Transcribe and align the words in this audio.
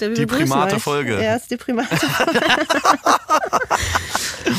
Die 0.00 0.26
primate 0.26 0.80
Folge. 0.80 1.22
Ja, 1.22 1.36
ist 1.36 1.50
die 1.50 1.56
primate 1.56 1.96
Folge. 1.96 2.40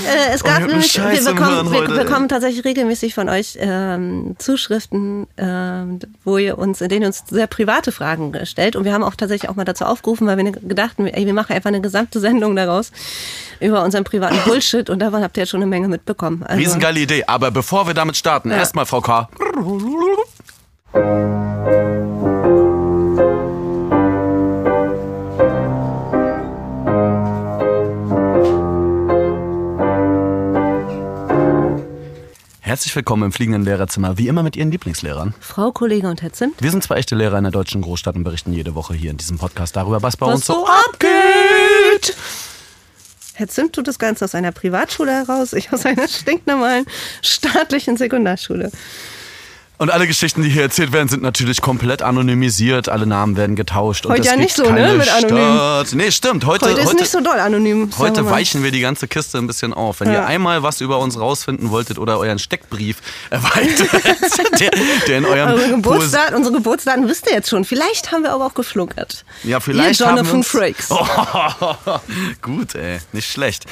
äh, 0.07 0.33
es 0.33 0.43
gab 0.43 0.63
oh, 0.63 0.67
nämlich, 0.67 0.97
wir 0.97 1.33
bekommen, 1.33 1.71
wir 1.71 2.03
bekommen 2.03 2.29
tatsächlich 2.29 2.63
regelmäßig 2.65 3.13
von 3.13 3.29
euch 3.29 3.57
ähm, 3.59 4.35
Zuschriften, 4.37 5.27
ähm, 5.37 5.99
wo 6.23 6.37
ihr 6.37 6.57
uns, 6.57 6.81
in 6.81 6.89
denen 6.89 7.03
ihr 7.03 7.07
uns 7.07 7.23
sehr 7.29 7.47
private 7.47 7.91
Fragen 7.91 8.33
stellt. 8.45 8.75
Und 8.75 8.85
wir 8.85 8.93
haben 8.93 9.03
auch 9.03 9.15
tatsächlich 9.15 9.49
auch 9.49 9.55
mal 9.55 9.65
dazu 9.65 9.85
aufgerufen, 9.85 10.27
weil 10.27 10.37
wir 10.37 10.51
gedacht 10.51 10.97
haben, 10.97 11.07
ey, 11.07 11.25
wir 11.25 11.33
machen 11.33 11.53
einfach 11.53 11.69
eine 11.69 11.81
gesamte 11.81 12.19
Sendung 12.19 12.55
daraus 12.55 12.91
über 13.59 13.83
unseren 13.83 14.03
privaten 14.03 14.37
Bullshit. 14.45 14.89
Und 14.89 14.99
davon 14.99 15.21
habt 15.21 15.37
ihr 15.37 15.43
jetzt 15.43 15.49
schon 15.49 15.61
eine 15.61 15.69
Menge 15.69 15.87
mitbekommen. 15.87 16.43
Also, 16.43 16.59
Riesengeile 16.59 16.99
Idee. 16.99 17.23
Aber 17.27 17.51
bevor 17.51 17.87
wir 17.87 17.93
damit 17.93 18.17
starten, 18.17 18.51
ja. 18.51 18.57
erstmal 18.57 18.85
Frau 18.85 19.01
K. 19.01 19.29
Herzlich 32.75 32.93
willkommen 32.93 33.23
im 33.23 33.31
fliegenden 33.31 33.63
Lehrerzimmer, 33.63 34.17
wie 34.17 34.27
immer 34.27 34.43
mit 34.43 34.57
Ihren 34.57 34.69
Lieblingslehrern. 34.69 35.33
Frau 35.39 35.71
Kollege 35.71 36.09
und 36.09 36.21
Herr 36.21 36.33
Zimt. 36.33 36.61
Wir 36.61 36.71
sind 36.71 36.83
zwei 36.83 36.97
echte 36.97 37.15
Lehrer 37.15 37.37
in 37.37 37.45
der 37.45 37.51
deutschen 37.53 37.81
Großstadt 37.81 38.17
und 38.17 38.25
berichten 38.25 38.51
jede 38.51 38.75
Woche 38.75 38.93
hier 38.93 39.11
in 39.11 39.15
diesem 39.15 39.37
Podcast 39.37 39.77
darüber, 39.77 40.03
was 40.03 40.17
bei 40.17 40.25
was 40.25 40.35
uns 40.35 40.45
so 40.45 40.67
abgeht. 40.67 42.17
Herr 43.33 43.47
Zimt 43.47 43.71
tut 43.71 43.87
das 43.87 43.97
Ganze 43.97 44.25
aus 44.25 44.35
einer 44.35 44.51
Privatschule 44.51 45.13
heraus, 45.13 45.53
ich 45.53 45.71
aus 45.71 45.85
einer 45.85 46.05
stinknormalen 46.09 46.85
staatlichen 47.21 47.95
Sekundarschule. 47.95 48.69
Und 49.77 49.91
alle 49.91 50.07
Geschichten, 50.07 50.41
die 50.41 50.49
hier 50.49 50.63
erzählt 50.63 50.93
werden, 50.93 51.09
sind 51.09 51.21
natürlich 51.21 51.61
komplett 51.61 52.01
anonymisiert. 52.01 52.87
Alle 52.87 53.05
Namen 53.05 53.35
werden 53.35 53.55
getauscht. 53.57 54.05
Heute 54.05 54.23
ja 54.23 54.37
nicht 54.37 54.55
so, 54.55 54.63
ne? 54.69 54.93
Mit 54.93 55.11
anonym. 55.11 55.97
Nee, 55.97 56.11
stimmt. 56.11 56.45
Heute, 56.45 56.67
heute 56.67 56.79
ist 56.79 56.87
heute, 56.87 56.97
nicht 56.97 57.11
so 57.11 57.19
doll 57.19 57.39
anonym. 57.39 57.89
Heute 57.97 58.23
wir 58.23 58.31
weichen 58.31 58.63
wir 58.63 58.71
die 58.71 58.79
ganze 58.79 59.07
Kiste 59.07 59.37
ein 59.37 59.47
bisschen 59.47 59.73
auf. 59.73 59.99
Wenn 59.99 60.07
ja. 60.07 60.21
ihr 60.21 60.25
einmal 60.25 60.63
was 60.63 60.79
über 60.79 60.99
uns 60.99 61.19
rausfinden 61.19 61.71
wolltet 61.71 61.99
oder 61.99 62.19
euren 62.19 62.39
Steckbrief 62.39 62.97
erweitert, 63.29 63.91
der, 64.59 64.71
der, 65.07 65.17
in 65.17 65.25
eurem 65.25 65.49
Eure 65.49 65.69
Geburtsdaten, 65.69 66.35
unsere 66.35 66.55
Geburtsdaten 66.55 67.09
wisst 67.09 67.27
ihr 67.27 67.33
jetzt 67.33 67.49
schon. 67.49 67.65
Vielleicht 67.65 68.11
haben 68.11 68.23
wir 68.23 68.31
aber 68.31 68.45
auch 68.45 68.53
geflunkert. 68.53 69.25
Ja, 69.43 69.59
vielleicht 69.59 69.99
ihr 69.99 70.05
Jonathan 70.05 70.19
haben 70.19 70.27
wir 70.27 70.35
uns, 70.35 70.47
Frakes. 70.47 70.89
Oh, 70.95 71.99
gut, 72.41 72.75
ey. 72.75 72.99
Nicht 73.11 73.29
schlecht. 73.29 73.65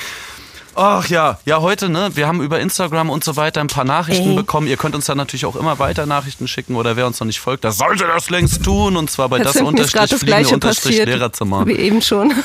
Ach 0.75 1.07
ja, 1.07 1.39
ja, 1.45 1.61
heute, 1.61 1.89
ne? 1.89 2.11
Wir 2.15 2.27
haben 2.27 2.41
über 2.41 2.59
Instagram 2.59 3.09
und 3.09 3.23
so 3.23 3.35
weiter 3.35 3.61
ein 3.61 3.67
paar 3.67 3.83
Nachrichten 3.83 4.31
Ey. 4.31 4.35
bekommen. 4.35 4.67
Ihr 4.67 4.77
könnt 4.77 4.95
uns 4.95 5.05
dann 5.05 5.17
natürlich 5.17 5.45
auch 5.45 5.55
immer 5.55 5.79
weiter 5.79 6.05
Nachrichten 6.05 6.47
schicken 6.47 6.75
oder 6.75 6.95
wer 6.95 7.07
uns 7.07 7.19
noch 7.19 7.27
nicht 7.27 7.39
folgt, 7.39 7.63
der 7.63 7.71
sollte 7.71 8.05
das 8.07 8.29
längst 8.29 8.63
tun. 8.63 8.97
Und 8.97 9.11
zwar 9.11 9.29
bei 9.29 9.37
Jetzt 9.37 9.55
das 9.55 9.61
unterstrich 9.61 10.09
das 10.09 10.19
fliegende 10.19 10.53
unterstrich 10.53 11.05
Lehrerzimmer. 11.05 11.65
Wie 11.67 11.73
eben 11.73 12.01
schon. 12.01 12.33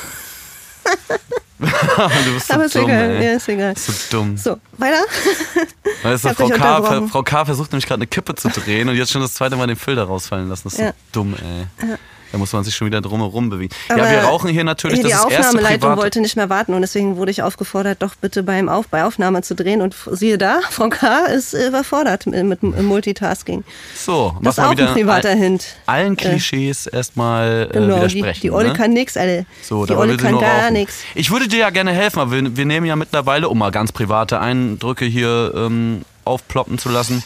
du 1.59 2.35
bist 2.35 2.47
so 2.47 2.55
Aber 2.55 2.65
ist 2.67 2.75
dumm, 2.75 2.85
egal. 2.85 3.23
Ja, 3.23 3.33
ist 3.33 3.49
egal. 3.49 3.77
So 3.77 3.93
dumm. 4.11 4.37
So, 4.37 4.61
weiter. 4.77 5.05
Weißt 6.05 6.25
du, 6.25 6.35
Frau 6.35 6.49
K, 6.49 7.09
Frau 7.09 7.23
K 7.23 7.45
versucht 7.45 7.73
nämlich 7.73 7.87
gerade 7.87 7.99
eine 7.99 8.07
Kippe 8.07 8.35
zu 8.37 8.49
drehen 8.49 8.89
und 8.89 8.97
jetzt 8.97 9.11
schon 9.11 9.23
das 9.23 9.35
zweite 9.35 9.57
Mal 9.57 9.67
den 9.67 9.77
Filter 9.77 10.05
rausfallen 10.05 10.49
lassen. 10.49 10.65
Das 10.65 10.75
ist 10.75 10.79
ja. 10.79 10.91
so 10.91 10.95
dumm, 11.13 11.35
ey. 11.35 11.89
Ja. 11.89 11.99
Da 12.33 12.39
muss 12.39 12.53
man 12.53 12.63
sich 12.65 12.75
schon 12.75 12.87
wieder 12.87 13.01
drumherum 13.01 13.49
bewegen. 13.49 13.75
Aber 13.89 14.05
ja, 14.05 14.11
wir 14.11 14.19
rauchen 14.21 14.51
hier 14.51 14.65
natürlich. 14.65 15.01
Die 15.01 15.09
das 15.09 15.25
Aufnahmeleitung 15.25 15.97
wollte 15.97 16.21
nicht 16.21 16.37
mehr 16.37 16.51
warten 16.51 16.75
und 16.75 16.83
deswegen 16.83 17.17
wurde 17.17 17.31
ich 17.31 17.43
aufgefordert, 17.43 18.03
doch 18.03 18.15
bitte 18.17 18.43
beim 18.43 18.69
Auf, 18.69 18.89
bei 18.89 19.05
Aufnahme 19.05 19.43
zu 19.43 19.55
drehen. 19.55 19.81
Und 19.81 19.95
siehe 20.11 20.37
da, 20.37 20.61
Frau 20.71 20.89
K. 20.89 21.27
ist 21.27 21.55
überfordert 21.55 22.27
mit, 22.27 22.63
Multitasking. 22.63 23.65
So, 23.95 24.37
das 24.43 24.59
ist 24.59 24.65
auch 24.65 24.71
ein 24.71 24.77
privater 24.77 25.35
Hint. 25.35 25.77
Allen 25.87 26.15
äh, 26.15 26.17
Klischees 26.17 26.87
äh, 26.87 26.97
erstmal 26.97 27.69
äh, 27.71 27.73
genau, 27.73 27.97
widersprechen. 27.97 28.41
Die, 28.41 28.49
die 28.49 28.51
Olle 28.51 28.69
ne? 28.69 28.75
kann 28.75 28.93
nichts, 28.93 29.17
alle. 29.17 29.47
So, 29.63 29.87
die 29.87 29.95
Olle 29.95 30.17
kann 30.17 30.39
gar 30.39 30.71
nichts. 30.71 31.03
Ich 31.15 31.31
würde 31.31 31.49
dir 31.49 31.61
ja 31.61 31.71
gerne 31.71 31.93
helfen, 31.93 32.21
aber 32.21 32.33
wir, 32.33 32.57
wir 32.57 32.67
nehmen 32.67 32.87
ja 32.87 32.97
mittlerweile, 32.97 33.49
um 33.49 33.59
mal 33.59 33.71
ganz 33.71 33.93
private 33.93 34.41
Eindrücke 34.41 35.05
hier 35.05 35.53
ähm, 35.55 36.03
aufploppen 36.25 36.79
zu 36.79 36.91
lassen 36.91 37.23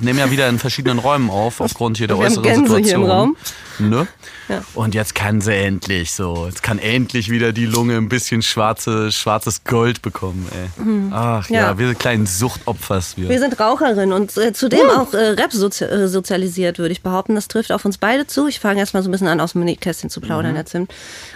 nehmen 0.00 0.18
ja 0.18 0.30
wieder 0.30 0.48
in 0.48 0.58
verschiedenen 0.58 0.98
Räumen 0.98 1.30
auf, 1.30 1.60
aufgrund 1.60 1.98
hier 1.98 2.06
der 2.06 2.18
wir 2.18 2.26
äußeren 2.26 2.50
haben 2.50 2.66
Situation. 2.66 2.84
Hier 2.84 2.94
im 2.94 3.10
Raum. 3.10 3.36
Ne? 3.78 4.06
Ja. 4.48 4.62
Und 4.74 4.94
jetzt 4.94 5.14
kann 5.14 5.40
sie 5.40 5.54
endlich 5.54 6.12
so. 6.12 6.46
Jetzt 6.46 6.62
kann 6.62 6.78
endlich 6.78 7.30
wieder 7.30 7.52
die 7.52 7.66
Lunge 7.66 7.96
ein 7.96 8.08
bisschen 8.08 8.42
schwarze, 8.42 9.12
schwarzes 9.12 9.64
Gold 9.64 10.02
bekommen. 10.02 10.48
Ey. 10.52 10.84
Mhm. 10.84 11.10
Ach 11.12 11.48
ja. 11.48 11.60
ja. 11.60 11.78
wir 11.78 11.86
sind 11.86 11.98
kleinen 11.98 12.26
Suchtopfers. 12.26 13.16
Wir, 13.16 13.28
wir 13.28 13.38
sind 13.38 13.58
Raucherinnen 13.58 14.12
und 14.12 14.36
äh, 14.36 14.52
zudem 14.52 14.86
uh. 14.88 15.00
auch 15.00 15.14
äh, 15.14 15.30
Rap 15.30 15.52
sozi 15.52 15.84
äh, 15.84 16.08
sozialisiert, 16.08 16.78
würde 16.78 16.92
ich 16.92 17.02
behaupten. 17.02 17.34
Das 17.34 17.48
trifft 17.48 17.72
auf 17.72 17.84
uns 17.84 17.96
beide 17.98 18.26
zu. 18.26 18.48
Ich 18.48 18.60
fange 18.60 18.80
erstmal 18.80 19.02
so 19.02 19.08
ein 19.08 19.12
bisschen 19.12 19.28
an, 19.28 19.40
aus 19.40 19.52
dem 19.52 19.64
Nähkästchen 19.64 20.10
zu 20.10 20.20
plaudern, 20.20 20.52
mhm. 20.52 20.56
Herr 20.56 20.66
Zimt. 20.66 20.92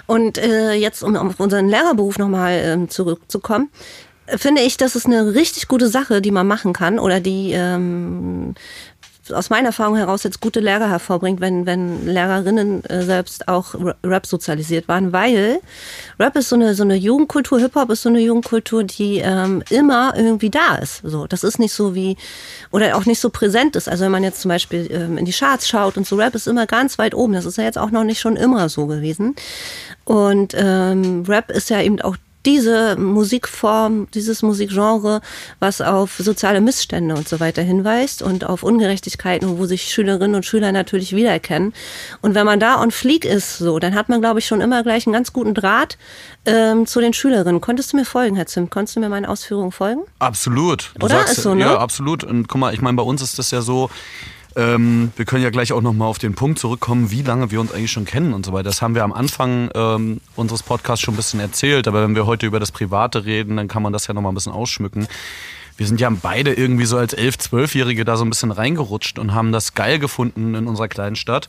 Und 0.06 0.38
äh, 0.38 0.72
jetzt, 0.72 1.02
um 1.02 1.16
auf 1.16 1.40
unseren 1.40 1.68
Lehrerberuf 1.68 2.18
nochmal 2.18 2.60
ähm, 2.62 2.90
zurückzukommen 2.90 3.70
finde 4.26 4.62
ich, 4.62 4.76
das 4.76 4.96
ist 4.96 5.06
eine 5.06 5.34
richtig 5.34 5.68
gute 5.68 5.88
Sache, 5.88 6.20
die 6.20 6.30
man 6.30 6.46
machen 6.46 6.72
kann 6.72 6.98
oder 6.98 7.20
die 7.20 7.52
ähm, 7.52 8.54
aus 9.32 9.48
meiner 9.50 9.68
Erfahrung 9.68 9.96
heraus 9.96 10.22
jetzt 10.22 10.40
gute 10.40 10.60
Lehrer 10.60 10.90
hervorbringt, 10.90 11.40
wenn, 11.40 11.64
wenn 11.66 12.06
Lehrerinnen 12.06 12.84
äh, 12.84 13.02
selbst 13.02 13.48
auch 13.48 13.74
Rap 14.04 14.26
sozialisiert 14.26 14.88
waren, 14.88 15.12
weil 15.12 15.60
Rap 16.18 16.36
ist 16.36 16.50
so 16.50 16.56
eine, 16.56 16.74
so 16.74 16.82
eine 16.82 16.96
Jugendkultur, 16.96 17.58
Hip-Hop 17.58 17.90
ist 17.90 18.02
so 18.02 18.08
eine 18.08 18.20
Jugendkultur, 18.20 18.84
die 18.84 19.18
ähm, 19.18 19.62
immer 19.70 20.12
irgendwie 20.16 20.50
da 20.50 20.76
ist. 20.76 21.00
So, 21.04 21.26
das 21.26 21.44
ist 21.44 21.58
nicht 21.58 21.72
so 21.72 21.94
wie, 21.94 22.16
oder 22.70 22.96
auch 22.96 23.06
nicht 23.06 23.20
so 23.20 23.30
präsent 23.30 23.76
ist. 23.76 23.88
Also 23.88 24.04
wenn 24.04 24.12
man 24.12 24.24
jetzt 24.24 24.40
zum 24.40 24.50
Beispiel 24.50 24.88
ähm, 24.90 25.16
in 25.16 25.24
die 25.24 25.32
Charts 25.32 25.68
schaut 25.68 25.96
und 25.96 26.06
so 26.06 26.16
Rap 26.16 26.34
ist 26.34 26.46
immer 26.46 26.66
ganz 26.66 26.98
weit 26.98 27.14
oben. 27.14 27.32
Das 27.32 27.46
ist 27.46 27.56
ja 27.56 27.64
jetzt 27.64 27.78
auch 27.78 27.90
noch 27.90 28.04
nicht 28.04 28.20
schon 28.20 28.36
immer 28.36 28.68
so 28.68 28.86
gewesen. 28.86 29.36
Und 30.04 30.52
ähm, 30.54 31.24
Rap 31.26 31.50
ist 31.50 31.70
ja 31.70 31.80
eben 31.80 32.00
auch 32.02 32.16
diese 32.46 32.96
Musikform, 32.96 34.08
dieses 34.12 34.42
Musikgenre, 34.42 35.20
was 35.60 35.80
auf 35.80 36.16
soziale 36.18 36.60
Missstände 36.60 37.14
und 37.14 37.28
so 37.28 37.40
weiter 37.40 37.62
hinweist 37.62 38.22
und 38.22 38.44
auf 38.44 38.62
Ungerechtigkeiten, 38.62 39.58
wo 39.58 39.66
sich 39.66 39.92
Schülerinnen 39.92 40.36
und 40.36 40.44
Schüler 40.44 40.72
natürlich 40.72 41.14
wiedererkennen. 41.14 41.72
Und 42.20 42.34
wenn 42.34 42.46
man 42.46 42.60
da 42.60 42.80
on 42.80 42.90
fleek 42.90 43.24
ist, 43.24 43.58
so, 43.58 43.78
dann 43.78 43.94
hat 43.94 44.08
man, 44.08 44.20
glaube 44.20 44.38
ich, 44.38 44.46
schon 44.46 44.60
immer 44.60 44.82
gleich 44.82 45.06
einen 45.06 45.14
ganz 45.14 45.32
guten 45.32 45.54
Draht 45.54 45.98
ähm, 46.46 46.86
zu 46.86 47.00
den 47.00 47.12
Schülerinnen. 47.12 47.60
Konntest 47.60 47.92
du 47.92 47.96
mir 47.96 48.04
folgen, 48.04 48.36
Herr 48.36 48.46
Zimt? 48.46 48.70
Konntest 48.70 48.96
du 48.96 49.00
mir 49.00 49.08
meine 49.08 49.28
Ausführungen 49.28 49.72
folgen? 49.72 50.02
Absolut. 50.18 50.92
Du 50.98 51.06
Oder? 51.06 51.16
Sagst, 51.16 51.38
ist 51.38 51.42
so, 51.42 51.54
ne? 51.54 51.62
Ja, 51.62 51.78
absolut. 51.78 52.24
Und 52.24 52.48
guck 52.48 52.60
mal, 52.60 52.74
ich 52.74 52.80
meine, 52.80 52.96
bei 52.96 53.02
uns 53.02 53.22
ist 53.22 53.38
das 53.38 53.50
ja 53.50 53.62
so, 53.62 53.90
ähm, 54.56 55.12
wir 55.16 55.24
können 55.24 55.42
ja 55.42 55.50
gleich 55.50 55.72
auch 55.72 55.82
nochmal 55.82 56.08
auf 56.08 56.18
den 56.18 56.34
Punkt 56.34 56.58
zurückkommen, 56.58 57.10
wie 57.10 57.22
lange 57.22 57.50
wir 57.50 57.60
uns 57.60 57.72
eigentlich 57.72 57.90
schon 57.90 58.04
kennen 58.04 58.32
und 58.32 58.46
so 58.46 58.52
weiter. 58.52 58.64
Das 58.64 58.82
haben 58.82 58.94
wir 58.94 59.04
am 59.04 59.12
Anfang 59.12 59.70
ähm, 59.74 60.20
unseres 60.36 60.62
Podcasts 60.62 61.04
schon 61.04 61.14
ein 61.14 61.16
bisschen 61.16 61.40
erzählt, 61.40 61.88
aber 61.88 62.02
wenn 62.02 62.14
wir 62.14 62.26
heute 62.26 62.46
über 62.46 62.60
das 62.60 62.72
Private 62.72 63.24
reden, 63.24 63.56
dann 63.56 63.68
kann 63.68 63.82
man 63.82 63.92
das 63.92 64.06
ja 64.06 64.14
nochmal 64.14 64.32
ein 64.32 64.36
bisschen 64.36 64.52
ausschmücken. 64.52 65.08
Wir 65.76 65.86
sind 65.86 66.00
ja 66.00 66.08
beide 66.10 66.54
irgendwie 66.54 66.84
so 66.84 66.96
als 66.96 67.14
elf, 67.14 67.36
zwölfjährige 67.38 68.04
da 68.04 68.16
so 68.16 68.24
ein 68.24 68.30
bisschen 68.30 68.52
reingerutscht 68.52 69.18
und 69.18 69.34
haben 69.34 69.50
das 69.50 69.74
geil 69.74 69.98
gefunden 69.98 70.54
in 70.54 70.68
unserer 70.68 70.88
kleinen 70.88 71.16
Stadt 71.16 71.48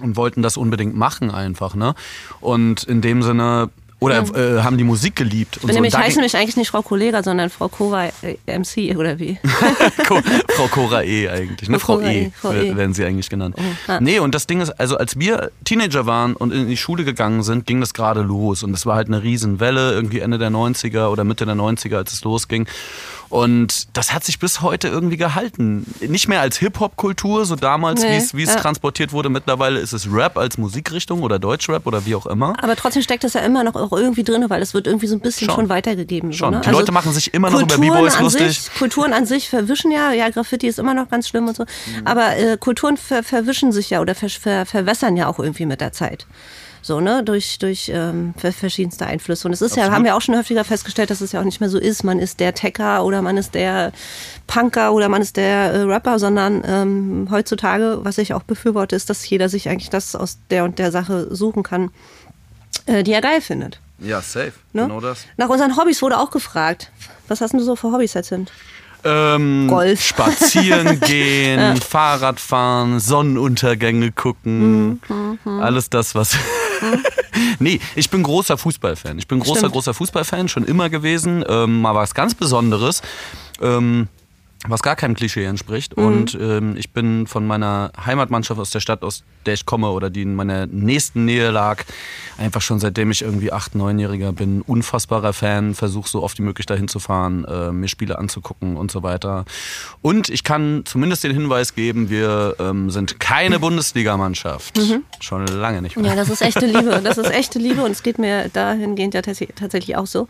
und 0.00 0.16
wollten 0.16 0.40
das 0.40 0.56
unbedingt 0.56 0.96
machen 0.96 1.30
einfach, 1.30 1.74
ne? 1.74 1.94
Und 2.40 2.84
in 2.84 3.02
dem 3.02 3.22
Sinne 3.22 3.68
oder 4.04 4.58
äh, 4.58 4.62
haben 4.62 4.78
die 4.78 4.84
Musik 4.84 5.16
geliebt. 5.16 5.58
Und 5.62 5.68
so. 5.68 5.74
nämlich 5.74 5.96
heiße 5.96 6.16
nämlich 6.16 6.36
eigentlich 6.36 6.56
nicht 6.56 6.68
Frau 6.68 6.82
Kollega, 6.82 7.22
sondern 7.22 7.50
Frau 7.50 7.68
Kova 7.68 8.06
äh, 8.22 8.36
MC 8.46 8.96
oder 8.96 9.18
wie? 9.18 9.38
Frau 10.04 10.68
Cora 10.68 11.02
E 11.02 11.28
eigentlich, 11.28 11.68
ne? 11.68 11.78
Frau, 11.78 11.98
Frau 11.98 12.06
E, 12.06 12.30
Frau 12.34 12.52
e. 12.52 12.76
werden 12.76 12.94
sie 12.94 13.04
eigentlich 13.04 13.30
genannt. 13.30 13.56
Oh, 13.58 13.62
ah. 13.92 14.00
Nee, 14.00 14.18
und 14.18 14.34
das 14.34 14.46
Ding 14.46 14.60
ist, 14.60 14.70
also 14.70 14.96
als 14.96 15.18
wir 15.18 15.50
Teenager 15.64 16.06
waren 16.06 16.34
und 16.34 16.52
in 16.52 16.68
die 16.68 16.76
Schule 16.76 17.04
gegangen 17.04 17.42
sind, 17.42 17.66
ging 17.66 17.80
das 17.80 17.94
gerade 17.94 18.22
los. 18.22 18.62
Und 18.62 18.74
es 18.74 18.86
war 18.86 18.96
halt 18.96 19.08
eine 19.08 19.22
Riesenwelle, 19.22 19.92
irgendwie 19.92 20.20
Ende 20.20 20.38
der 20.38 20.50
90er 20.50 21.08
oder 21.08 21.24
Mitte 21.24 21.46
der 21.46 21.54
90er, 21.54 21.96
als 21.96 22.12
es 22.12 22.24
losging. 22.24 22.66
Und 23.28 23.96
das 23.96 24.12
hat 24.12 24.24
sich 24.24 24.38
bis 24.38 24.60
heute 24.60 24.88
irgendwie 24.88 25.16
gehalten. 25.16 25.86
Nicht 26.00 26.28
mehr 26.28 26.40
als 26.40 26.58
Hip-Hop-Kultur, 26.58 27.46
so 27.46 27.56
damals, 27.56 28.02
nee, 28.02 28.22
wie 28.32 28.42
es 28.42 28.50
ja. 28.50 28.60
transportiert 28.60 29.12
wurde. 29.12 29.28
Mittlerweile 29.28 29.80
ist 29.80 29.92
es 29.92 30.10
Rap 30.12 30.36
als 30.38 30.58
Musikrichtung 30.58 31.22
oder 31.22 31.38
Deutschrap 31.38 31.86
oder 31.86 32.06
wie 32.06 32.14
auch 32.14 32.26
immer. 32.26 32.54
Aber 32.62 32.76
trotzdem 32.76 33.02
steckt 33.02 33.24
das 33.24 33.34
ja 33.34 33.40
immer 33.40 33.64
noch 33.64 33.74
irgendwie 33.92 34.24
drin, 34.24 34.44
weil 34.48 34.62
es 34.62 34.74
wird 34.74 34.86
irgendwie 34.86 35.06
so 35.06 35.16
ein 35.16 35.20
bisschen 35.20 35.46
schon, 35.46 35.54
schon 35.54 35.68
weitergegeben. 35.68 36.32
Schon. 36.32 36.52
So, 36.52 36.56
ne? 36.56 36.60
Die 36.60 36.68
also 36.68 36.80
Leute 36.80 36.92
machen 36.92 37.12
sich 37.12 37.34
immer 37.34 37.50
noch 37.50 37.60
Kulturen 37.60 37.82
über 37.82 37.94
B-Boys 37.94 38.20
lustig. 38.20 38.60
Sich, 38.60 38.74
Kulturen 38.74 39.12
an 39.12 39.26
sich 39.26 39.48
verwischen 39.48 39.90
ja. 39.90 40.12
Ja, 40.12 40.28
Graffiti 40.30 40.66
ist 40.66 40.78
immer 40.78 40.94
noch 40.94 41.08
ganz 41.08 41.28
schlimm 41.28 41.48
und 41.48 41.56
so. 41.56 41.64
Mhm. 41.64 42.06
Aber 42.06 42.36
äh, 42.36 42.56
Kulturen 42.58 42.96
ver 42.96 43.22
verwischen 43.22 43.72
sich 43.72 43.90
ja 43.90 44.00
oder 44.00 44.14
ver 44.14 44.28
ver 44.28 44.66
verwässern 44.66 45.16
ja 45.16 45.28
auch 45.28 45.38
irgendwie 45.38 45.66
mit 45.66 45.80
der 45.80 45.92
Zeit 45.92 46.26
so, 46.84 47.00
ne, 47.00 47.24
durch, 47.24 47.58
durch 47.58 47.90
ähm, 47.92 48.34
verschiedenste 48.36 49.06
Einflüsse. 49.06 49.48
Und 49.48 49.54
es 49.54 49.62
ist 49.62 49.72
Absolut. 49.72 49.88
ja, 49.88 49.94
haben 49.94 50.04
wir 50.04 50.14
auch 50.14 50.20
schon 50.20 50.36
häufiger 50.36 50.64
festgestellt, 50.64 51.08
dass 51.08 51.22
es 51.22 51.32
ja 51.32 51.40
auch 51.40 51.44
nicht 51.44 51.58
mehr 51.58 51.70
so 51.70 51.78
ist, 51.78 52.04
man 52.04 52.18
ist 52.18 52.40
der 52.40 52.52
Tecker 52.52 53.06
oder 53.06 53.22
man 53.22 53.38
ist 53.38 53.54
der 53.54 53.90
Punker 54.46 54.92
oder 54.92 55.08
man 55.08 55.22
ist 55.22 55.38
der 55.38 55.72
äh, 55.72 55.80
Rapper, 55.84 56.18
sondern 56.18 56.62
ähm, 56.66 57.28
heutzutage, 57.30 58.00
was 58.02 58.18
ich 58.18 58.34
auch 58.34 58.42
befürworte, 58.42 58.94
ist, 58.96 59.08
dass 59.08 59.26
jeder 59.26 59.48
sich 59.48 59.70
eigentlich 59.70 59.88
das 59.88 60.14
aus 60.14 60.36
der 60.50 60.64
und 60.64 60.78
der 60.78 60.92
Sache 60.92 61.34
suchen 61.34 61.62
kann, 61.62 61.90
äh, 62.84 63.02
die 63.02 63.12
er 63.12 63.22
geil 63.22 63.40
findet. 63.40 63.80
Ja, 63.98 64.20
safe. 64.20 64.52
Ne? 64.74 64.82
Genau 64.82 65.00
das. 65.00 65.24
Nach 65.38 65.48
unseren 65.48 65.78
Hobbys 65.78 66.02
wurde 66.02 66.18
auch 66.18 66.30
gefragt. 66.30 66.90
Was 67.28 67.40
hast 67.40 67.54
du 67.54 67.60
so 67.60 67.76
für 67.76 67.92
Hobbys 67.92 68.12
jetzt 68.12 68.28
sind? 68.28 68.52
Ähm, 69.04 69.68
Golf. 69.68 70.02
Spazieren 70.02 71.00
gehen, 71.06 71.60
ja. 71.60 71.74
Fahrrad 71.76 72.40
fahren, 72.40 73.00
Sonnenuntergänge 73.00 74.12
gucken. 74.12 75.00
Mhm, 75.08 75.38
mhm. 75.44 75.60
Alles 75.60 75.88
das, 75.88 76.14
was 76.14 76.36
nee, 77.58 77.80
ich 77.94 78.10
bin 78.10 78.22
großer 78.22 78.58
Fußballfan. 78.58 79.18
Ich 79.18 79.28
bin 79.28 79.40
großer, 79.40 79.58
Stimmt. 79.60 79.72
großer 79.72 79.94
Fußballfan, 79.94 80.48
schon 80.48 80.64
immer 80.64 80.90
gewesen. 80.90 81.44
Ähm, 81.48 81.80
mal 81.80 81.94
was 81.94 82.14
ganz 82.14 82.34
Besonderes. 82.34 83.02
Ähm, 83.60 84.08
was 84.66 84.82
gar 84.82 84.96
keinem 84.96 85.14
Klischee 85.14 85.44
entspricht. 85.44 85.96
Mhm. 85.96 86.04
Und 86.04 86.38
ähm, 86.40 86.76
ich 86.76 86.90
bin 86.90 87.26
von 87.26 87.46
meiner 87.46 87.92
Heimatmannschaft 88.04 88.58
aus 88.60 88.70
der 88.70 88.80
Stadt, 88.80 89.02
aus 89.02 89.22
der 89.44 89.54
ich 89.54 89.66
komme 89.66 89.90
oder 89.90 90.08
die 90.08 90.22
in 90.22 90.34
meiner 90.34 90.66
nächsten 90.66 91.26
Nähe 91.26 91.50
lag, 91.50 91.84
einfach 92.38 92.62
schon 92.62 92.78
seitdem 92.80 93.10
ich 93.10 93.22
irgendwie 93.22 93.52
acht, 93.52 93.74
neunjähriger 93.74 94.32
bin, 94.32 94.62
unfassbarer 94.62 95.34
Fan, 95.34 95.74
versuche 95.74 96.08
so 96.08 96.22
oft 96.22 96.38
wie 96.38 96.42
möglich 96.42 96.64
dahin 96.66 96.88
zu 96.88 96.98
fahren, 96.98 97.44
äh, 97.44 97.70
mir 97.72 97.88
Spiele 97.88 98.18
anzugucken 98.18 98.76
und 98.76 98.90
so 98.90 99.02
weiter. 99.02 99.44
Und 100.00 100.30
ich 100.30 100.44
kann 100.44 100.82
zumindest 100.86 101.24
den 101.24 101.32
Hinweis 101.32 101.74
geben, 101.74 102.08
wir 102.08 102.56
ähm, 102.58 102.90
sind 102.90 103.20
keine 103.20 103.58
Bundesligamannschaft. 103.58 104.80
Schon 105.20 105.46
lange 105.46 105.82
nicht 105.82 105.96
mehr. 105.96 106.04
Mhm. 106.04 106.10
Ja, 106.10 106.16
das 106.16 106.30
ist 106.30 106.42
echte 106.42 106.66
Liebe. 106.66 106.92
Das 107.04 107.18
ist 107.18 107.30
echte 107.30 107.58
Liebe 107.58 107.82
und 107.82 107.90
es 107.90 108.02
geht 108.02 108.18
mir 108.18 108.48
dahingehend 108.48 109.14
ja 109.14 109.20
tats- 109.20 109.46
tatsächlich 109.56 109.96
auch 109.96 110.06
so. 110.06 110.26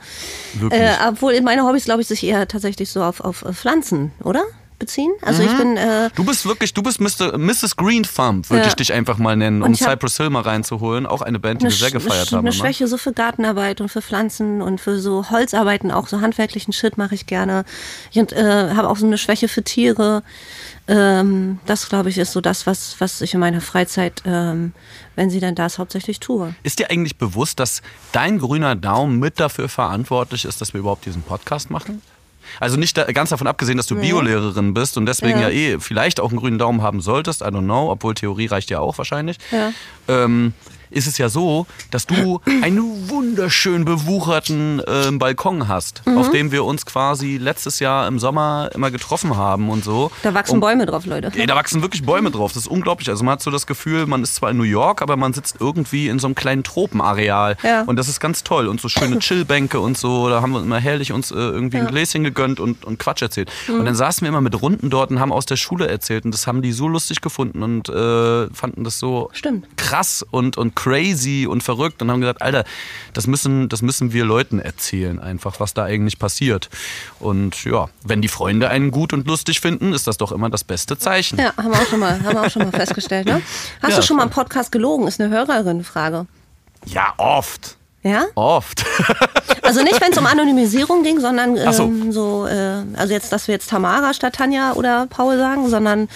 Wirklich. 0.55 0.81
Äh, 0.81 0.91
obwohl 1.09 1.41
meine 1.43 1.63
Hobbys, 1.63 1.85
glaube 1.85 2.03
ich, 2.03 2.09
sich 2.09 2.25
eher 2.25 2.49
tatsächlich 2.49 2.91
so 2.91 3.03
auf, 3.03 3.21
auf 3.21 3.45
Pflanzen, 3.53 4.11
oder? 4.25 4.43
Beziehen. 4.77 5.13
Also 5.23 5.45
ich 5.45 5.57
bin. 5.57 5.77
Äh, 5.77 6.11
Du 6.17 6.25
bist 6.25 6.45
wirklich, 6.47 6.75
du 6.75 6.83
bist 6.83 7.01
Mr., 7.01 7.39
Mrs. 7.39 7.77
Green 7.77 8.03
Thumb, 8.03 8.51
würde 8.51 8.65
Ja. 8.65 8.69
ich 8.69 8.75
dich 8.75 8.93
einfach 8.93 9.19
mal 9.19 9.37
nennen, 9.37 9.63
um 9.63 9.73
Cypress 9.77 10.17
Hill 10.17 10.31
mal 10.31 10.43
reinzuholen. 10.43 11.07
Auch 11.07 11.23
eine 11.23 11.39
Band, 11.39 11.63
die 11.63 11.67
wir 11.67 11.71
sehr 11.71 11.93
gefeiert 11.93 12.29
eine 12.33 12.39
haben. 12.39 12.47
Eine 12.47 12.49
immer. 12.49 12.53
Schwäche 12.65 12.89
so 12.89 12.99
für 12.99 13.13
Gartenarbeit 13.13 13.81
und 13.81 13.89
für 13.89 14.03
Pflanzen 14.03 14.61
und 14.63 14.81
für 14.81 14.99
so 14.99 15.31
Holzarbeiten, 15.31 15.93
auch 15.93 16.09
so 16.09 16.21
handwerklichen 16.21 16.73
Shit 16.73 16.99
mache 16.99 17.15
ich 17.15 17.27
gerne. 17.27 17.65
Ich 18.11 18.19
äh, 18.19 18.71
habe 18.75 18.89
auch 18.89 18.97
so 18.97 19.07
eine 19.07 19.17
Schwäche 19.17 19.47
für 19.47 19.63
Tiere. 19.63 20.25
Ähm, 20.89 21.61
das, 21.67 21.89
glaube 21.89 22.09
ich, 22.11 22.19
ist 22.19 22.33
so 22.33 22.41
das, 22.41 22.67
was, 22.67 22.97
was 22.99 23.21
ich 23.21 23.33
in 23.33 23.41
meiner 23.41 23.61
Freizeit, 23.61 24.23
ähm, 24.27 24.73
wenn 25.15 25.31
sie 25.31 25.39
denn 25.41 25.55
da 25.55 25.67
ist, 25.67 25.79
hauptsächlich 25.79 26.19
tue. 26.19 26.53
Ist 26.65 26.81
dir 26.81 26.91
eigentlich 26.91 27.17
bewusst, 27.17 27.61
dass 27.61 27.81
dein 28.11 28.39
grüner 28.41 28.75
Daumen 28.75 29.21
mit 29.21 29.39
dafür 29.39 29.69
verantwortlich 29.69 30.45
ist, 30.45 30.61
dass 30.61 30.75
wir 30.75 30.81
überhaupt 30.81 31.07
diesen 31.07 31.23
Podcast 31.23 31.71
machen? 31.71 32.03
Also 32.61 32.77
nicht 32.77 32.97
da, 32.97 33.05
ganz 33.05 33.31
davon 33.31 33.47
abgesehen, 33.47 33.77
dass 33.77 33.87
du 33.87 33.97
Biolehrerin 33.97 34.75
bist 34.75 34.97
und 34.97 35.07
deswegen 35.07 35.41
ja. 35.41 35.49
Ja. 35.49 35.75
eh 35.75 35.81
vielleicht 35.81 36.21
auch 36.21 36.31
einen 36.31 36.39
grünen 36.39 36.59
Daumen 36.59 36.83
haben 36.83 37.01
solltest, 37.01 37.41
I 37.43 37.47
don't 37.47 37.65
know, 37.65 37.91
obwohl 37.91 38.15
Theorie 38.15 38.47
reicht 38.47 38.71
ja 38.71 38.81
auch 38.81 38.99
wahrscheinlich. 38.99 39.39
Ja. 39.51 39.73
Ähm, 40.09 40.53
ist 40.95 41.07
es 41.07 41.19
ja 41.19 41.29
so, 41.29 41.67
dass 41.91 42.07
du 42.07 42.41
einen 42.63 43.09
wunderschön 43.11 43.85
bewucherten 43.85 44.81
ähm, 44.87 45.19
Balkon 45.19 45.69
hast, 45.69 46.03
Mhm. 46.07 46.19
auf 46.19 46.31
dem 46.31 46.53
wir 46.53 46.65
uns 46.65 46.87
quasi 46.87 47.37
letztes 47.37 47.81
Jahr 47.81 48.07
im 48.07 48.19
Sommer 48.19 48.71
immer 48.75 48.91
getroffen 48.91 49.37
haben 49.37 49.69
und 49.71 49.85
so. 49.85 50.11
Da 50.23 50.33
wachsen 50.35 50.55
Um- 50.55 50.61
Bäume 50.61 50.87
drauf, 50.87 51.07
Leute. 51.07 51.31
Ey, 51.35 51.47
da 51.47 51.55
wachsen 51.57 51.83
wirklich 51.83 52.05
Bäume 52.05 52.31
drauf. 52.31 52.53
Das 52.53 52.63
ist 52.63 52.69
unglaublich. 52.69 53.09
Also 53.09 53.25
man 53.25 53.33
hat 53.33 53.43
so 53.43 53.51
das 53.51 53.67
Gefühl, 53.67 54.07
man 54.07 54.23
ist 54.23 54.37
zwar 54.37 54.51
in 54.51 54.57
New 54.57 54.63
York, 54.63 55.03
aber 55.03 55.17
man 55.17 55.33
sitzt 55.33 55.57
irgendwie 55.61 56.09
in 56.09 56.19
so 56.19 56.27
einem 56.27 56.35
kleinen 56.35 56.63
Tropenareal. 56.63 57.57
Ja. 57.63 57.83
Und 57.83 57.97
das 57.97 58.09
ist 58.09 58.21
ganz 58.21 58.45
toll. 58.45 58.69
Und 58.69 58.81
so 58.81 58.89
schöne 58.89 59.19
Chillbänke 59.21 59.81
und 59.81 59.99
so. 59.99 60.29
Da 60.29 60.41
haben 60.43 60.53
wir 60.53 60.61
immer 60.61 60.79
herrlich 60.79 61.13
uns 61.13 61.31
äh, 61.31 61.35
irgendwie 61.35 61.79
ein 61.79 61.87
Gläschen 61.87 62.25
gegönnt 62.25 62.61
und, 62.61 62.85
und 62.85 62.99
Quatsch 62.99 63.23
erzählt. 63.23 63.51
Mhm. 63.69 63.81
Und 63.81 63.85
dann 63.87 63.95
saßen 63.95 64.23
wir 64.23 64.29
immer 64.29 64.41
mit 64.41 64.61
Runden 64.61 64.91
dort 64.91 65.11
und 65.11 65.21
haben 65.21 65.33
aus 65.33 65.47
der 65.47 65.57
Schule 65.57 65.87
erzählt. 65.89 66.25
Und 66.25 66.33
das 66.33 66.47
haben 66.47 66.63
die 66.63 66.73
so 66.73 66.89
lustig 66.89 67.21
gefunden 67.21 67.63
und 67.63 67.89
äh, 67.89 68.49
fanden 68.55 68.85
das 68.85 68.99
so 68.99 69.31
Stimmt. 69.33 69.67
krass 69.77 70.25
und, 70.31 70.57
und 70.57 70.75
crazy 70.85 71.47
und 71.49 71.63
verrückt. 71.63 72.03
Und 72.03 72.11
haben 72.11 72.21
gesagt, 72.21 72.43
Alter, 72.43 72.65
das 73.15 73.27
müssen, 73.27 73.69
das 73.71 73.81
müssen 73.81 74.13
wir 74.13 74.25
Leuten 74.25 74.59
erzählen, 74.59 75.19
einfach, 75.19 75.59
was 75.61 75.73
da 75.73 75.85
eigentlich 75.85 76.19
passiert. 76.19 76.69
Und 77.21 77.65
ja, 77.65 77.89
wenn 78.05 78.21
die 78.21 78.29
Freunde 78.29 78.69
einen 78.69 78.91
gut 78.91 79.13
und 79.13 79.27
lustig 79.27 79.61
finden, 79.61 79.93
ist 79.95 80.07
das 80.07 80.19
doch 80.19 80.31
immer 80.31 80.51
das 80.51 80.63
beste 80.65 80.99
Zeichen. 80.99 81.39
Ja, 81.39 81.57
haben 81.57 81.71
wir 81.73 81.81
auch 81.81 81.87
schon 81.87 82.01
mal, 82.01 82.23
haben 82.23 82.35
wir 82.35 82.43
auch 82.43 82.51
schon 82.51 82.63
mal 82.63 82.73
festgestellt. 82.79 83.27
Ne? 83.27 83.41
Hast 83.83 83.91
Ja, 83.93 83.97
du 83.97 84.03
schon 84.03 84.17
mal 84.19 84.25
im. 84.25 84.31
Podcast 84.31 84.73
gelogen? 84.73 85.07
Ist 85.07 85.21
eine 85.21 85.35
Hörerin-Frage. 85.35 86.27
Ja, 86.87 87.15
oft. 87.17 87.77
Ja? 88.03 88.25
Oft. 88.35 88.85
Also 89.63 89.83
nicht, 89.83 89.99
wenn 89.99 90.13
es 90.13 90.19
um 90.19 90.27
Anonymisierung 90.27 91.03
ging, 91.03 91.21
sondern 91.21 91.57
Ach 91.67 91.73
so. 91.73 91.85
ähm, 91.85 92.13
so, 92.13 92.47
äh, 92.47 92.83
also 92.99 93.15
jetzt, 93.15 93.33
dass 93.33 93.49
wir 93.49 93.55
jetzt 93.55 93.71
Tamara 93.71 94.13
statt 94.13 94.35
Tanja 94.35 94.75
oder 94.75 95.07
Paul 95.09 95.39
sagen, 95.39 95.71
sondern 95.71 96.09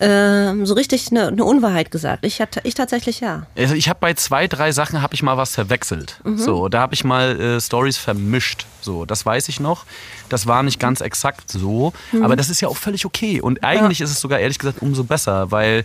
ähm, 0.00 0.64
so 0.66 0.74
richtig 0.74 1.08
eine, 1.10 1.28
eine 1.28 1.44
Unwahrheit 1.44 1.90
gesagt. 1.90 2.24
Ich, 2.24 2.40
hat- 2.40 2.60
ich 2.64 2.74
tatsächlich 2.74 3.20
ja. 3.20 3.46
Also 3.56 3.74
ich 3.74 3.88
habe 3.88 3.98
bei 4.00 4.14
zwei, 4.14 4.46
drei 4.48 4.72
Sachen 4.72 5.02
habe 5.02 5.14
ich 5.14 5.22
mal 5.22 5.36
was 5.36 5.54
verwechselt. 5.54 6.20
So, 6.36 6.68
da 6.68 6.80
habe 6.80 6.94
ich 6.94 7.04
mal 7.04 7.38
äh, 7.40 7.60
Stories 7.60 7.98
vermischt. 7.98 8.66
So, 8.80 9.04
das 9.04 9.26
weiß 9.26 9.48
ich 9.48 9.60
noch. 9.60 9.84
Das 10.30 10.46
war 10.46 10.62
nicht 10.62 10.80
ganz 10.80 11.00
exakt 11.02 11.50
so, 11.50 11.92
aber 12.22 12.34
das 12.36 12.48
ist 12.48 12.60
ja 12.62 12.68
auch 12.68 12.76
völlig 12.78 13.04
okay. 13.04 13.40
Und 13.40 13.62
eigentlich 13.62 14.00
ist 14.00 14.10
es 14.10 14.20
sogar 14.20 14.38
ehrlich 14.38 14.58
gesagt 14.58 14.80
umso 14.80 15.04
besser, 15.04 15.50
weil 15.50 15.84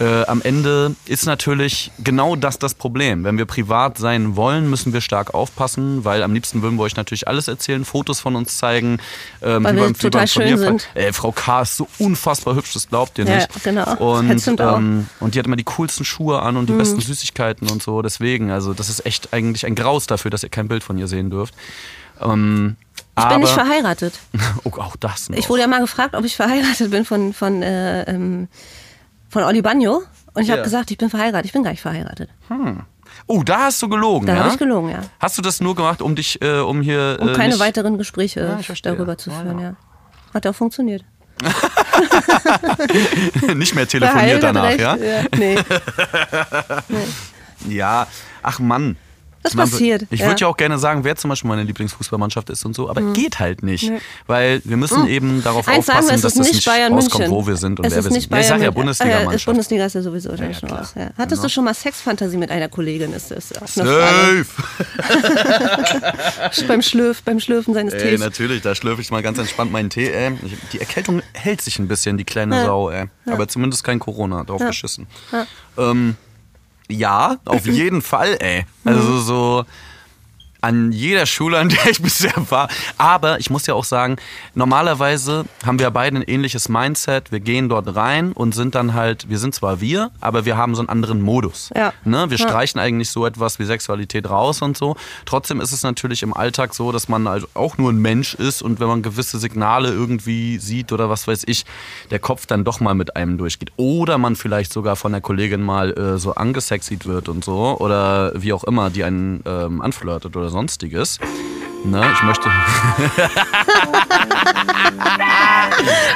äh, 0.00 0.24
am 0.26 0.40
Ende 0.42 0.96
ist 1.04 1.26
natürlich 1.26 1.92
genau 2.02 2.34
das 2.34 2.58
das 2.58 2.74
Problem. 2.74 3.22
Wenn 3.22 3.36
wir 3.38 3.44
privat 3.44 3.98
sein 3.98 4.34
wollen, 4.34 4.68
müssen 4.70 4.92
wir 4.94 5.00
stark 5.02 5.34
aufpassen, 5.34 6.04
weil 6.04 6.22
am 6.22 6.32
liebsten 6.32 6.62
würden 6.62 6.76
wir 6.78 6.82
euch 6.84 6.96
natürlich 6.96 7.28
alles 7.28 7.46
erzählen, 7.48 7.84
Fotos 7.84 8.18
von 8.18 8.34
uns 8.34 8.56
zeigen. 8.56 8.98
Ähm, 9.42 9.62
Weil 9.64 9.76
wir 9.76 9.82
beim- 9.84 9.98
total 9.98 10.26
schön 10.26 10.42
Turnierfall. 10.48 10.66
sind. 10.80 10.88
Ey, 10.94 11.12
Frau 11.12 11.32
K. 11.32 11.62
ist 11.62 11.76
so 11.76 11.86
unfassbar 11.98 12.54
hübsch, 12.56 12.72
das 12.72 12.88
glaubt 12.88 13.18
ihr 13.18 13.26
Ja, 13.26 13.36
nicht. 13.36 13.62
genau. 13.62 13.94
Und, 13.96 14.48
ähm, 14.58 15.06
und 15.20 15.34
die 15.34 15.38
hat 15.38 15.46
immer 15.46 15.56
die 15.56 15.64
coolsten 15.64 16.04
Schuhe 16.04 16.40
an 16.40 16.56
und 16.56 16.68
die 16.68 16.72
Mhm. 16.72 16.78
besten 16.78 17.00
Süßigkeiten 17.00 17.68
und 17.70 17.82
so. 17.82 18.00
Deswegen, 18.02 18.50
also 18.50 18.72
das 18.72 18.88
ist 18.88 19.04
echt 19.04 19.32
eigentlich 19.34 19.66
ein 19.66 19.74
Graus 19.74 20.06
dafür, 20.06 20.30
dass 20.30 20.42
ihr 20.42 20.48
kein 20.48 20.66
Bild 20.68 20.82
von 20.82 20.96
ihr 20.98 21.08
sehen 21.08 21.28
dürft. 21.30 21.54
Ähm, 22.20 22.76
Ich 23.18 23.28
bin 23.28 23.40
nicht 23.40 23.52
verheiratet. 23.52 24.14
oh, 24.64 24.70
auch 24.78 24.96
das 24.96 25.28
noch. 25.28 25.36
Ich 25.36 25.48
wurde 25.50 25.60
ja 25.62 25.66
mal 25.68 25.80
gefragt, 25.80 26.14
ob 26.14 26.24
ich 26.24 26.36
verheiratet 26.36 26.90
bin 26.90 27.04
von, 27.04 27.34
von, 27.34 27.62
äh, 27.62 28.02
ähm, 28.04 28.48
von 29.30 29.42
Oli 29.44 29.62
Bagno. 29.62 30.02
Und 30.34 30.42
ich 30.42 30.48
Ja. 30.48 30.54
habe 30.54 30.62
gesagt, 30.64 30.90
ich 30.90 30.98
bin 30.98 31.08
verheiratet. 31.08 31.46
Ich 31.46 31.52
bin 31.52 31.62
gar 31.64 31.70
nicht 31.70 31.80
verheiratet. 31.80 32.28
oh, 33.26 33.42
da 33.42 33.62
hast 33.64 33.80
du 33.82 33.88
gelogen, 33.88 34.26
Da 34.26 34.34
ja? 34.34 34.40
habe 34.40 34.50
ich 34.52 34.58
gelogen, 34.58 34.90
ja. 34.90 35.00
Hast 35.18 35.38
du 35.38 35.42
das 35.42 35.60
nur 35.60 35.74
gemacht, 35.74 36.02
um 36.02 36.14
dich, 36.14 36.40
äh, 36.42 36.58
um 36.60 36.82
hier... 36.82 37.16
Um 37.20 37.30
äh, 37.30 37.32
keine 37.32 37.54
nicht, 37.54 37.60
weiteren 37.60 37.96
Gespräche 37.98 38.40
Ja, 38.40 38.58
darüber 38.82 39.16
zu 39.16 39.30
führen, 39.30 39.58
ja. 39.58 39.64
ja. 39.70 39.76
Hat 40.34 40.46
auch 40.46 40.54
funktioniert. 40.54 41.04
nicht 43.54 43.74
mehr 43.74 43.88
telefoniert 43.88 44.42
danach, 44.42 44.64
recht. 44.64 44.80
ja? 44.80 44.96
ja. 44.96 45.22
Nee. 45.36 45.56
Ja, 47.68 48.06
ach 48.42 48.58
Mann. 48.58 48.96
Das 49.42 49.54
Man- 49.54 49.70
passiert, 49.70 50.02
Ich 50.10 50.20
ja. 50.20 50.26
würde 50.26 50.40
ja 50.42 50.48
auch 50.48 50.56
gerne 50.56 50.78
sagen, 50.78 51.02
wer 51.02 51.16
zum 51.16 51.30
Beispiel 51.30 51.48
meine 51.48 51.62
Lieblingsfußballmannschaft 51.62 52.50
ist 52.50 52.64
und 52.66 52.74
so, 52.74 52.90
aber 52.90 53.00
geht 53.14 53.38
halt 53.38 53.62
nicht. 53.62 53.90
Weil 54.26 54.60
wir 54.64 54.76
müssen 54.76 55.06
eben 55.06 55.42
darauf. 55.42 55.66
Eins 55.66 55.86
sagen 55.86 56.00
aufpassen, 56.00 56.16
es 56.16 56.20
dass 56.22 56.34
das 56.34 56.52
nicht 56.52 56.64
Bayern 56.66 56.92
rauskommt, 56.92 57.20
München. 57.20 57.34
wo 57.36 57.46
wir 57.46 57.56
sind 57.56 57.80
und 57.80 57.86
es 57.86 57.94
wer 57.94 58.04
wir 58.04 58.10
nicht 58.10 58.22
sind. 58.24 58.32
Ja, 58.32 58.38
ich 58.40 58.46
Bayern 58.48 58.60
sag 58.60 58.64
ja 58.66 58.70
München. 58.70 58.70
Äh, 58.70 58.74
Bundesligamannschaft. 58.74 59.46
Bundesliga 59.46 59.86
ist 59.86 59.94
ja 59.94 60.02
sowieso 60.02 60.30
ja, 60.34 60.52
schon 60.54 60.70
raus. 60.70 60.92
Ja. 60.94 61.04
Hattest 61.16 61.30
Genau. 61.30 61.42
du 61.44 61.48
schon 61.48 61.64
mal 61.64 61.72
Sexfantasie 61.74 62.36
mit 62.36 62.50
einer 62.50 62.68
Kollegin? 62.68 63.12
Ist 63.14 63.30
das. 63.30 63.48
Safe! 63.48 64.44
Beim, 66.68 66.82
Schlürf, 66.82 67.22
beim 67.22 67.40
Schlürfen 67.40 67.74
seines 67.74 67.94
Ey, 67.94 68.10
Tees. 68.10 68.20
natürlich, 68.20 68.62
da 68.62 68.74
schlürfe 68.74 69.00
ich 69.00 69.10
mal 69.10 69.22
ganz 69.22 69.38
entspannt 69.38 69.72
meinen 69.72 69.90
Tee. 69.90 70.10
Ey. 70.10 70.32
Ich- 70.44 70.56
Die 70.72 70.80
Erkältung 70.80 71.22
hält 71.32 71.60
sich 71.62 71.78
ein 71.78 71.88
bisschen, 71.88 72.18
die 72.18 72.24
kleine 72.24 72.56
Ja. 72.56 72.64
Sau. 72.66 72.90
Ey. 72.90 73.06
Aber 73.26 73.48
zumindest 73.48 73.84
kein 73.84 73.98
Corona, 73.98 74.44
drauf 74.44 74.60
geschissen. 74.64 75.06
Ja. 75.32 75.46
Ähm, 75.78 76.16
ja, 76.90 77.38
auf 77.44 77.66
jeden 77.66 78.02
Fall, 78.02 78.36
ey. 78.40 78.64
Mhm. 78.84 78.88
Also 78.92 79.20
so 79.20 79.64
an 80.60 80.92
jeder 80.92 81.26
Schule, 81.26 81.58
an 81.58 81.68
der 81.68 81.86
ich 81.90 82.02
bisher 82.02 82.32
war. 82.50 82.68
Aber 82.98 83.38
ich 83.40 83.50
muss 83.50 83.66
ja 83.66 83.74
auch 83.74 83.84
sagen, 83.84 84.16
normalerweise 84.54 85.44
haben 85.66 85.78
wir 85.78 85.90
beide 85.90 86.16
ein 86.18 86.22
ähnliches 86.22 86.68
Mindset. 86.68 87.32
Wir 87.32 87.40
gehen 87.40 87.68
dort 87.68 87.96
rein 87.96 88.32
und 88.32 88.54
sind 88.54 88.74
dann 88.74 88.94
halt, 88.94 89.28
wir 89.28 89.38
sind 89.38 89.54
zwar 89.54 89.80
wir, 89.80 90.10
aber 90.20 90.44
wir 90.44 90.56
haben 90.56 90.74
so 90.74 90.80
einen 90.82 90.88
anderen 90.88 91.22
Modus. 91.22 91.70
Ja. 91.74 91.92
Ne? 92.04 92.30
Wir 92.30 92.38
Ja. 92.38 92.48
streichen 92.48 92.78
eigentlich 92.80 93.10
so 93.10 93.26
etwas 93.26 93.58
wie 93.58 93.64
Sexualität 93.64 94.28
raus 94.28 94.62
und 94.62 94.76
so. 94.76 94.96
Trotzdem 95.24 95.60
ist 95.60 95.72
es 95.72 95.82
natürlich 95.82 96.22
im 96.22 96.34
Alltag 96.34 96.74
so, 96.74 96.92
dass 96.92 97.08
man 97.08 97.26
also 97.26 97.46
auch 97.54 97.78
nur 97.78 97.90
ein 97.90 97.98
Mensch 97.98 98.34
ist 98.34 98.62
und 98.62 98.80
wenn 98.80 98.88
man 98.88 99.02
gewisse 99.02 99.38
Signale 99.38 99.88
irgendwie 99.90 100.58
sieht 100.58 100.92
oder 100.92 101.08
was 101.08 101.26
weiß 101.26 101.44
ich, 101.46 101.64
der 102.10 102.18
Kopf 102.18 102.46
dann 102.46 102.64
doch 102.64 102.80
mal 102.80 102.94
mit 102.94 103.16
einem 103.16 103.38
durchgeht. 103.38 103.72
Oder 103.76 104.18
man 104.18 104.36
vielleicht 104.36 104.72
sogar 104.72 104.96
von 104.96 105.12
der 105.12 105.20
Kollegin 105.20 105.62
mal 105.62 105.92
äh, 105.96 106.18
so 106.18 106.34
angesexied 106.34 107.06
wird 107.06 107.28
und 107.28 107.44
so 107.44 107.76
oder 107.78 108.32
wie 108.34 108.52
auch 108.52 108.64
immer, 108.64 108.90
die 108.90 109.04
einen 109.04 109.42
ähm, 109.46 109.80
anflirtet 109.80 110.36
oder 110.36 110.49
sonstiges. 110.50 111.18
Ne, 111.84 112.12
ich 112.12 112.22
möchte. 112.22 112.50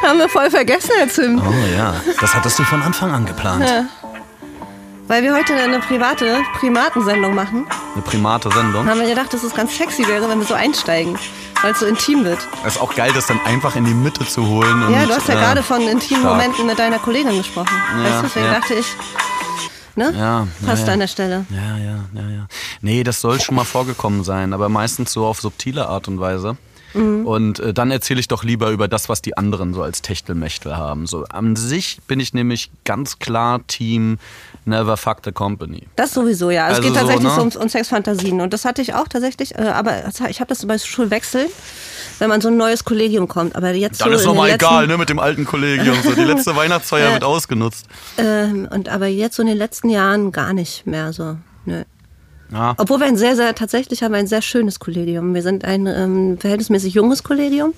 Haben 0.03 0.19
wir 0.19 0.29
voll 0.29 0.50
vergessen, 0.50 0.91
Herr 0.99 1.09
Zimt. 1.09 1.43
Oh 1.43 1.53
ja, 1.75 1.95
das 2.21 2.35
hattest 2.35 2.59
du 2.59 2.64
von 2.64 2.83
Anfang 2.83 3.12
an 3.12 3.25
geplant. 3.25 3.64
Weil 5.07 5.23
wir 5.23 5.35
heute 5.35 5.55
eine 5.55 5.81
private 5.81 6.43
Primatensendung 6.59 7.35
machen, 7.35 7.67
Eine 7.95 8.03
primate 8.03 8.50
Sendung. 8.50 8.88
haben 8.88 9.00
wir 9.00 9.09
gedacht, 9.09 9.35
dass 9.35 9.43
es 9.43 9.55
ganz 9.55 9.76
sexy 9.76 10.07
wäre, 10.09 10.31
wenn 10.31 10.38
wir 10.38 10.47
so 10.47 10.55
einsteigen. 10.55 11.19
Weil 11.61 11.73
es 11.73 11.81
so 11.81 11.87
intim 11.87 12.25
wird. 12.25 12.38
Es 12.67 12.76
ist 12.76 12.81
auch 12.81 12.95
geil, 12.95 13.11
das 13.14 13.26
dann 13.26 13.41
einfach 13.45 13.76
in 13.76 13.85
die 13.85 13.95
Mitte 13.95 14.26
zu 14.26 14.47
holen. 14.47 14.83
Und, 14.83 14.93
ja, 14.93 15.05
du 15.07 15.14
hast 15.14 15.29
ja 15.29 15.35
äh, 15.35 15.38
gerade 15.38 15.62
von 15.62 15.81
intimen 15.83 16.23
stark. 16.23 16.37
Momenten 16.37 16.67
mit 16.67 16.79
deiner 16.79 16.99
Kollegin 16.99 17.37
gesprochen. 17.38 17.75
Ja, 17.97 18.05
weißt 18.05 18.19
du, 18.19 18.23
deswegen 18.23 18.47
ja. 18.47 18.53
dachte 18.55 18.75
ich, 18.75 18.87
ne? 19.96 20.12
Ja, 20.16 20.46
Passt 20.64 20.86
ja, 20.86 20.92
an 20.92 21.00
der 21.00 21.08
Stelle. 21.08 21.46
Ja, 21.50 21.78
ja, 21.78 22.04
ja, 22.14 22.28
ja. 22.30 22.46
Nee, 22.80 23.04
das 23.04 23.20
soll 23.20 23.40
schon 23.40 23.54
mal 23.54 23.64
vorgekommen 23.64 24.24
sein, 24.24 24.52
aber 24.52 24.68
meistens 24.68 25.12
so 25.12 25.26
auf 25.26 25.40
subtile 25.40 25.88
Art 25.88 26.08
und 26.08 26.20
Weise. 26.20 26.56
Mhm. 26.94 27.26
Und 27.26 27.60
äh, 27.60 27.74
dann 27.74 27.90
erzähle 27.90 28.20
ich 28.20 28.28
doch 28.28 28.44
lieber 28.44 28.70
über 28.70 28.88
das, 28.88 29.08
was 29.08 29.20
die 29.22 29.36
anderen 29.36 29.74
so 29.74 29.82
als 29.82 30.02
Techtelmechtel 30.02 30.76
haben. 30.76 31.06
So 31.06 31.24
an 31.24 31.56
sich 31.56 31.98
bin 32.06 32.20
ich 32.20 32.34
nämlich 32.34 32.70
ganz 32.84 33.18
klar 33.18 33.66
Team 33.66 34.18
Never 34.64 34.96
Fuck 34.96 35.18
the 35.24 35.32
Company. 35.32 35.86
Das 35.96 36.14
sowieso, 36.14 36.50
ja. 36.50 36.66
Also 36.66 36.80
es 36.80 36.86
geht 36.86 36.94
so, 36.94 37.00
tatsächlich 37.00 37.36
ne? 37.36 37.42
um, 37.42 37.62
um 37.62 37.68
Sexfantasien. 37.68 38.40
Und 38.40 38.52
das 38.52 38.64
hatte 38.64 38.80
ich 38.80 38.94
auch 38.94 39.08
tatsächlich, 39.08 39.54
äh, 39.56 39.62
aber 39.62 40.04
ich 40.28 40.40
habe 40.40 40.48
das 40.48 40.64
bei 40.66 40.78
Schulwechseln, 40.78 41.48
wenn 42.18 42.28
man 42.28 42.40
so 42.40 42.48
ein 42.48 42.56
neues 42.56 42.84
Kollegium 42.84 43.28
kommt. 43.28 43.56
Aber 43.56 43.72
jetzt 43.72 44.00
Dann 44.00 44.10
so 44.10 44.14
ist 44.16 44.24
nochmal 44.24 44.50
egal, 44.50 44.86
ne, 44.86 44.96
mit 44.96 45.08
dem 45.08 45.18
alten 45.18 45.44
Kollegium. 45.44 45.96
So, 46.02 46.12
die 46.12 46.24
letzte 46.24 46.56
Weihnachtsfeier 46.56 47.08
Ja. 47.08 47.12
wird 47.14 47.24
ausgenutzt. 47.24 47.86
Ähm, 48.16 48.68
und 48.70 48.88
aber 48.88 49.06
jetzt 49.06 49.36
so 49.36 49.42
in 49.42 49.48
den 49.48 49.58
letzten 49.58 49.90
Jahren 49.90 50.32
gar 50.32 50.52
nicht 50.52 50.86
mehr 50.86 51.12
so. 51.12 51.36
Nö. 51.66 51.82
Ja. 52.52 52.74
Obwohl 52.78 53.00
wir 53.00 53.06
ein 53.06 53.16
sehr, 53.16 53.34
sehr, 53.36 53.54
tatsächlich 53.54 54.02
haben 54.02 54.12
wir 54.12 54.18
ein 54.18 54.26
sehr 54.26 54.42
schönes 54.42 54.78
Kollegium. 54.78 55.34
Wir 55.34 55.42
sind 55.42 55.64
ein 55.64 55.86
ähm, 55.86 56.38
verhältnismäßig 56.38 56.94
junges 56.94 57.22
Kollegium. 57.22 57.72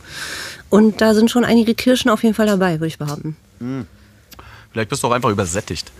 Und 0.70 1.00
da 1.00 1.14
sind 1.14 1.30
schon 1.30 1.44
einige 1.44 1.74
Kirschen 1.74 2.10
auf 2.10 2.22
jeden 2.22 2.34
Fall 2.34 2.46
dabei, 2.46 2.74
würde 2.74 2.88
ich 2.88 2.98
behaupten. 2.98 3.36
Vielleicht 4.72 4.90
bist 4.90 5.02
du 5.02 5.06
auch 5.06 5.12
einfach 5.12 5.30
übersättigt. 5.30 5.90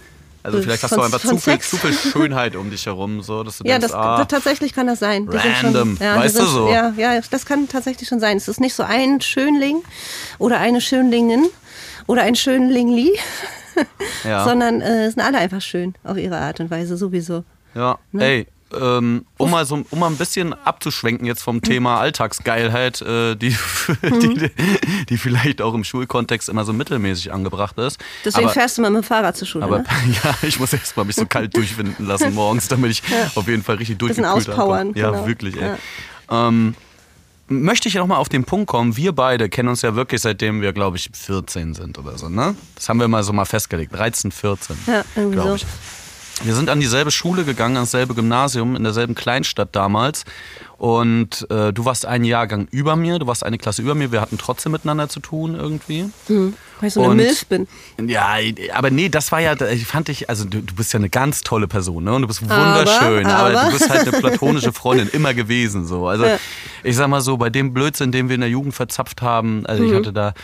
Also 0.43 0.59
Äh, 0.59 0.63
vielleicht 0.63 0.83
hast 0.83 0.91
von- 0.91 0.99
du 0.99 1.05
einfach 1.05 1.21
zu 1.21 1.39
viel, 1.39 1.59
zu 1.61 1.77
viel 1.77 1.93
Schönheit 1.93 2.55
um 2.57 2.71
dich 2.71 2.87
herum, 2.87 3.23
so 3.23 3.43
dass 3.43 3.59
du 3.59 3.65
Ja, 3.65 3.79
denkst, 3.79 3.93
das, 3.93 3.95
ah, 3.95 4.19
das 4.19 4.29
tatsächlich 4.29 4.73
kann 4.75 4.87
das 4.87 4.99
sein. 5.01 5.27
Sind 5.31 5.41
Random, 5.63 5.97
ja, 6.01 6.15
wir 6.15 6.21
weißt 6.23 6.37
du 6.39 6.43
sind, 6.43 6.51
so? 6.53 6.69
Ja, 6.71 6.93
ja, 6.97 7.21
das 7.31 7.47
kann 7.47 7.69
tatsächlich 7.69 8.09
schon 8.09 8.21
sein. 8.21 8.37
Es 8.37 8.47
ist 8.47 8.61
nicht 8.61 8.75
so 8.75 8.83
ein 8.83 9.21
Schönling 9.21 9.83
oder 10.39 10.59
eine 10.59 10.81
Schönlingin 10.81 11.47
oder 12.07 12.23
ein 12.23 12.37
Schönlingli, 12.37 13.19
ja. 14.25 14.45
sondern 14.49 14.81
äh, 14.83 15.11
sind 15.11 15.21
alle 15.21 15.39
einfach 15.39 15.61
schön 15.63 15.95
auf 16.05 16.17
ihre 16.17 16.37
Art 16.37 16.61
und 16.61 16.71
Weise 16.71 16.97
sowieso. 16.97 17.43
Ja, 17.75 17.99
Ne? 18.13 18.25
ey, 18.25 18.47
ähm, 18.81 19.25
um, 19.39 19.51
mal 19.51 19.65
so, 19.67 19.85
um 19.91 19.99
mal 19.99 20.09
ein 20.09 20.17
bisschen 20.17 20.53
abzuschwenken 20.53 21.27
jetzt 21.27 21.43
vom 21.43 21.63
Thema 21.63 21.99
Alltagsgeilheit, 22.01 23.01
äh, 23.03 23.35
die, 23.37 23.57
Mhm. 24.03 24.21
die, 24.21 24.51
die 25.09 25.19
vielleicht 25.19 25.63
auch 25.63 25.75
im 25.75 25.85
Schulkontext 25.85 26.49
immer 26.49 26.65
so 26.65 26.73
mittelmäßig 26.73 27.33
angebracht 27.33 27.79
ist. 27.79 27.99
Deswegen 28.25 28.47
aber, 28.47 28.55
fährst 28.55 28.79
du 28.79 28.83
mal 28.83 28.91
mit 28.91 29.03
dem 29.03 29.07
Fahrrad 29.07 29.37
zur 29.37 29.47
Schule. 29.47 29.65
aber 29.65 29.79
ne? 29.79 29.85
ja, 30.25 30.35
ich 30.43 30.59
muss 30.59 30.73
erst 30.73 30.97
mal 30.97 31.05
mich 31.05 31.17
so 31.17 31.27
kalt 31.27 31.57
durchwinden 31.57 32.07
lassen 32.07 32.35
morgens, 32.35 32.69
damit 32.69 32.91
ich 32.91 33.03
auf 33.35 33.49
jeden 33.49 33.63
Fall 33.63 33.77
richtig 33.77 33.99
durchgekühlt 33.99 34.29
auspowern, 34.49 34.89
ankomme. 34.89 34.99
Ja, 34.99 35.11
genau. 35.11 35.27
wirklich, 35.27 35.57
ey. 35.61 35.77
Ähm, 36.31 36.75
möchte 37.49 37.89
ich 37.89 37.95
noch 37.95 38.07
mal 38.07 38.17
auf 38.17 38.29
den 38.29 38.45
Punkt 38.45 38.67
kommen, 38.67 38.97
wir 38.97 39.13
beide 39.13 39.49
kennen 39.49 39.69
uns 39.69 39.83
ja 39.83 39.95
wirklich 39.95 40.21
seitdem 40.21 40.61
wir, 40.63 40.73
glaube 40.73 40.97
ich, 40.97 41.11
14 41.13 41.75
sind 41.75 41.99
oder 41.99 42.19
so, 42.19 42.29
ne? 42.29 42.57
Das 42.75 42.89
haben 42.89 42.99
wir 42.99 43.09
mal 43.09 43.23
so 43.23 43.33
mal 43.33 43.45
festgelegt, 43.45 43.95
13, 43.95 44.33
14, 44.33 44.77
Ja, 44.87 45.05
irgendwie 45.15 45.37
glaube 45.37 45.59
so. 45.59 45.67
Wir 46.47 46.55
sind 46.55 46.71
an 46.71 46.81
dieselbe 46.81 47.11
Schule 47.11 47.45
gegangen, 47.45 47.77
ans 47.77 47.91
selbe 47.91 48.15
Gymnasium, 48.15 48.77
in 48.77 48.85
derselben 48.85 49.15
Kleinstadt 49.15 49.71
damals. 49.73 50.25
Und 50.79 51.47
äh, 51.51 51.73
du 51.73 51.85
warst 51.87 52.05
einen 52.07 52.25
Jahrgang 52.25 52.69
über 52.71 52.97
mir, 52.97 53.19
du 53.19 53.27
warst 53.27 53.45
eine 53.45 53.57
Klasse 53.59 53.81
über 53.83 53.95
mir. 53.95 54.13
Wir 54.13 54.21
hatten 54.21 54.37
trotzdem 54.39 54.73
miteinander 54.73 55.09
zu 55.09 55.21
tun 55.21 55.55
irgendwie. 55.57 56.11
Weil 56.29 56.53
ich 56.89 56.93
so 56.95 57.01
eine 57.01 57.11
Und- 57.13 57.17
Milf 57.17 57.47
bin. 57.47 57.67
Ja, 58.07 58.37
aber 58.75 58.91
nee, 58.91 59.09
das 59.09 59.33
war 59.33 59.41
ja, 59.41 59.55
ich 59.71 59.87
fand 59.87 60.09
dich, 60.09 60.29
also 60.29 60.45
du, 60.45 60.61
du 60.63 60.75
bist 60.75 60.93
ja 60.93 60.99
eine 60.99 61.09
ganz 61.09 61.41
tolle 61.41 61.67
Person, 61.67 62.05
ne? 62.05 62.13
Und 62.15 62.23
du 62.23 62.29
bist 62.29 62.43
wunderschön, 62.43 63.27
aber, 63.27 63.59
aber- 63.59 63.71
du 63.71 63.79
bist 63.79 63.89
halt 63.91 64.03
eine 64.07 64.13
platonische 64.21 64.73
Freundin 64.73 65.09
immer 65.09 65.33
gewesen, 65.35 65.87
so. 65.87 66.07
Also 66.07 66.27
Ja. 66.27 66.39
ich 66.85 66.95
sag 66.95 67.09
mal 67.09 67.23
so, 67.23 67.39
bei 67.39 67.49
dem 67.51 67.73
Blödsinn, 67.73 68.13
den 68.13 68.29
wir 68.29 68.35
in 68.35 68.43
der 68.43 68.51
Jugend 68.51 68.75
verzapft 68.75 69.23
haben, 69.23 69.65
also 69.67 69.83
ich 69.83 69.95
hatte 69.95 70.13
da. 70.13 70.35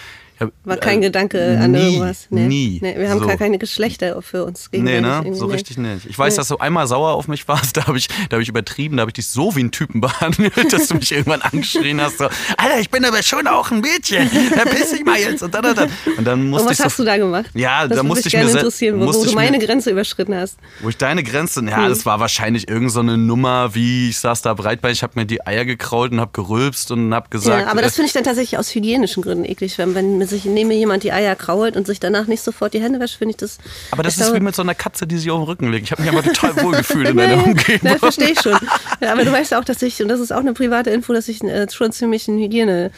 Ich. 0.49 0.67
War 0.69 0.77
kein 0.77 0.99
äh, 0.99 1.07
Gedanke 1.07 1.59
an 1.61 1.73
nie, 1.73 1.95
irgendwas. 1.95 2.27
Nee. 2.31 2.47
Nie. 2.47 2.79
Nee, 2.83 2.95
wir 2.99 3.11
haben 3.11 3.21
so. 3.21 3.27
gar 3.27 3.37
keine 3.37 3.59
Geschlechter 3.59 4.21
für 4.23 4.45
uns 4.45 4.69
Nee, 4.73 5.01
ne? 5.01 5.25
So 5.33 5.47
nee. 5.47 5.55
richtig 5.55 5.79
nicht. 5.79 6.07
Ich 6.07 6.19
weiß, 6.19 6.37
dass 6.37 6.49
du 6.49 6.59
einmal 6.59 6.87
sauer 6.87 7.13
auf 7.15 7.29
mich 7.29 7.47
warst, 7.49 7.77
da 7.77 7.87
habe 7.87 7.99
ich, 7.99 8.09
da 8.29 8.37
hab 8.37 8.43
ich 8.43 8.49
übertrieben, 8.49 8.97
da 8.97 9.03
habe 9.03 9.11
ich 9.11 9.15
dich 9.15 9.29
so 9.29 9.55
wie 9.57 9.61
einen 9.61 9.71
Typen 9.71 10.01
behandelt, 10.03 10.73
dass 10.73 10.89
du 10.89 10.95
mich 10.95 11.13
irgendwann 11.13 11.43
angeschrien 11.43 12.01
hast, 12.01 12.19
so, 12.19 12.25
Alter, 12.57 12.81
ich 12.81 12.91
bin 12.91 13.05
aber 13.05 13.23
schon 13.23 13.47
auch 13.47 13.71
ein 13.71 13.81
Mädchen, 13.81 14.29
verpiss 14.29 14.91
dich 14.93 15.05
mal 15.05 15.19
jetzt 15.19 15.43
und 15.43 15.55
dann, 15.55 15.75
dann. 15.75 15.91
Und 16.17 16.25
dann 16.25 16.49
musste 16.51 16.65
Und 16.67 16.71
was 16.71 16.79
ich 16.79 16.85
hast 16.85 16.97
so, 16.97 17.03
du 17.05 17.09
da 17.09 17.17
gemacht? 17.17 17.47
Ja, 17.55 17.87
da 17.89 18.03
musste 18.03 18.29
ich 18.29 18.33
gerne 18.33 18.47
mir 18.51 18.57
interessieren, 18.59 19.01
wo, 19.01 19.07
wo 19.07 19.13
du 19.13 19.25
ich 19.25 19.35
meine 19.35 19.59
mir- 19.59 19.67
Grenze 19.67 19.91
überschritten 19.91 20.35
hast. 20.35 20.57
wo 20.81 20.89
ich 20.89 20.97
deine 20.97 21.23
Grenze, 21.23 21.63
ja, 21.65 21.89
das 21.89 22.05
war 22.07 22.21
wahrscheinlich 22.21 22.69
irgend 22.69 22.91
so 22.93 23.01
eine 23.01 23.17
Nummer, 23.19 23.75
wie 23.75 24.09
ich 24.11 24.19
saß 24.19 24.43
da 24.43 24.55
breitbeinig, 24.55 24.99
ich 24.99 25.03
habe 25.03 25.19
mir 25.19 25.27
die 25.27 25.47
Eier 25.47 25.65
gekrault 25.65 26.13
und 26.13 26.21
habe 26.21 26.31
gerülpst 26.33 26.91
und 26.91 27.15
habe 27.15 27.29
gesagt, 27.31 27.61
Ja, 27.67 27.71
aber 27.71 27.83
das 27.83 27.93
äh, 27.93 27.97
finde 27.97 28.07
ich 28.09 28.13
dann 28.13 28.25
tatsächlich 28.25 28.59
aus 28.59 28.75
hygienischen 28.75 29.23
Gründen 29.23 29.45
eklig. 29.45 29.79
Wenn, 29.79 29.95
wenn 29.95 30.21
sich 30.33 30.45
mir 30.47 30.65
jemand 30.77 31.05
die 31.05 31.13
Eier 31.13 31.37
krault 31.37 31.77
und 31.77 31.87
sich 31.87 32.01
danach 32.01 32.27
nicht 32.27 32.43
sofort 32.43 32.75
die 32.75 32.81
Hände 32.83 32.99
wäscht, 32.99 33.17
finde 33.19 33.31
ich 33.31 33.37
das. 33.37 33.59
aber 33.93 34.03
das 34.03 34.15
ist 34.17 34.25
glaube- 34.25 34.37
wie 34.41 34.43
mit 34.43 34.55
so 34.57 34.63
einer 34.63 34.75
Katze, 34.75 35.07
die 35.07 35.17
sich 35.19 35.31
auf 35.31 35.39
den 35.39 35.45
Rücken 35.45 35.71
legt. 35.71 35.85
Ich 35.87 35.93
habe 35.93 36.03
mich 36.03 36.11
aber 36.11 36.23
total 36.23 36.61
wohlgefühlt 36.63 37.09
in 37.09 37.17
deiner 37.17 37.45
Umgebung. 37.47 37.89
Ja, 37.91 37.99
verstehe 37.99 38.31
ich 38.31 38.41
schon. 38.41 38.59
Ja, 39.01 39.13
aber 39.13 39.25
du 39.25 39.31
weißt 39.33 39.55
auch, 39.55 39.65
dass 39.65 39.81
ich, 39.83 40.03
und 40.03 40.09
das 40.09 40.19
ist 40.19 40.33
auch 40.33 40.41
eine 40.41 40.53
private 40.53 40.91
Info, 40.91 41.13
dass 41.13 41.29
ich 41.29 41.43
äh, 41.45 41.67
schon 41.71 41.93
ziemlich 41.93 42.29
einen 42.29 42.39
Hygiene. 42.39 42.91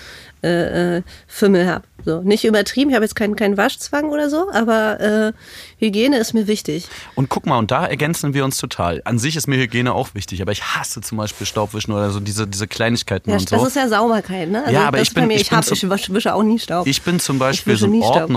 Äh, 0.45 0.97
äh, 0.99 1.03
Fimmel 1.27 1.67
habe. 1.67 1.85
So, 2.05 2.21
nicht 2.21 2.45
übertrieben, 2.45 2.91
ich 2.91 2.97
habe 2.97 3.05
jetzt 3.07 3.15
keinen, 3.17 3.35
keinen 3.35 3.57
Waschzwang 3.57 4.11
oder 4.11 4.29
so, 4.29 4.51
aber 4.53 5.01
äh, 5.01 5.33
Hygiene 5.79 6.19
ist 6.19 6.35
mir 6.35 6.47
wichtig. 6.47 6.87
Und 7.15 7.31
guck 7.31 7.47
mal, 7.47 7.57
und 7.57 7.71
da 7.71 7.87
ergänzen 7.87 8.35
wir 8.35 8.45
uns 8.45 8.59
total. 8.59 9.01
An 9.07 9.19
sich 9.19 9.37
ist 9.37 9.47
mir 9.47 9.57
Hygiene 9.57 9.95
auch 9.95 10.11
wichtig, 10.15 10.43
aber 10.43 10.53
ich 10.53 10.63
hasse 10.63 11.01
zum 11.01 11.17
Beispiel 11.17 11.47
Staubwischen 11.47 11.93
oder 11.93 12.11
so 12.11 12.21
diese, 12.21 12.47
diese 12.47 12.67
Kleinigkeiten 12.69 13.31
Ja, 13.31 13.37
und 13.37 13.51
das 13.51 13.59
so. 13.61 13.67
ist 13.67 13.77
ja 13.77 13.89
Sauberkeit, 13.89 14.51
ne? 14.51 14.65
Ja, 14.71 14.87
aber 14.89 14.99
das 14.99 15.09
ich 15.09 15.15
bin- 15.15 15.29
mir, 15.29 15.35
ich 15.37 15.43
ich, 15.43 15.49
bin 15.49 15.57
hab, 15.57 15.65
so- 15.65 15.75
ich 15.75 16.13
wische 16.13 16.35
auch 16.35 16.43
nie 16.43 16.59
Staub. 16.59 16.87
Ich 16.87 17.01
bin 17.01 17.19
zum 17.21 17.39
Beispiel 17.39 17.77
so 17.77 17.87
ein 17.87 18.03
Staub. 18.03 18.31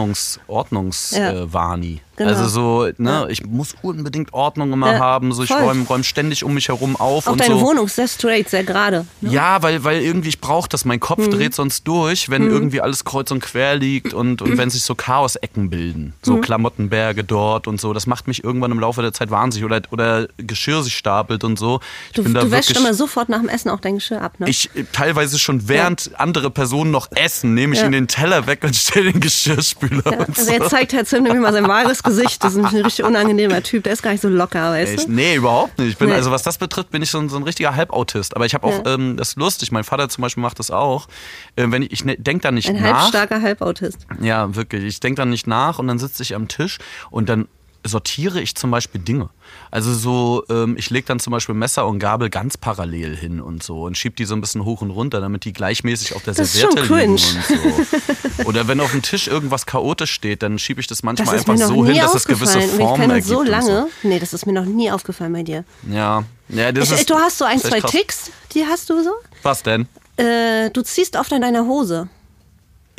Ordnungs, 0.48 1.12
Ja. 1.12 1.32
äh. 1.44 1.54
Genau. 2.18 2.30
Also 2.32 2.48
so, 2.48 2.84
ne, 2.98 3.10
Ja. 3.10 3.28
ich 3.28 3.46
muss 3.46 3.76
unbedingt 3.82 4.34
Ordnung 4.34 4.74
immer 4.74 4.94
Ja, 4.94 5.00
haben. 5.00 5.32
So, 5.32 5.44
ich 5.44 5.52
räume 5.52 5.86
räum 5.86 6.04
ständig 6.04 6.44
um 6.44 6.54
mich 6.54 6.68
herum 6.68 6.96
auf 6.96 7.28
auch 7.28 7.32
und 7.34 7.40
deine 7.42 7.56
so. 7.56 7.62
Wohnung 7.62 7.86
ist 7.86 7.96
sehr 7.96 8.08
straight, 8.08 8.50
sehr 8.50 8.64
gerade. 8.64 9.06
Ne? 9.22 9.32
Ja, 9.32 9.62
weil, 9.62 9.84
weil 9.84 10.02
irgendwie 10.02 10.30
ich 10.30 10.42
brauche 10.42 10.68
das. 10.68 10.84
Mein 10.84 11.00
Kopf 11.00 11.26
Mhm. 11.28 11.32
dreht 11.32 11.54
sonst 11.56 11.88
durch, 11.88 12.30
wenn 12.30 12.48
irgendwie 12.48 12.82
alles 12.82 13.06
kreuz 13.06 13.32
und 13.32 13.40
quer 13.42 13.76
liegt 13.76 14.14
und, 14.14 14.42
und 14.42 14.58
wenn 14.58 14.70
sich 14.70 14.82
so 14.84 14.96
Chaosecken 14.96 15.70
bilden. 15.70 16.14
So 16.24 16.38
Mhm. 16.38 16.42
Klamottenberge 16.42 17.24
dort 17.24 17.68
und 17.68 17.80
so. 17.80 17.94
Das 17.94 18.08
macht 18.08 18.28
mich 18.28 18.44
irgendwann 18.44 18.72
im 18.72 18.80
Laufe 18.80 19.02
der 19.02 19.14
Zeit 19.14 19.30
wahnsinnig. 19.32 19.66
Oder, 19.66 19.82
oder 19.92 20.28
Geschirr 20.38 20.82
sich 20.84 20.98
stapelt 20.98 21.44
und 21.44 21.60
so. 21.60 21.80
Ich 22.08 22.14
Du, 22.14 22.24
bin 22.24 22.34
da 22.34 22.42
du 22.42 22.52
wäschst 22.52 22.70
wirklich. 22.70 22.84
immer 22.86 22.94
sofort 22.96 23.30
nach 23.30 23.40
dem 23.40 23.50
Essen 23.50 23.70
auch 23.70 23.80
dein 23.80 23.96
Geschirr 23.96 24.22
ab, 24.22 24.40
ne? 24.40 24.50
ich 24.50 24.70
teilweise 24.92 25.38
schon 25.40 25.68
während 25.68 26.12
andere 26.20 26.50
Personen 26.50 26.90
noch 26.92 27.10
essen, 27.16 27.54
nehme 27.54 27.74
ich 27.76 27.82
Ja. 27.82 27.86
in 27.86 27.92
den 27.92 28.08
Teller 28.08 28.48
weg 28.48 28.64
und 28.64 28.76
stelle 28.76 29.12
den 29.12 29.22
Geschirrspüler 29.22 30.02
Ja, 30.12 30.20
und 30.20 30.30
also 30.30 30.44
so. 30.44 30.52
jetzt 30.52 30.70
zeigt 30.72 30.94
Herr 30.94 31.06
Zim 31.06 31.24
nämlich 31.24 31.42
mal 31.42 31.54
sein 31.54 31.68
wahres 31.68 32.02
Gesicht. 32.08 32.44
Das 32.44 32.54
ist 32.56 32.60
ein 32.66 32.82
richtig 32.84 33.04
unangenehmer 33.06 33.62
Typ. 33.64 33.84
Der 33.84 33.94
ist 33.94 34.02
gar 34.02 34.12
nicht 34.12 34.22
so 34.22 34.30
locker, 34.30 34.72
weißt 34.72 34.94
Echt? 34.94 35.08
du? 35.08 35.12
Nee, 35.12 35.36
überhaupt 35.36 35.78
nicht. 35.80 35.90
Ich 35.90 35.98
bin, 35.98 36.10
Nee. 36.10 36.16
Also 36.16 36.32
was 36.32 36.44
das 36.44 36.58
betrifft, 36.58 36.90
bin 36.92 37.02
ich 37.02 37.12
so 37.12 37.20
ein, 37.20 37.30
so 37.30 37.38
ein 37.38 37.44
richtiger 37.44 37.76
Halbautist. 37.76 38.36
Aber 38.36 38.46
ich 38.46 38.54
habe 38.54 38.66
auch, 38.68 38.86
Ja. 38.86 38.94
ähm, 38.96 39.18
das 39.18 39.30
ist 39.30 39.38
lustig, 39.38 39.72
mein 39.72 39.84
Vater 39.84 40.10
zum 40.10 40.22
Beispiel 40.22 40.42
macht 40.42 40.60
das 40.60 40.72
auch. 40.72 41.08
Äh, 41.56 41.66
wenn 41.70 41.84
ich 41.84 41.92
ich 41.92 42.06
ne, 42.06 42.16
denke 42.18 42.44
da 42.44 42.52
nicht 42.52 42.70
Ein 42.70 42.82
nach. 42.82 43.02
halbstarker 43.02 43.42
Halbautist. 43.42 43.98
Ja, 44.22 44.56
wirklich. 44.56 44.84
Ich 44.86 45.00
denke 45.00 45.20
dann 45.22 45.30
nicht 45.30 45.48
nach 45.48 45.80
und 45.80 45.88
dann 45.88 46.00
sitze 46.00 46.22
ich 46.24 46.36
am 46.36 46.48
Tisch 46.48 46.78
und 47.10 47.28
dann 47.30 47.48
sortiere 47.86 48.42
ich 48.42 48.56
zum 48.56 48.72
Beispiel 48.72 49.02
Dinge. 49.02 49.30
Also 49.72 49.94
so, 49.94 50.44
ähm, 50.50 50.76
ich 50.78 50.90
lege 50.90 51.06
dann 51.08 51.20
zum 51.20 51.32
Beispiel 51.32 51.56
Messer 51.56 51.88
und 51.88 52.00
Gabel 52.00 52.30
ganz 52.30 52.58
parallel 52.58 53.16
hin 53.16 53.40
und 53.42 53.64
so 53.64 53.84
und 53.84 53.98
schieb 53.98 54.16
die 54.16 54.26
so 54.26 54.36
ein 54.36 54.42
bisschen 54.42 54.66
hoch 54.66 54.82
und 54.82 54.92
runter, 54.92 55.22
damit 55.22 55.46
die 55.46 55.54
gleichmäßig 55.54 56.16
auf 56.16 56.24
der 56.24 56.34
Das 56.34 56.54
Serviette 56.54 56.82
liegen 56.94 57.12
und 57.12 57.20
so. 57.20 58.44
Oder 58.46 58.68
wenn 58.68 58.80
auf 58.80 58.92
dem 58.92 59.02
Tisch 59.02 59.28
irgendwas 59.28 59.66
chaotisch 59.66 60.12
steht, 60.12 60.44
dann 60.44 60.60
schiebe 60.60 60.82
ich 60.82 60.88
das 60.88 60.98
Das 61.00 61.04
manchmal 61.04 61.36
mir 61.36 61.40
einfach 61.40 61.58
so 61.68 61.86
hin, 61.86 61.96
dass 61.98 62.16
es 62.16 62.26
gewisse 62.26 62.62
Formen 62.62 63.10
ergibt. 63.10 63.28
so 63.28 63.40
und 63.40 63.48
lange. 63.48 63.88
Nee, 64.04 64.20
das 64.20 64.34
ist 64.34 64.46
mir 64.46 64.54
noch 64.54 64.66
nie 64.66 64.92
aufgefallen 64.92 65.34
bei 65.34 65.44
dir. 65.44 65.64
Ja, 65.90 66.24
ja 66.50 66.72
das 66.72 66.92
Ich, 66.92 67.00
ist, 67.00 67.10
du 67.10 67.16
hast 67.16 67.38
so 67.38 67.46
ein, 67.46 67.60
das 67.60 67.70
zwei 67.70 67.80
krass. 67.80 67.92
Ticks, 67.92 68.32
die 68.54 68.66
hast 68.66 68.90
du 68.90 69.02
so. 69.04 69.12
Was 69.44 69.64
denn? 69.64 69.88
Äh, 70.18 70.72
du 70.72 70.82
ziehst 70.82 71.16
oft 71.16 71.32
an 71.32 71.42
deiner 71.42 71.66
Hose. 71.66 72.10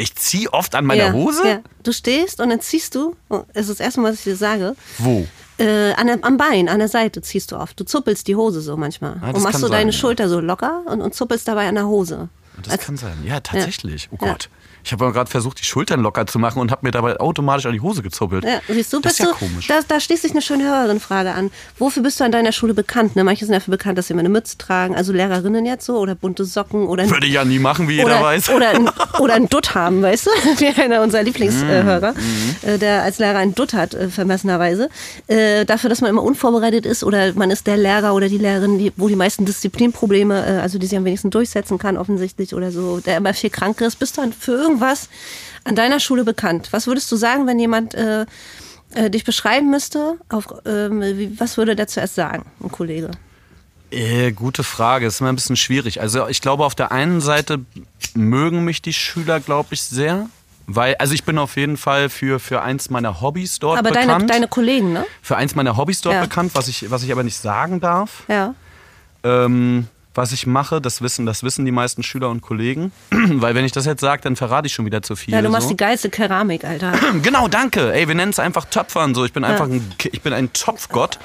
Ich 0.00 0.14
ziehe 0.14 0.52
oft 0.52 0.76
an 0.76 0.87
meiner 0.87 1.07
ja, 1.07 1.12
Hose? 1.12 1.47
Ja. 1.47 1.61
Du 1.83 1.93
stehst 1.93 2.40
und 2.40 2.50
dann 2.50 2.61
ziehst 2.61 2.95
du, 2.95 3.17
oh, 3.28 3.43
das 3.52 3.69
ist 3.69 3.81
das 3.81 3.85
erste 3.85 4.00
Mal, 4.00 4.12
was 4.12 4.19
ich 4.21 4.25
dir 4.25 4.37
sage, 4.37 4.76
Wo? 4.99 5.26
äh, 5.59 5.93
an 5.95 6.07
der, 6.07 6.19
am 6.23 6.37
Bein, 6.37 6.69
an 6.69 6.78
der 6.78 6.88
Seite 6.88 7.21
ziehst 7.21 7.50
du 7.50 7.57
oft. 7.57 7.78
Du 7.81 7.85
zuppelst 7.85 8.28
die 8.28 8.37
Hose 8.37 8.61
so 8.61 8.76
manchmal. 8.76 9.21
Ah, 9.21 9.31
und 9.31 9.43
machst 9.43 9.59
so 9.59 9.67
sein, 9.67 9.78
deine 9.78 9.90
ja. 9.90 9.99
Schulter 9.99 10.28
so 10.28 10.38
locker 10.38 10.83
und, 10.87 11.00
und 11.00 11.14
zuppelst 11.17 11.49
dabei 11.49 11.69
an 11.69 11.75
der 11.75 11.88
Hose. 11.88 12.28
Das 12.62 12.73
Als- 12.75 12.85
kann 12.87 12.97
sein. 12.97 13.15
Ja, 13.25 13.41
tatsächlich. 13.41 14.09
Oh 14.12 14.17
Ja. 14.21 14.33
Gott. 14.33 14.49
Ich 14.85 14.93
habe 14.93 15.12
gerade 15.12 15.29
versucht, 15.29 15.61
die 15.61 15.65
Schultern 15.65 16.00
locker 16.00 16.27
zu 16.27 16.38
machen 16.38 16.61
und 16.61 16.71
habe 16.71 16.87
mir 16.87 16.93
dabei 16.93 17.19
automatisch 17.21 17.67
an 17.67 17.73
die 17.73 17.81
Hose 17.81 18.00
gezuppelt. 18.00 18.45
Ja, 18.45 18.61
siehst 18.69 18.91
du, 18.93 19.00
das 19.00 19.12
ist 19.15 19.19
ja 19.19 19.27
du, 19.27 19.33
komisch. 19.33 19.67
Da, 19.67 19.81
da 19.87 20.00
schließt 20.00 20.23
sich 20.23 20.31
eine 20.31 20.41
schöne 20.41 20.65
Hörerin-Frage 20.65 21.33
an. 21.33 21.50
Wofür 21.79 22.03
bist 22.03 22.21
du 22.21 22.25
an 22.25 22.33
deiner 22.33 22.53
Schule 22.53 22.73
bekannt? 22.73 23.15
Ne? 23.15 23.23
Manche 23.25 23.45
sind 23.45 23.53
dafür 23.55 23.73
bekannt, 23.73 23.99
dass 23.99 24.07
sie 24.07 24.15
immer 24.15 24.21
eine 24.21 24.31
Mütze 24.31 24.57
tragen, 24.57 24.95
also 24.95 25.12
Lehrerinnen 25.12 25.67
jetzt 25.67 25.85
so, 25.85 25.99
oder 25.99 26.15
bunte 26.15 26.45
Socken 26.47 26.87
oder 26.87 27.03
ein 27.03 27.11
Würde 27.11 27.27
ich 27.27 27.35
ja 27.35 27.45
nie 27.45 27.59
machen, 27.59 27.87
wie 27.88 27.95
jeder 27.97 28.07
oder, 28.07 28.23
weiß. 28.23 28.49
Oder 28.50 28.71
ein, 28.71 28.88
oder 29.19 29.35
ein 29.35 29.49
Dutt 29.50 29.75
haben, 29.75 30.00
weißt 30.00 30.27
du? 30.27 30.31
Wie 30.59 30.67
einer 30.81 31.03
unserer 31.03 31.23
Lieblingshörer, 31.25 32.12
Mhm. 32.12 32.57
äh, 32.69 32.79
der 32.79 33.03
als 33.03 33.19
Lehrer 33.19 33.38
ein 33.38 33.55
Dutt 33.55 33.75
hat, 33.75 33.93
äh, 33.95 34.09
vermessenerweise. 34.09 34.88
Äh, 35.27 35.67
dafür, 35.67 35.91
dass 35.91 36.00
man 36.00 36.09
immer 36.09 36.23
unvorbereitet 36.23 36.87
ist 36.87 37.05
oder 37.05 37.35
man 37.35 37.50
ist 37.50 37.67
der 37.67 37.77
Lehrer 37.77 38.15
oder 38.15 38.29
die 38.31 38.38
Lehrerin, 38.38 38.79
die, 38.79 38.93
wo 38.97 39.09
die 39.09 39.17
meisten 39.17 39.45
Disziplinprobleme, 39.45 40.47
äh, 40.47 40.61
also 40.61 40.79
die 40.79 40.87
sie 40.87 40.97
am 40.97 41.05
wenigsten 41.05 41.31
durchsetzen 41.31 41.79
kann, 41.79 41.97
offensichtlich 41.99 42.48
oder 42.55 42.71
so, 42.71 43.00
der 43.00 43.17
immer 43.19 43.35
viel 43.35 43.50
krank 43.50 43.81
ist. 43.81 43.97
Bist 43.97 44.17
du 44.17 44.23
an- 44.23 44.33
für 44.33 44.52
irgendwas 44.52 45.09
an 45.64 45.75
deiner 45.75 46.00
Schule 46.00 46.25
bekannt? 46.25 46.69
Was 46.73 46.87
würdest 46.87 47.11
du 47.12 47.17
sagen, 47.17 47.47
wenn 47.47 47.59
jemand 47.59 47.95
äh, 47.95 48.26
äh, 48.95 49.11
dich 49.11 49.25
beschreiben 49.25 49.71
müsste? 49.71 50.17
Auf, 50.28 50.47
ähm, 50.67 51.00
wie, 51.02 51.38
was 51.40 51.57
würde 51.57 51.76
der 51.76 51.87
zuerst 51.88 52.14
sagen, 52.14 52.45
ein 52.62 52.71
Kollege? 52.73 53.11
Äh, 53.90 54.33
gute 54.33 54.64
Frage, 54.64 55.07
ist 55.07 55.21
immer 55.21 55.31
ein 55.33 55.37
bisschen 55.37 55.57
schwierig. 55.57 56.00
Also 56.00 56.28
ich 56.28 56.40
glaube, 56.43 56.64
auf 56.64 56.75
der 56.75 56.93
einen 56.93 57.21
Seite 57.21 57.61
mögen 58.14 58.64
mich 58.64 58.83
die 58.83 58.93
Schüler, 58.93 59.40
glaube 59.40 59.69
ich, 59.73 59.83
sehr. 59.83 60.28
Weil, 60.71 60.97
also 60.97 61.14
ich 61.14 61.25
bin 61.25 61.38
auf 61.38 61.57
jeden 61.57 61.78
Fall 61.78 62.11
für, 62.11 62.38
für 62.38 62.61
eins 62.61 62.90
meiner 62.90 63.23
Hobbys 63.23 63.59
dort 63.59 63.78
Aber 63.78 63.88
bekannt. 63.88 64.11
deine, 64.11 64.26
deine 64.26 64.49
Kollegen, 64.49 64.93
ne? 64.93 65.07
für 65.23 65.38
eins 65.38 65.55
meiner 65.55 65.78
Hobbys 65.78 66.02
dort 66.02 66.17
Ja. 66.17 66.21
bekannt, 66.21 66.50
was 66.55 66.69
ich, 66.69 66.90
was 66.90 67.02
ich 67.02 67.11
aber 67.11 67.23
nicht 67.23 67.38
sagen 67.38 67.81
darf. 67.81 68.25
Ja. 68.28 68.55
Ähm, 69.23 69.87
was 70.15 70.33
ich 70.33 70.47
mache, 70.47 70.81
das 70.81 71.00
wissen, 71.00 71.27
das 71.27 71.43
wissen 71.45 71.65
die 71.65 71.71
meisten 71.71 72.03
Schüler 72.03 72.29
und 72.29 72.41
Kollegen. 72.41 72.91
Weil 73.11 73.55
wenn 73.55 73.65
ich 73.65 73.73
das 73.73 73.87
jetzt 73.87 74.00
sage, 74.00 74.23
dann 74.23 74.35
verrate 74.37 74.67
ich 74.67 74.73
schon 74.73 74.85
wieder 74.85 75.00
zu 75.03 75.15
viel. 75.15 75.33
Ja, 75.35 75.43
du 75.43 75.49
machst 75.49 75.65
so. 75.69 75.71
die 75.75 75.77
geilste 75.77 76.11
Keramik, 76.11 76.65
Alter. 76.65 76.93
Genau, 77.23 77.49
danke. 77.49 77.93
Ey, 77.93 78.09
wir 78.09 78.15
nennen 78.15 78.31
es 78.31 78.38
einfach 78.38 78.65
Töpfern 78.65 79.15
so. 79.15 79.25
Ich 79.25 79.33
bin 79.33 79.45
einfach 79.45 79.67
ein, 79.67 79.93
ich 80.12 80.23
bin 80.23 80.33
ein 80.33 80.53
Topfgott. 80.53 81.19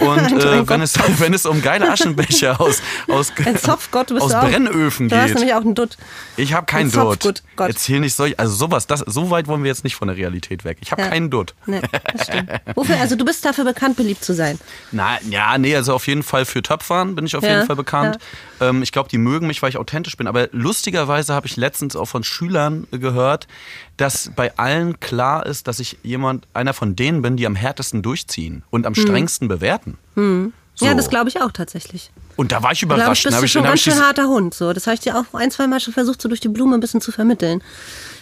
Und 0.00 0.18
Ein 0.18 0.38
äh, 0.40 0.68
wenn, 0.68 0.80
es, 0.82 0.94
wenn 1.20 1.34
es 1.34 1.46
um 1.46 1.62
geile 1.62 1.90
Aschenbecher 1.90 2.60
aus, 2.60 2.80
aus, 3.08 3.32
Ein 3.44 3.56
Zopfgott 3.56 4.08
bist 4.08 4.22
aus 4.22 4.32
du 4.32 4.38
auch. 4.38 4.48
Brennöfen 4.48 5.08
Du 5.08 5.16
hast 5.16 5.26
geht. 5.28 5.34
nämlich 5.36 5.54
auch 5.54 5.60
einen 5.62 5.74
Dutt. 5.74 5.96
Ich 6.36 6.52
habe 6.54 6.66
keinen 6.66 6.88
ein 6.88 7.18
Dutt. 7.18 7.42
Gott. 7.56 7.68
Erzähl 7.68 8.00
nicht 8.00 8.14
solch, 8.14 8.38
also 8.40 8.54
sowas, 8.54 8.86
das, 8.86 9.00
so 9.00 9.30
weit 9.30 9.46
wollen 9.48 9.62
wir 9.62 9.68
jetzt 9.68 9.84
nicht 9.84 9.94
von 9.96 10.08
der 10.08 10.16
Realität 10.16 10.64
weg. 10.64 10.78
Ich 10.80 10.90
habe 10.92 11.02
Ja. 11.02 11.08
keinen 11.08 11.30
Dutt. 11.30 11.54
Nee, 11.66 11.80
das 12.12 12.26
stimmt. 12.26 12.50
Wofür, 12.74 12.98
also 13.00 13.16
du 13.16 13.24
bist 13.24 13.44
dafür 13.44 13.64
bekannt, 13.64 13.96
beliebt 13.96 14.24
zu 14.24 14.34
sein. 14.34 14.58
Na, 14.90 15.18
ja, 15.28 15.58
nee, 15.58 15.74
also 15.76 15.94
auf 15.94 16.06
jeden 16.06 16.22
Fall 16.22 16.44
für 16.44 16.62
Töpfern 16.62 17.14
bin 17.14 17.26
ich 17.26 17.36
auf 17.36 17.42
Ja, 17.44 17.50
jeden 17.54 17.66
Fall 17.66 17.76
bekannt. 17.76 18.18
Ähm, 18.60 18.82
ich 18.82 18.92
glaube, 18.92 19.08
die 19.08 19.18
mögen 19.18 19.46
mich, 19.46 19.62
weil 19.62 19.70
ich 19.70 19.76
authentisch 19.76 20.16
bin. 20.16 20.26
Aber 20.26 20.48
lustigerweise 20.52 21.34
habe 21.34 21.46
ich 21.46 21.56
letztens 21.56 21.96
auch 21.96 22.06
von 22.06 22.24
Schülern 22.24 22.86
gehört, 22.90 23.48
dass 23.96 24.30
bei 24.34 24.56
allen 24.56 25.00
klar 25.00 25.46
ist, 25.46 25.68
dass 25.68 25.80
ich 25.80 25.98
jemand, 26.02 26.46
einer 26.54 26.74
von 26.74 26.96
denen 26.96 27.22
bin, 27.22 27.36
die 27.36 27.46
am 27.46 27.54
härtesten 27.54 28.02
durchziehen 28.02 28.62
und 28.70 28.86
am 28.86 28.94
strengsten 28.94 29.48
bewerten. 29.48 29.98
So. 30.14 30.22
Hm. 30.22 30.52
Ja, 30.78 30.94
das 30.94 31.10
glaube 31.10 31.28
ich 31.28 31.40
auch 31.40 31.52
tatsächlich. 31.52 32.10
Und 32.36 32.50
da 32.50 32.62
war 32.62 32.72
ich 32.72 32.80
Da 32.80 32.86
überrascht. 32.86 33.24
bist 33.24 33.26
Dann 33.26 33.34
hab 33.34 33.42
du 33.42 33.48
schon 33.48 33.62
ganz 33.62 33.80
schön 33.80 34.00
harter 34.00 34.26
Hund. 34.26 34.54
So, 34.54 34.72
das 34.72 34.86
habe 34.86 34.94
ich 34.94 35.00
dir 35.00 35.16
auch 35.18 35.38
ein, 35.38 35.50
zwei 35.50 35.66
Mal 35.66 35.80
schon 35.80 35.92
versucht, 35.92 36.22
so 36.22 36.28
durch 36.28 36.40
die 36.40 36.48
Blume 36.48 36.74
ein 36.76 36.80
bisschen 36.80 37.00
zu 37.00 37.12
vermitteln. 37.12 37.62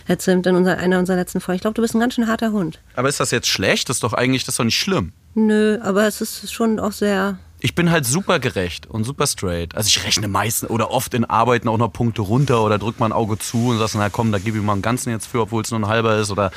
Herr 0.06 0.18
Zimt, 0.18 0.46
in 0.46 0.56
unserer, 0.56 0.78
einer 0.78 0.98
unserer 0.98 1.16
letzten 1.16 1.40
Folgen. 1.40 1.56
Ich 1.56 1.60
glaube, 1.62 1.74
du 1.74 1.82
bist 1.82 1.94
ein 1.94 2.00
ganz 2.00 2.14
schön 2.14 2.26
harter 2.26 2.50
Hund. 2.50 2.80
aber 2.96 3.08
ist 3.08 3.20
das 3.20 3.30
jetzt 3.30 3.46
schlecht? 3.46 3.88
Das 3.88 3.96
ist 3.98 4.02
doch 4.02 4.12
eigentlich, 4.12 4.44
das 4.44 4.54
ist 4.54 4.58
doch 4.58 4.64
nicht 4.64 4.78
schlimm. 4.78 5.12
Nö, 5.34 5.78
aber 5.82 6.06
es 6.06 6.20
ist 6.20 6.52
schon 6.52 6.80
auch 6.80 6.92
sehr. 6.92 7.38
Ich 7.62 7.74
bin 7.74 7.90
halt 7.90 8.06
super 8.06 8.38
gerecht 8.38 8.86
und 8.86 9.04
super 9.04 9.26
straight. 9.26 9.74
Also 9.74 9.88
ich 9.88 10.04
rechne 10.04 10.28
meistens 10.28 10.70
oder 10.70 10.90
oft 10.90 11.14
in 11.14 11.24
Arbeiten 11.24 11.68
auch 11.68 11.78
noch 11.78 11.92
Punkte 11.92 12.22
runter 12.22 12.62
oder 12.62 12.78
drück 12.78 12.98
mal 12.98 13.06
ein 13.06 13.12
Auge 13.12 13.38
zu 13.38 13.68
und 13.68 13.78
sag, 13.78 13.90
na 13.94 14.08
komm, 14.08 14.32
da 14.32 14.38
gebe 14.38 14.58
ich 14.58 14.64
mal 14.64 14.72
einen 14.72 14.82
ganzen 14.82 15.10
jetzt 15.10 15.26
für, 15.26 15.42
obwohl 15.42 15.62
es 15.62 15.70
nur 15.70 15.80
ein 15.80 15.86
halber 15.86 16.16
ist 16.16 16.30
oder 16.30 16.50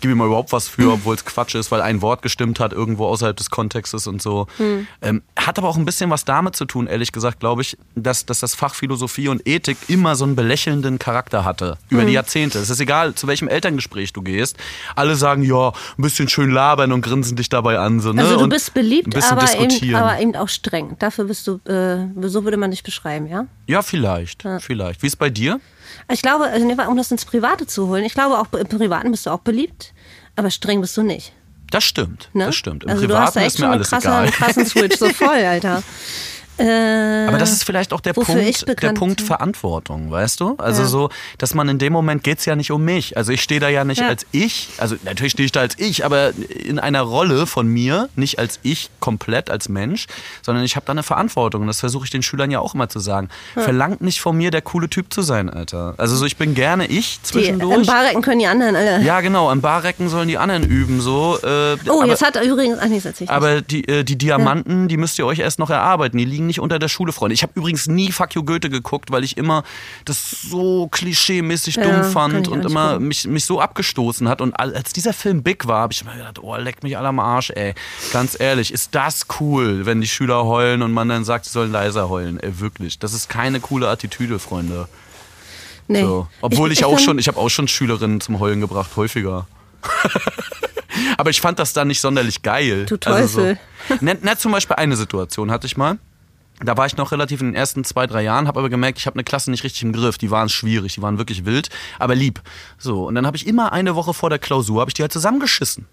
gebe 0.00 0.12
ich 0.12 0.18
mal 0.18 0.26
überhaupt 0.26 0.52
was 0.52 0.68
für, 0.68 0.92
obwohl 0.92 1.14
es 1.14 1.24
Quatsch 1.24 1.54
ist, 1.54 1.70
weil 1.70 1.82
ein 1.82 2.02
Wort 2.02 2.22
gestimmt 2.22 2.60
hat 2.60 2.72
irgendwo 2.72 3.06
außerhalb 3.06 3.36
des 3.36 3.50
Kontextes 3.50 4.06
und 4.06 4.22
so. 4.22 4.46
Ähm, 5.02 5.22
hat 5.36 5.58
aber 5.58 5.68
auch 5.68 5.76
ein 5.76 5.84
bisschen 5.84 6.10
was 6.10 6.24
damit 6.24 6.56
zu 6.56 6.64
tun, 6.64 6.86
ehrlich 6.86 7.12
gesagt, 7.12 7.40
glaube 7.40 7.62
ich, 7.62 7.76
dass, 7.94 8.26
dass 8.26 8.40
das 8.40 8.54
Fach 8.54 8.74
Philosophie 8.74 9.28
und 9.28 9.46
Ethik 9.46 9.76
immer 9.88 10.16
so 10.16 10.24
einen 10.24 10.36
belächelnden 10.36 10.98
Charakter 10.98 11.44
hatte 11.44 11.78
über 11.88 12.04
die 12.04 12.12
Jahrzehnte. 12.12 12.58
Es 12.58 12.70
ist 12.70 12.80
egal, 12.80 13.14
zu 13.14 13.26
welchem 13.26 13.48
Elterngespräch 13.48 14.12
du 14.12 14.22
gehst. 14.22 14.56
Alle 14.94 15.16
sagen, 15.16 15.42
ja, 15.42 15.68
ein 15.68 16.02
bisschen 16.02 16.28
schön 16.28 16.50
labern 16.50 16.92
und 16.92 17.02
grinsen 17.02 17.36
dich 17.36 17.48
dabei 17.48 17.78
an. 17.78 18.00
So, 18.00 18.12
ne? 18.12 18.22
Also 18.22 18.38
du 18.38 18.48
bist 18.48 18.74
beliebt, 18.74 19.14
aber 19.30 19.58
eben, 19.58 19.94
aber 19.94 20.20
eben 20.20 20.36
auch 20.36 20.45
streng. 20.48 20.96
Dafür 20.98 21.24
bist 21.24 21.46
du, 21.46 21.60
äh, 21.68 22.28
so 22.28 22.44
würde 22.44 22.56
man 22.56 22.70
dich 22.70 22.82
beschreiben, 22.82 23.26
ja? 23.26 23.46
Ja, 23.66 23.82
vielleicht. 23.82 24.44
Vielleicht. 24.60 25.02
Wie 25.02 25.06
ist 25.06 25.16
bei 25.16 25.30
dir? 25.30 25.60
Ich 26.10 26.22
glaube, 26.22 26.50
nee, 26.58 26.76
um 26.86 26.96
das 26.96 27.10
ins 27.10 27.24
Private 27.24 27.66
zu 27.66 27.88
holen, 27.88 28.04
ich 28.04 28.14
glaube 28.14 28.38
auch 28.38 28.52
im 28.52 28.66
Privaten 28.66 29.10
bist 29.10 29.26
du 29.26 29.30
auch 29.30 29.40
beliebt, 29.40 29.92
aber 30.36 30.50
streng 30.50 30.80
bist 30.80 30.96
du 30.96 31.02
nicht. 31.02 31.32
Das 31.70 31.84
stimmt. 31.84 32.30
Ne? 32.32 32.46
Das 32.46 32.54
stimmt. 32.54 32.84
Im 32.84 32.90
also 32.90 33.06
du 33.06 33.18
hast 33.18 33.34
Privaten 33.34 33.38
da 33.38 33.40
ist 33.40 33.46
echt 33.46 33.58
mir 33.58 33.64
schon 33.64 33.72
alles 33.72 33.90
krasse, 33.90 34.06
egal. 34.08 34.22
einen 34.22 34.32
krassen 34.32 34.66
Switch, 34.66 34.96
so 34.96 35.08
voll, 35.10 35.28
Alter. 35.44 35.82
Äh, 36.58 37.26
Aber 37.28 37.38
das 37.38 37.52
ist 37.52 37.64
vielleicht 37.64 37.92
auch 37.92 38.00
der 38.00 38.12
Punkt, 38.12 38.30
der 38.82 38.92
Punkt. 38.92 39.20
Verantwortung, 39.20 40.10
weißt 40.10 40.40
du? 40.40 40.54
Also 40.58 40.82
Ja. 40.82 40.88
so, 40.88 41.08
dass 41.38 41.54
man 41.54 41.68
in 41.68 41.78
dem 41.78 41.92
Moment 41.92 42.22
geht's 42.24 42.44
ja 42.46 42.56
nicht 42.56 42.70
um 42.70 42.84
mich. 42.84 43.16
Also 43.16 43.32
ich 43.32 43.42
stehe 43.42 43.60
da 43.60 43.68
ja 43.68 43.84
nicht 43.84 44.00
Ja. 44.00 44.08
als 44.08 44.26
ich, 44.32 44.68
also 44.78 44.96
natürlich 45.04 45.32
stehe 45.32 45.44
ich 45.46 45.52
da 45.52 45.60
als 45.60 45.78
ich, 45.78 46.04
aber 46.04 46.32
in 46.64 46.78
einer 46.78 47.02
Rolle 47.02 47.46
von 47.46 47.66
mir, 47.66 48.08
nicht 48.16 48.38
als 48.38 48.58
ich 48.62 48.90
komplett 49.00 49.50
als 49.50 49.68
Mensch, 49.68 50.06
sondern 50.42 50.64
ich 50.64 50.76
habe 50.76 50.86
da 50.86 50.92
eine 50.92 51.02
Verantwortung. 51.02 51.62
Und 51.62 51.66
das 51.66 51.80
versuche 51.80 52.04
ich 52.04 52.10
den 52.10 52.22
Schülern 52.22 52.50
ja 52.50 52.60
auch 52.60 52.74
immer 52.74 52.88
zu 52.88 52.98
sagen. 53.00 53.28
Verlangt 53.54 54.00
nicht 54.00 54.20
von 54.20 54.36
mir, 54.36 54.50
der 54.50 54.62
coole 54.62 54.88
Typ 54.88 55.12
zu 55.12 55.22
sein, 55.22 55.50
Alter. 55.50 55.94
Also 55.98 56.16
so, 56.16 56.24
ich 56.24 56.36
bin 56.36 56.54
gerne 56.54 56.86
ich 56.86 57.18
die, 57.20 57.22
zwischendurch. 57.24 57.76
Im 57.80 57.86
Barrecken 57.86 58.22
können 58.22 58.38
die 58.40 58.46
anderen 58.46 58.76
alle. 58.76 59.02
ja, 59.02 59.20
genau, 59.20 59.50
am 59.50 59.60
Barrecken 59.60 60.08
sollen 60.08 60.28
die 60.28 60.38
anderen 60.38 60.62
üben, 60.64 61.00
so. 61.00 61.38
Äh, 61.42 61.76
oh, 61.88 62.00
aber- 62.02 62.06
jetzt 62.06 62.22
hat 62.24 62.36
er 62.36 62.42
übrigens, 62.42 62.78
ach 62.80 62.86
nee, 62.86 62.96
das 62.96 63.04
erzähl 63.06 63.24
ich 63.24 63.30
nicht. 63.30 63.30
Aber 63.30 63.60
die, 63.60 63.86
äh, 63.88 64.04
die 64.04 64.16
Diamanten, 64.16 64.88
die 64.88 64.96
müsst 64.96 65.18
ihr 65.18 65.26
euch 65.26 65.38
erst 65.40 65.58
noch 65.58 65.70
erarbeiten. 65.70 66.16
Die 66.18 66.24
liegen 66.24 66.45
nicht 66.46 66.60
unter 66.60 66.78
der 66.78 66.88
Schule, 66.88 67.12
Freunde. 67.12 67.34
Ich 67.34 67.42
habe 67.42 67.52
übrigens 67.56 67.86
nie 67.86 68.12
Fuck 68.12 68.34
You 68.34 68.42
Goethe 68.44 68.70
geguckt, 68.70 69.10
weil 69.10 69.24
ich 69.24 69.36
immer 69.36 69.64
das 70.04 70.30
so 70.48 70.88
klischee-mäßig 70.90 71.76
Ja, 71.76 71.82
dumm 72.02 72.10
fand 72.12 72.34
ich 72.34 72.48
auch 72.48 72.52
und 72.52 72.64
immer 72.64 72.92
gucken. 72.94 73.08
mich, 73.08 73.26
mich 73.26 73.44
so 73.44 73.60
abgestoßen 73.60 74.28
hat. 74.28 74.40
Und 74.40 74.52
al- 74.58 74.74
als 74.74 74.92
dieser 74.92 75.12
Film 75.12 75.42
big 75.42 75.66
war, 75.66 75.80
habe 75.80 75.92
ich 75.92 76.04
mir 76.04 76.12
gedacht, 76.12 76.38
oh, 76.40 76.56
leck 76.56 76.82
mich 76.82 76.96
alle 76.96 77.08
am 77.08 77.18
Arsch, 77.20 77.50
ey. 77.50 77.74
Ganz 78.12 78.38
ehrlich, 78.38 78.72
ist 78.72 78.94
das 78.94 79.26
cool, 79.40 79.86
wenn 79.86 80.00
die 80.00 80.08
Schüler 80.08 80.44
heulen 80.44 80.82
und 80.82 80.92
man 80.92 81.08
dann 81.08 81.24
sagt, 81.24 81.44
sie 81.46 81.50
sollen 81.50 81.72
leiser 81.72 82.08
heulen. 82.08 82.40
Ey, 82.40 82.60
wirklich. 82.60 82.98
Das 82.98 83.12
ist 83.12 83.28
keine 83.28 83.60
coole 83.60 83.88
Attitüde, 83.88 84.38
Freunde. 84.38 84.88
nee. 85.88 86.02
So. 86.02 86.28
Obwohl 86.40 86.72
ich, 86.72 86.84
auch 86.84 86.96
bin- 86.96 87.04
schon, 87.04 87.18
ich 87.18 87.28
habe 87.28 87.38
auch 87.38 87.48
schon 87.50 87.68
Schülerinnen 87.68 88.20
zum 88.20 88.40
Heulen 88.40 88.60
gebracht, 88.60 88.90
häufiger. 88.96 89.46
Aber 91.18 91.30
ich 91.30 91.40
fand 91.40 91.58
das 91.58 91.72
dann 91.72 91.88
nicht 91.88 92.00
sonderlich 92.00 92.42
geil. 92.42 92.86
Du 92.86 92.96
Also 93.04 93.40
Teufel. 93.40 93.58
so. 93.88 93.94
Na, 94.00 94.14
na, 94.22 94.36
zum 94.36 94.52
Beispiel 94.52 94.76
eine 94.76 94.96
Situation 94.96 95.50
hatte 95.50 95.66
ich 95.66 95.76
mal. 95.76 95.98
Da 96.64 96.76
war 96.76 96.86
ich 96.86 96.96
noch 96.96 97.12
relativ 97.12 97.40
in 97.40 97.48
den 97.48 97.54
ersten 97.54 97.84
zwei, 97.84 98.06
drei 98.06 98.22
Jahren, 98.22 98.48
habe 98.48 98.58
aber 98.58 98.70
gemerkt, 98.70 98.98
ich 98.98 99.06
habe 99.06 99.14
eine 99.16 99.24
Klasse 99.24 99.50
nicht 99.50 99.62
richtig 99.62 99.82
im 99.82 99.92
Griff. 99.92 100.16
Die 100.16 100.30
waren 100.30 100.48
schwierig, 100.48 100.94
die 100.94 101.02
waren 101.02 101.18
wirklich 101.18 101.44
wild, 101.44 101.68
aber 101.98 102.14
lieb. 102.14 102.40
So, 102.78 103.06
und 103.06 103.14
dann 103.14 103.26
habe 103.26 103.36
ich 103.36 103.46
immer 103.46 103.72
eine 103.72 103.94
Woche 103.94 104.14
vor 104.14 104.30
der 104.30 104.38
Klausur, 104.38 104.80
habe 104.80 104.90
ich 104.90 104.94
die 104.94 105.02
halt 105.02 105.12
zusammengeschissen. 105.12 105.86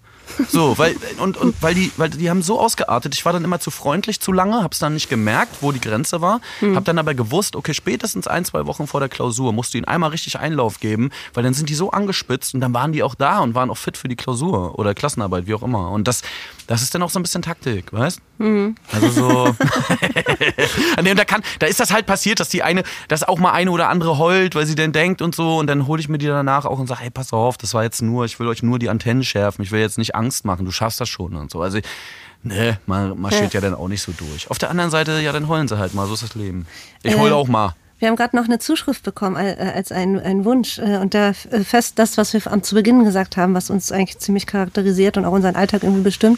So, 0.50 0.78
weil, 0.78 0.96
und, 1.20 1.38
und 1.38 1.56
weil 1.62 1.76
die, 1.76 1.92
weil 1.98 2.10
die 2.10 2.30
haben 2.30 2.42
so 2.42 2.60
ausgeartet, 2.60 3.14
ich 3.16 3.26
war 3.26 3.34
dann 3.34 3.44
immer 3.44 3.60
zu 3.60 3.72
freundlich 3.72 4.20
zu 4.20 4.32
lange, 4.32 4.64
hab's 4.64 4.80
dann 4.80 4.94
nicht 4.94 5.10
gemerkt, 5.10 5.58
wo 5.62 5.72
die 5.72 5.82
Grenze 5.82 6.22
war, 6.22 6.42
hab 6.76 6.86
dann 6.86 6.98
aber 6.98 7.14
gewusst, 7.14 7.56
okay, 7.56 7.74
spätestens 7.74 8.28
ein, 8.28 8.46
zwei 8.46 8.66
Wochen 8.66 8.88
vor 8.88 9.00
der 9.00 9.10
Klausur 9.10 9.54
musst 9.54 9.74
du 9.74 9.78
ihnen 9.78 9.86
einmal 9.86 10.10
richtig 10.10 10.40
Einlauf 10.40 10.80
geben, 10.80 11.12
weil 11.34 11.44
dann 11.44 11.54
sind 11.54 11.70
die 11.70 11.76
so 11.76 11.92
angespitzt 11.92 12.54
und 12.54 12.62
dann 12.62 12.74
waren 12.74 12.92
die 12.94 13.04
auch 13.04 13.16
da 13.16 13.40
und 13.40 13.56
waren 13.56 13.70
auch 13.70 13.78
fit 13.78 13.98
für 13.98 14.08
die 14.08 14.16
Klausur 14.16 14.80
oder 14.80 14.94
Klassenarbeit, 14.94 15.48
wie 15.48 15.54
auch 15.54 15.64
immer. 15.64 15.92
Und 15.92 16.08
das, 16.08 16.22
das 16.68 16.82
ist 16.82 16.96
dann 16.96 17.04
auch 17.04 17.10
so 17.10 17.20
ein 17.20 17.24
bisschen 17.24 17.42
Taktik, 17.42 17.92
weißt? 17.94 18.20
Also 18.92 19.10
so. 19.10 19.56
Und 20.98 21.18
da, 21.18 21.26
kann, 21.26 21.42
da 21.60 21.68
ist 21.68 21.80
das 21.80 21.94
halt 21.94 22.06
passiert, 22.06 22.40
dass 22.40 22.50
die 22.50 22.64
eine, 22.64 22.84
dass 23.08 23.24
auch 23.24 23.38
mal 23.38 23.52
eine 23.52 23.72
oder 23.72 23.90
andere 23.90 24.18
heult, 24.18 24.56
weil 24.56 24.66
sie 24.66 24.76
denn 24.76 24.92
denkt 24.92 25.22
und 25.22 25.36
so. 25.36 25.58
Und 25.58 25.68
dann 25.68 25.88
hole 25.88 26.02
ich 26.02 26.10
mir 26.10 26.18
die 26.18 26.26
danach 26.28 26.66
auch 26.66 26.80
und 26.80 26.88
sage, 26.88 27.02
hey, 27.02 27.10
pass 27.10 27.32
auf, 27.32 27.58
das 27.58 27.74
war 27.74 27.84
jetzt 27.84 28.02
nur, 28.02 28.26
ich 28.26 28.40
will 28.40 28.48
euch 28.48 28.64
nur 28.64 28.80
die 28.80 28.90
Antennen 28.90 29.24
schärfen, 29.24 29.64
ich 29.64 29.72
will 29.72 29.80
jetzt 29.80 29.98
nicht 29.98 30.13
Angst 30.16 30.46
machen, 30.46 30.66
du 30.66 30.72
schaffst 30.72 31.00
das 31.02 31.10
schon 31.10 31.36
und 31.36 31.52
so. 31.52 31.62
Also, 31.62 31.80
ne, 32.44 32.80
man 32.86 33.20
marschiert 33.20 33.54
ja. 33.54 33.62
dann 33.62 33.76
auch 33.76 33.88
nicht 33.88 34.02
so 34.02 34.12
durch. 34.12 34.50
Auf 34.50 34.58
der 34.58 34.70
anderen 34.70 34.92
Seite, 34.92 35.20
ja, 35.22 35.32
dann 35.32 35.48
heulen 35.48 35.68
sie 35.68 35.78
halt 35.78 35.94
mal, 35.94 36.08
so 36.08 36.14
ist 36.14 36.24
das 36.24 36.36
Leben. 36.36 36.66
Ich 37.04 37.14
Äh, 37.14 37.18
heule 37.18 37.36
auch 37.36 37.48
mal. 37.48 37.76
Wir 38.00 38.10
haben 38.10 38.18
gerade 38.18 38.36
noch 38.36 38.46
eine 38.46 38.60
Zuschrift 38.60 39.04
bekommen 39.04 39.38
äh, 39.38 39.72
als 39.74 39.92
ein, 39.94 40.20
ein 40.20 40.44
Wunsch. 40.44 40.78
äh, 40.78 40.98
Und 40.98 41.14
da 41.14 41.30
äh, 41.30 41.64
fest 41.64 42.00
das, 42.00 42.18
was 42.18 42.34
wir 42.34 42.42
am 42.52 42.62
zu 42.62 42.76
Beginn 42.76 43.06
gesagt 43.06 43.38
haben, 43.38 43.54
was 43.54 43.70
uns 43.70 43.94
eigentlich 43.94 44.20
ziemlich 44.20 44.46
charakterisiert 44.46 45.16
und 45.16 45.24
auch 45.24 45.32
unseren 45.32 45.56
Alltag 45.56 45.84
irgendwie 45.84 46.02
bestimmt 46.02 46.38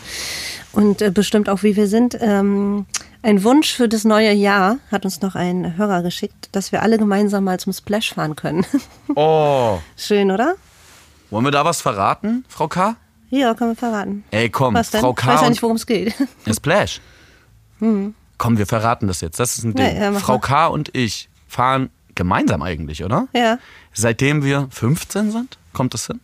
und 0.74 1.02
äh, 1.02 1.10
bestimmt 1.10 1.50
auch, 1.50 1.64
wie 1.64 1.76
wir 1.76 1.88
sind. 1.88 2.16
Ähm, 2.22 2.86
ein 3.24 3.44
Wunsch 3.44 3.74
für 3.74 3.90
das 3.90 4.04
neue 4.04 4.32
Jahr 4.34 4.78
hat 4.92 5.06
uns 5.06 5.22
noch 5.22 5.34
ein 5.34 5.76
Hörer 5.76 6.04
geschickt, 6.04 6.50
dass 6.52 6.72
wir 6.72 6.84
alle 6.84 7.00
gemeinsam 7.00 7.46
mal 7.46 7.60
zum 7.60 7.74
Splash 7.74 8.14
fahren 8.14 8.36
können. 8.36 8.64
Oh. 9.16 9.80
Schön, 9.98 10.30
oder? 10.30 10.56
Wollen 11.32 11.46
wir 11.46 11.52
da 11.52 11.66
was 11.66 11.82
verraten, 11.82 12.46
Frau 12.48 12.68
K? 12.68 12.96
Ja, 13.40 13.54
können 13.54 13.72
wir 13.72 13.76
verraten. 13.76 14.24
Ey, 14.32 14.50
komm, 14.50 14.74
Was 14.76 14.92
denn? 14.92 15.02
Frau 15.02 15.12
Ich 15.12 15.16
K. 15.18 15.28
weiß 15.28 15.42
ja 15.42 15.46
und 15.48 15.52
nicht, 15.52 15.62
worum 15.64 15.76
es 15.76 15.86
geht. 15.86 16.14
Ja, 16.46 16.54
Splash. 16.54 17.02
Komm, 18.38 18.58
wir 18.58 18.66
verraten 18.66 19.08
das 19.08 19.22
jetzt. 19.22 19.40
Das 19.40 19.58
ist 19.58 19.64
ein 19.64 19.74
Ding. 19.74 19.86
Ja, 19.86 20.12
ja, 20.12 20.20
Frau. 20.20 20.40
K. 20.40 20.68
und 20.68 20.96
ich 20.96 21.30
fahren 21.48 21.90
gemeinsam 22.16 22.62
eigentlich, 22.62 23.04
oder? 23.04 23.28
ja. 23.34 23.58
Seitdem 23.98 24.44
wir 24.44 24.68
15 24.72 25.32
sind, 25.32 25.58
kommt 25.72 25.94
das 25.94 26.08
hin? 26.08 26.20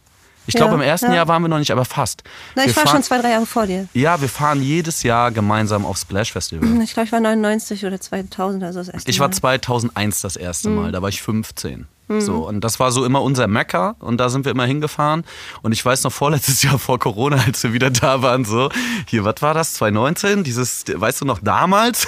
Ich 0.47 0.55
Ja, 0.55 0.59
glaube, 0.61 0.73
im 0.75 0.81
ersten 0.81 1.07
ja. 1.07 1.15
Jahr 1.17 1.27
waren 1.29 1.41
wir 1.41 1.47
noch 1.47 1.59
nicht, 1.59 1.71
aber 1.71 1.85
fast. 1.85 2.23
Na, 2.55 2.63
ich 2.63 2.69
wir 2.69 2.75
war 2.75 2.83
fahren, 2.83 2.95
schon 2.95 3.03
zwei, 3.03 3.19
drei 3.19 3.29
Jahre 3.31 3.45
vor 3.45 3.65
dir. 3.67 3.87
Ja, 3.93 4.19
wir 4.19 4.27
fahren 4.27 4.61
jedes 4.61 5.03
Jahr 5.03 5.31
gemeinsam 5.31 5.85
auf 5.85 5.97
Splash 5.97 6.33
Festival. 6.33 6.67
Ich 6.81 6.93
glaube, 6.93 7.05
ich 7.07 7.11
war 7.13 7.19
99 7.21 7.85
oder 7.85 8.01
2000, 8.01 8.63
also 8.63 8.79
das 8.79 8.89
erste 8.89 9.09
Ich 9.09 9.19
war 9.21 9.27
Mal. 9.29 9.33
2001 9.35 10.21
das 10.21 10.35
erste 10.35 10.69
Mhm. 10.69 10.75
Mal, 10.75 10.91
da 10.91 11.01
war 11.01 11.07
ich 11.09 11.21
15. 11.21 11.87
So, 12.19 12.47
und 12.47 12.61
das 12.61 12.79
war 12.79 12.91
so 12.91 13.05
immer 13.05 13.21
unser 13.21 13.47
Mecker 13.47 13.95
und 13.99 14.17
da 14.17 14.27
sind 14.27 14.43
wir 14.43 14.51
immer 14.51 14.65
hingefahren. 14.65 15.23
Und 15.61 15.71
ich 15.71 15.85
weiß 15.85 16.03
noch 16.03 16.11
vorletztes 16.11 16.61
Jahr 16.61 16.77
vor 16.77 16.99
Corona, 16.99 17.37
als 17.45 17.63
wir 17.63 17.71
wieder 17.71 17.89
da 17.89 18.21
waren, 18.21 18.43
so, 18.43 18.69
hier, 19.07 19.23
was 19.23 19.35
war 19.41 19.53
das, 19.53 19.75
2019? 19.75 20.43
Dieses, 20.43 20.83
weißt 20.93 21.21
du 21.21 21.25
noch, 21.25 21.39
damals? 21.39 22.07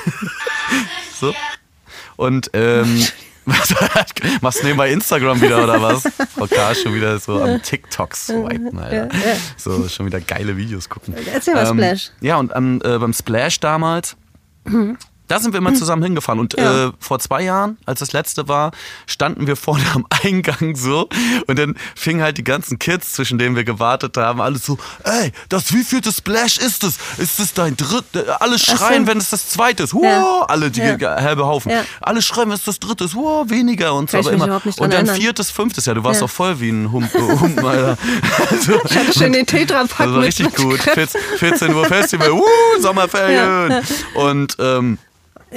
so. 1.19 1.33
Und, 2.17 2.49
ähm, 2.53 3.01
was, 3.45 3.73
machst 4.41 4.61
du 4.61 4.65
nebenbei 4.65 4.91
Instagram 4.91 5.41
wieder 5.41 5.63
oder 5.63 5.81
was? 5.81 6.03
Frau 6.35 6.47
K. 6.47 6.75
schon 6.75 6.93
wieder 6.95 7.19
so 7.19 7.41
am 7.41 7.61
TikTok 7.61 8.15
swipen, 8.15 8.77
Alter. 8.79 9.09
So, 9.57 9.87
schon 9.87 10.05
wieder 10.05 10.21
geile 10.21 10.55
Videos 10.57 10.87
gucken. 10.89 11.13
Erzähl 11.31 11.53
mal 11.53 11.67
Ähm, 11.67 11.77
Splash. 11.77 12.11
Ja, 12.21 12.37
und 12.37 12.55
am, 12.55 12.81
äh, 12.83 12.97
beim 12.97 13.13
Splash 13.13 13.59
damals, 13.59 14.15
Da 15.33 15.39
sind 15.39 15.51
wir 15.51 15.57
immer 15.57 15.73
zusammen 15.73 16.03
hingefahren. 16.03 16.39
Und 16.39 16.55
Ja. 16.55 16.89
äh, 16.89 16.91
vor 16.99 17.17
zwei 17.17 17.41
Jahren, 17.41 17.77
als 17.87 18.01
das 18.01 18.13
letzte 18.13 18.47
war, 18.47 18.69
standen 19.07 19.47
wir 19.47 19.55
vorne 19.55 19.83
am 19.95 20.05
Eingang 20.23 20.75
so. 20.75 21.09
Und 21.47 21.57
dann 21.57 21.75
fingen 21.95 22.21
halt 22.21 22.37
die 22.37 22.43
ganzen 22.43 22.77
Kids, 22.77 23.13
zwischen 23.13 23.39
denen 23.39 23.55
wir 23.55 23.63
gewartet 23.63 24.15
haben, 24.15 24.39
alles 24.41 24.63
so, 24.63 24.77
ey, 25.03 25.31
das 25.49 25.73
wievielte 25.73 26.11
Splash 26.11 26.59
ist 26.59 26.83
es? 26.83 26.97
Ist 27.17 27.39
es 27.39 27.51
dein 27.55 27.75
drittes? 27.75 28.29
Alle 28.39 28.59
schreien, 28.59 29.05
so. 29.05 29.11
wenn 29.11 29.17
es 29.17 29.31
das 29.31 29.49
zweite 29.49 29.81
ist. 29.81 29.95
Wow, 29.95 30.03
Ja. 30.03 30.45
alle, 30.49 30.69
die 30.69 30.81
Ja. 30.81 30.99
halbe 31.19 31.47
Haufen. 31.47 31.71
Ja. 31.71 31.81
Alle 31.99 32.21
schreien, 32.21 32.49
wenn 32.49 32.55
es 32.57 32.63
das 32.65 32.79
dritte 32.79 33.05
ist. 33.05 33.15
Wow, 33.15 33.49
weniger 33.49 33.95
und 33.95 34.11
so. 34.11 34.19
Aber 34.19 34.31
immer. 34.33 34.61
und 34.63 34.79
dann 34.81 34.91
erinnern. 34.91 35.15
viertes, 35.15 35.49
fünftes. 35.49 35.87
Ja, 35.87 35.95
du 35.95 36.03
warst 36.03 36.21
auch 36.21 36.29
voll 36.29 36.59
wie 36.59 36.69
ein 36.69 36.91
Hump, 36.91 37.11
äh, 37.15 37.19
Humpen, 37.19 37.65
Alter. 37.65 37.97
Also, 38.51 38.73
Ich 38.85 38.95
hatte 38.95 39.13
schön 39.17 39.33
den 39.33 39.47
Tetrapack 39.47 39.87
das 39.97 39.99
war 39.99 40.07
mit- 40.17 40.27
richtig 40.27 40.45
mit 40.45 40.55
gut. 40.57 40.77
Kräften. 40.77 41.19
14, 41.37 41.39
14 41.39 41.73
Uhr 41.73 41.85
Festival, 41.85 42.31
uh, 42.33 42.43
Sommerferien. 42.79 43.81
Und 44.13 44.55
ähm, 44.59 44.97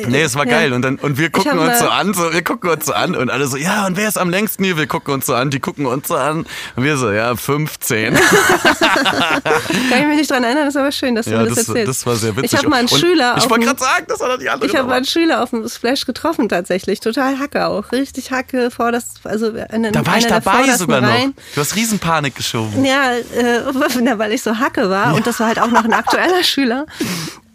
nee, 0.08 0.22
es 0.22 0.34
war 0.34 0.46
Ja. 0.46 0.52
geil. 0.52 0.72
Und 0.72 0.82
dann 0.82 0.96
und 0.96 1.18
wir 1.18 1.30
gucken 1.30 1.58
uns 1.58 1.78
so 1.78 1.88
an, 1.88 2.14
so, 2.14 2.32
wir 2.32 2.42
gucken 2.42 2.70
uns 2.70 2.86
so 2.86 2.92
an 2.92 3.14
und 3.16 3.30
alle 3.30 3.46
so, 3.46 3.56
ja, 3.56 3.86
und 3.86 3.96
wer 3.96 4.08
ist 4.08 4.18
am 4.18 4.30
längsten 4.30 4.64
hier? 4.64 4.76
Wir 4.76 4.86
gucken 4.86 5.14
uns 5.14 5.26
so 5.26 5.34
an, 5.34 5.50
die 5.50 5.60
gucken 5.60 5.86
uns 5.86 6.08
so 6.08 6.16
an. 6.16 6.46
Und 6.76 6.84
wir 6.84 6.96
so, 6.96 7.10
ja, 7.10 7.34
15. 7.36 8.14
Kann 9.90 10.00
ich 10.00 10.06
mich 10.06 10.16
nicht 10.18 10.30
dran 10.30 10.44
erinnern, 10.44 10.68
ist 10.68 10.76
aber 10.76 10.92
schön, 10.92 11.14
dass 11.14 11.26
du 11.26 11.32
ja, 11.32 11.38
mir 11.38 11.46
das 11.46 11.56
das, 11.56 11.68
erzählst. 11.68 11.88
das 11.88 12.06
war 12.06 12.16
sehr 12.16 12.36
witzig. 12.36 12.52
Ich 12.52 12.58
habe 12.58 12.68
mal 12.68 12.76
einen 12.76 12.88
und 12.88 12.98
Schüler 12.98 13.34
Ich 13.36 13.44
auf 13.44 13.50
wollte 13.50 13.66
gerade 13.66 13.80
sagen, 13.80 14.06
das 14.08 14.20
war 14.20 14.28
doch 14.28 14.38
die 14.38 14.48
andere. 14.48 14.70
Ich 14.70 14.76
habe 14.76 14.88
mal 14.88 14.96
einen 14.96 15.06
Schüler 15.06 15.42
auf 15.42 15.50
dem 15.50 15.68
Splash 15.68 16.06
getroffen 16.06 16.48
tatsächlich. 16.48 17.00
Total 17.00 17.38
Hacke 17.38 17.66
auch. 17.66 17.92
Richtig 17.92 18.30
Hacke 18.30 18.70
vor 18.70 18.92
das, 18.92 19.14
also 19.24 19.48
in, 19.48 19.92
da 19.92 20.06
war 20.06 20.18
ich 20.18 20.26
dabei 20.26 20.76
sogar 20.76 21.00
noch. 21.00 21.08
Reihen. 21.08 21.34
Du 21.54 21.60
hast 21.60 21.76
Riesenpanik 21.76 22.34
geschoben. 22.34 22.84
Ja, 22.84 23.12
äh, 23.12 23.62
weil 24.18 24.32
ich 24.32 24.42
so 24.42 24.58
Hacke 24.58 24.90
war 24.90 25.14
und 25.14 25.26
das 25.26 25.40
war 25.40 25.48
halt 25.48 25.60
auch 25.60 25.70
noch 25.70 25.84
ein 25.84 25.92
aktueller 25.92 26.42
Schüler. 26.42 26.86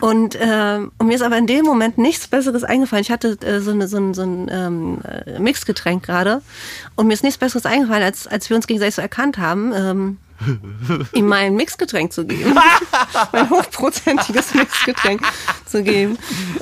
Und, 0.01 0.35
ähm, 0.41 0.91
und 0.97 1.07
mir 1.07 1.13
ist 1.13 1.21
aber 1.21 1.37
in 1.37 1.45
dem 1.45 1.63
Moment 1.63 1.99
nichts 1.99 2.27
Besseres 2.27 2.63
eingefallen. 2.63 3.03
Ich 3.03 3.11
hatte 3.11 3.37
äh, 3.45 3.59
so, 3.59 3.69
eine, 3.69 3.87
so 3.87 3.97
ein, 3.97 4.13
so 4.15 4.23
ein 4.23 4.49
ähm, 4.51 4.99
äh, 5.03 5.39
Mixgetränk 5.39 6.03
gerade 6.03 6.41
und 6.95 7.05
mir 7.05 7.13
ist 7.13 7.23
nichts 7.23 7.37
Besseres 7.37 7.67
eingefallen, 7.67 8.03
als, 8.03 8.25
als 8.25 8.49
wir 8.49 8.57
uns 8.57 8.65
gegenseitig 8.65 8.95
so 8.95 9.01
erkannt 9.03 9.37
haben, 9.37 9.71
ähm, 9.75 10.17
ihm 11.13 11.27
mein 11.27 11.55
Mixgetränk 11.55 12.13
zu 12.13 12.25
geben. 12.25 12.55
mein 13.31 13.49
hochprozentiges 13.49 14.53
Mixgetränk 14.53 15.21
zu 15.65 15.83
geben, 15.83 16.17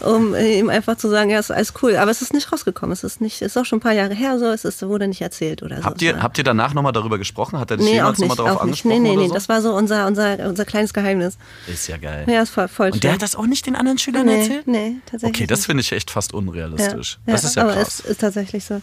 um 0.05 0.33
äh, 0.33 0.59
ihm 0.59 0.69
einfach 0.69 0.97
zu 0.97 1.09
sagen, 1.09 1.29
ja, 1.29 1.39
ist 1.39 1.51
alles 1.51 1.73
cool. 1.81 1.95
Aber 1.97 2.11
es 2.11 2.21
ist 2.21 2.33
nicht 2.33 2.51
rausgekommen. 2.51 2.93
Es 2.93 3.03
ist 3.03 3.21
nicht, 3.21 3.41
ist 3.41 3.57
auch 3.57 3.65
schon 3.65 3.77
ein 3.77 3.81
paar 3.81 3.93
Jahre 3.93 4.13
her 4.13 4.39
so, 4.39 4.45
es 4.45 4.65
ist, 4.65 4.81
wurde 4.87 5.07
nicht 5.07 5.21
erzählt 5.21 5.63
oder 5.63 5.77
so. 5.77 5.83
Habt 5.83 6.01
ihr, 6.01 6.21
habt 6.21 6.37
ihr 6.37 6.43
danach 6.43 6.73
nochmal 6.73 6.91
darüber 6.91 7.17
gesprochen? 7.17 7.59
Hat 7.59 7.71
er 7.71 7.77
dich 7.77 7.85
Nee, 7.85 7.95
jemals 7.95 8.19
nochmal 8.19 8.37
darauf 8.37 8.61
angesprochen? 8.61 9.01
Nee, 9.01 9.09
nee, 9.09 9.15
nee, 9.15 9.27
so? 9.27 9.33
das 9.33 9.49
war 9.49 9.61
so 9.61 9.73
unser, 9.73 10.07
unser, 10.07 10.47
unser 10.47 10.65
kleines 10.65 10.93
Geheimnis. 10.93 11.37
ist 11.67 11.87
ja 11.87 11.97
geil. 11.97 12.25
Ja, 12.27 12.41
ist 12.41 12.51
voll, 12.51 12.67
voll 12.67 12.91
Und 12.91 13.03
der 13.03 13.13
hat 13.13 13.21
das 13.21 13.35
auch 13.35 13.47
nicht 13.47 13.65
den 13.65 13.75
anderen 13.75 13.97
Schülern 13.97 14.25
nee, 14.25 14.41
erzählt? 14.41 14.67
nee, 14.67 14.95
tatsächlich. 15.05 15.37
Okay, 15.37 15.47
das 15.47 15.65
finde 15.65 15.81
ich 15.81 15.91
echt 15.91 16.11
fast 16.11 16.33
unrealistisch. 16.33 17.19
ja, 17.25 17.33
das 17.33 17.43
ist 17.43 17.55
ja 17.55 17.63
aber 17.63 17.73
krass. 17.73 17.99
es 17.99 18.05
ist 18.05 18.21
tatsächlich 18.21 18.63
so. 18.65 18.81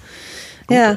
ja. 0.71 0.93
ey. 0.93 0.97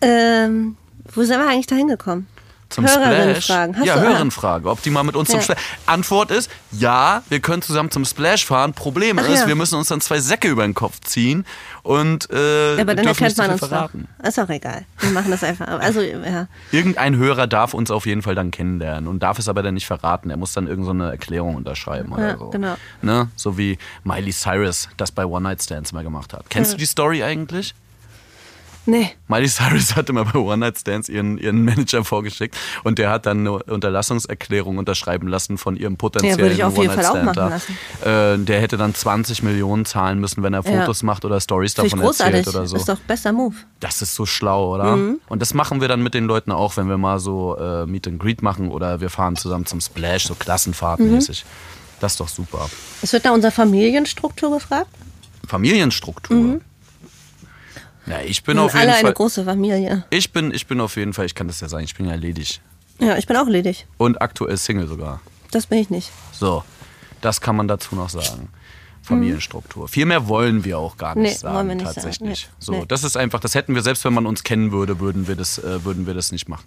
Ähm, 0.00 0.76
wo 1.14 1.22
sind 1.22 1.38
wir 1.38 1.48
eigentlich 1.48 1.66
da 1.66 1.76
hingekommen? 1.76 2.26
Zum 2.68 2.86
Splash. 2.88 3.48
Hast 3.48 3.84
ja. 3.84 3.94
Hörerinnenfrage, 4.00 4.68
ob 4.68 4.82
die 4.82 4.90
mal 4.90 5.04
mit 5.04 5.14
uns 5.16 5.28
zum 5.28 5.38
Ja. 5.38 5.42
Splash. 5.44 5.58
Antwort 5.86 6.30
ist 6.30 6.50
ja, 6.72 7.22
wir 7.28 7.40
können 7.40 7.62
zusammen 7.62 7.90
zum 7.90 8.04
Splash 8.04 8.44
fahren. 8.44 8.72
Problem 8.72 9.18
Ach 9.18 9.28
ist, 9.28 9.40
ja. 9.40 9.46
wir 9.46 9.54
müssen 9.54 9.76
uns 9.76 9.88
dann 9.88 10.00
zwei 10.00 10.18
Säcke 10.18 10.48
über 10.48 10.62
den 10.64 10.74
Kopf 10.74 11.00
ziehen 11.00 11.44
und 11.82 12.28
äh, 12.30 12.74
Ja, 12.74 12.82
aber 12.82 12.94
dann 12.96 13.06
erkennt 13.06 13.38
man 13.38 13.50
uns 13.50 13.60
verraten. 13.60 14.08
doch. 14.18 14.28
Ist 14.28 14.40
auch 14.40 14.48
egal. 14.48 14.84
Wir 14.98 15.10
machen 15.10 15.30
das 15.30 15.44
einfach. 15.44 15.68
Also, 15.80 16.00
ja. 16.00 16.48
Irgendein 16.72 17.16
Hörer 17.16 17.46
darf 17.46 17.72
uns 17.72 17.90
auf 17.90 18.04
jeden 18.06 18.22
Fall 18.22 18.34
dann 18.34 18.50
kennenlernen 18.50 19.06
und 19.08 19.22
darf 19.22 19.38
es 19.38 19.48
aber 19.48 19.62
dann 19.62 19.74
nicht 19.74 19.86
verraten. 19.86 20.30
Er 20.30 20.36
muss 20.36 20.52
dann 20.52 20.66
irgendeine 20.66 20.98
so 20.98 21.04
eine 21.04 21.12
Erklärung 21.12 21.54
unterschreiben 21.54 22.12
oder 22.12 22.36
so. 22.36 22.50
genau. 22.50 22.76
Ne? 23.02 23.28
So 23.36 23.56
wie 23.56 23.78
Miley 24.04 24.32
Cyrus 24.32 24.88
das 24.96 25.12
bei 25.12 25.24
One 25.24 25.44
Night 25.44 25.62
Stands 25.62 25.92
mal 25.92 26.02
gemacht 26.02 26.32
hat. 26.32 26.50
Kennst 26.50 26.72
du 26.72 26.76
die 26.76 26.86
Story 26.86 27.22
eigentlich? 27.22 27.74
Nee. 28.86 29.10
Miley 29.28 29.48
Cyrus 29.48 29.96
hat 29.96 30.08
immer 30.08 30.24
bei 30.24 30.38
One 30.38 30.58
Night 30.58 30.78
Stands 30.78 31.08
ihren, 31.08 31.38
ihren 31.38 31.64
Manager 31.64 32.04
vorgeschickt 32.04 32.56
und 32.84 32.98
der 32.98 33.10
hat 33.10 33.26
dann 33.26 33.40
eine 33.40 33.52
Unterlassungserklärung 33.64 34.78
unterschreiben 34.78 35.28
lassen 35.28 35.58
von 35.58 35.76
ihrem 35.76 35.96
potenziellen 35.96 36.38
Ja, 36.38 36.42
würde 36.42 36.54
ich 36.54 36.64
auf 36.64 36.76
jeden 36.78 36.88
One 36.90 36.96
Night 36.96 37.06
Fall 37.06 37.20
auch 37.20 37.24
machen 37.34 37.62
da. 38.02 38.32
Äh, 38.34 38.38
der 38.38 38.60
hätte 38.60 38.76
dann 38.76 38.94
20 38.94 39.42
Millionen 39.42 39.84
zahlen 39.84 40.20
müssen, 40.20 40.42
wenn 40.42 40.54
er 40.54 40.64
Ja. 40.64 40.80
Fotos 40.80 41.02
macht 41.02 41.24
oder 41.24 41.40
Stories 41.40 41.74
davon 41.74 42.00
erzählt 42.00 42.48
oder 42.48 42.66
so. 42.66 42.76
Ist 42.76 42.88
doch 42.88 42.98
bester 43.00 43.32
Move. 43.32 43.54
Das 43.80 44.02
ist 44.02 44.14
so 44.14 44.24
schlau, 44.26 44.74
oder? 44.74 44.96
Mhm. 44.96 45.20
Und 45.28 45.42
das 45.42 45.52
machen 45.54 45.80
wir 45.80 45.88
dann 45.88 46.02
mit 46.02 46.14
den 46.14 46.24
Leuten 46.24 46.52
auch, 46.52 46.76
wenn 46.76 46.88
wir 46.88 46.98
mal 46.98 47.18
so 47.18 47.56
äh, 47.58 47.86
Meet 47.86 48.08
and 48.08 48.18
Greet 48.20 48.42
machen 48.42 48.70
oder 48.70 49.00
wir 49.00 49.10
fahren 49.10 49.36
zusammen 49.36 49.66
zum 49.66 49.80
Splash, 49.80 50.26
so 50.26 50.34
Klassenfahrtmäßig. 50.34 51.44
Mhm. 51.44 51.48
Das 52.00 52.12
ist 52.12 52.20
doch 52.20 52.28
super. 52.28 52.68
Es 53.02 53.12
wird 53.12 53.24
nach 53.24 53.32
unserer 53.32 53.52
Familienstruktur 53.52 54.50
gefragt. 54.52 54.88
Familienstruktur. 55.46 56.60
Ja, 58.06 58.20
ich 58.20 58.42
bin 58.44 58.56
Wir 58.56 58.62
auf 58.64 58.72
jeden 58.74 58.82
alle 58.82 58.92
eine 58.94 59.02
Fall. 59.08 59.12
große 59.14 59.44
Familie. 59.44 60.04
Ich 60.10 60.32
bin, 60.32 60.52
ich 60.54 60.66
bin 60.66 60.80
auf 60.80 60.96
jeden 60.96 61.12
Fall, 61.12 61.26
ich 61.26 61.34
kann 61.34 61.48
das 61.48 61.60
ja 61.60 61.68
sagen, 61.68 61.84
ich 61.84 61.94
bin 61.94 62.06
ja 62.06 62.14
ledig. 62.14 62.60
Ja, 63.00 63.16
ich 63.16 63.26
bin 63.26 63.36
auch 63.36 63.48
ledig. 63.48 63.86
Und 63.98 64.20
aktuell 64.22 64.56
Single 64.56 64.86
sogar. 64.86 65.20
Das 65.50 65.66
bin 65.66 65.78
ich 65.78 65.90
nicht. 65.90 66.10
So, 66.32 66.62
das 67.20 67.40
kann 67.40 67.56
man 67.56 67.68
dazu 67.68 67.94
noch 67.96 68.08
sagen. 68.08 68.48
Familienstruktur. 69.02 69.86
Viel 69.88 70.06
mehr 70.06 70.26
wollen 70.28 70.64
wir 70.64 70.78
auch 70.78 70.96
gar 70.96 71.14
nicht 71.16 71.30
Nee, 71.32 71.36
sagen, 71.38 71.54
wollen 71.56 71.68
wir 71.68 71.74
nicht 71.76 71.84
sagen. 71.86 71.94
tatsächlich. 71.94 72.48
Nee, 72.50 72.54
So, 72.58 72.72
nee. 72.72 72.84
das 72.88 73.04
ist 73.04 73.16
einfach, 73.16 73.38
das 73.40 73.54
hätten 73.54 73.74
wir 73.74 73.82
selbst, 73.82 74.04
wenn 74.04 74.12
man 74.14 74.26
uns 74.26 74.42
kennen 74.42 74.72
würde, 74.72 74.98
würden 74.98 75.28
wir 75.28 75.36
das, 75.36 75.58
äh, 75.58 75.84
würden 75.84 76.06
wir 76.06 76.14
das 76.14 76.32
nicht 76.32 76.48
machen. 76.48 76.64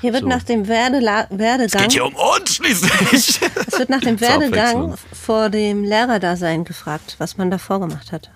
Hier 0.00 0.12
wird 0.12 0.22
So. 0.22 0.28
nach 0.28 0.42
dem 0.42 0.68
Werdela 0.68 1.26
Werdegang. 1.30 1.82
Geht 1.82 1.92
hier 1.92 2.04
um 2.06 2.14
uns 2.14 2.54
schließlich. 2.54 3.40
Es 3.66 3.78
wird 3.78 3.90
nach 3.90 4.00
dem 4.00 4.20
Werdegang 4.20 4.94
vor 5.12 5.50
dem 5.50 5.84
Lehrerdasein 5.84 6.64
gefragt, 6.64 7.16
was 7.18 7.36
man 7.36 7.50
davor 7.50 7.80
gemacht 7.80 8.10
hat. 8.12 8.30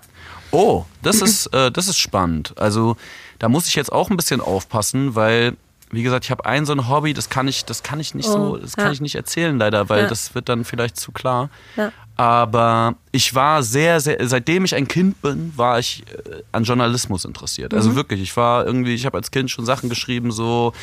Oh, 0.51 0.85
das 1.01 1.21
ist, 1.21 1.47
äh, 1.53 1.71
das 1.71 1.87
ist 1.87 1.97
spannend. 1.97 2.53
Also 2.57 2.97
da 3.39 3.49
muss 3.49 3.67
ich 3.67 3.75
jetzt 3.75 3.91
auch 3.91 4.09
ein 4.09 4.17
bisschen 4.17 4.41
aufpassen, 4.41 5.15
weil, 5.15 5.55
wie 5.91 6.03
gesagt, 6.03 6.25
ich 6.25 6.31
habe 6.31 6.45
ein 6.45 6.65
so 6.65 6.73
ein 6.73 6.87
Hobby, 6.89 7.13
das 7.13 7.29
kann 7.29 7.47
ich, 7.47 7.65
das 7.65 7.83
kann 7.83 7.99
ich 7.99 8.13
nicht 8.15 8.27
so, 8.27 8.53
Oh, 8.53 8.57
das 8.57 8.75
kann 8.75 8.87
ja. 8.87 8.91
ich 8.91 9.01
nicht 9.01 9.15
erzählen 9.15 9.57
leider, 9.57 9.89
weil 9.89 10.03
Ja. 10.03 10.07
das 10.07 10.35
wird 10.35 10.49
dann 10.49 10.63
vielleicht 10.65 10.97
zu 10.97 11.11
klar. 11.11 11.49
Ja. 11.77 11.91
Aber 12.17 12.95
ich 13.11 13.33
war 13.33 13.63
sehr, 13.63 13.99
sehr, 13.99 14.17
seitdem 14.27 14.63
ich 14.65 14.75
ein 14.75 14.87
Kind 14.87 15.21
bin, 15.21 15.53
war 15.55 15.79
ich 15.79 16.03
äh, 16.09 16.43
an 16.51 16.65
Journalismus 16.65 17.25
interessiert. 17.25 17.71
Mhm. 17.71 17.77
Also 17.77 17.95
wirklich, 17.95 18.21
ich 18.21 18.35
war 18.37 18.65
irgendwie, 18.65 18.93
ich 18.93 19.05
habe 19.05 19.17
als 19.17 19.31
Kind 19.31 19.49
schon 19.49 19.65
Sachen 19.65 19.89
geschrieben 19.89 20.31
so 20.31 20.73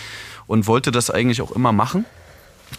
und 0.46 0.66
wollte 0.66 0.90
das 0.90 1.10
eigentlich 1.10 1.40
auch 1.42 1.52
immer 1.52 1.70
machen. 1.72 2.06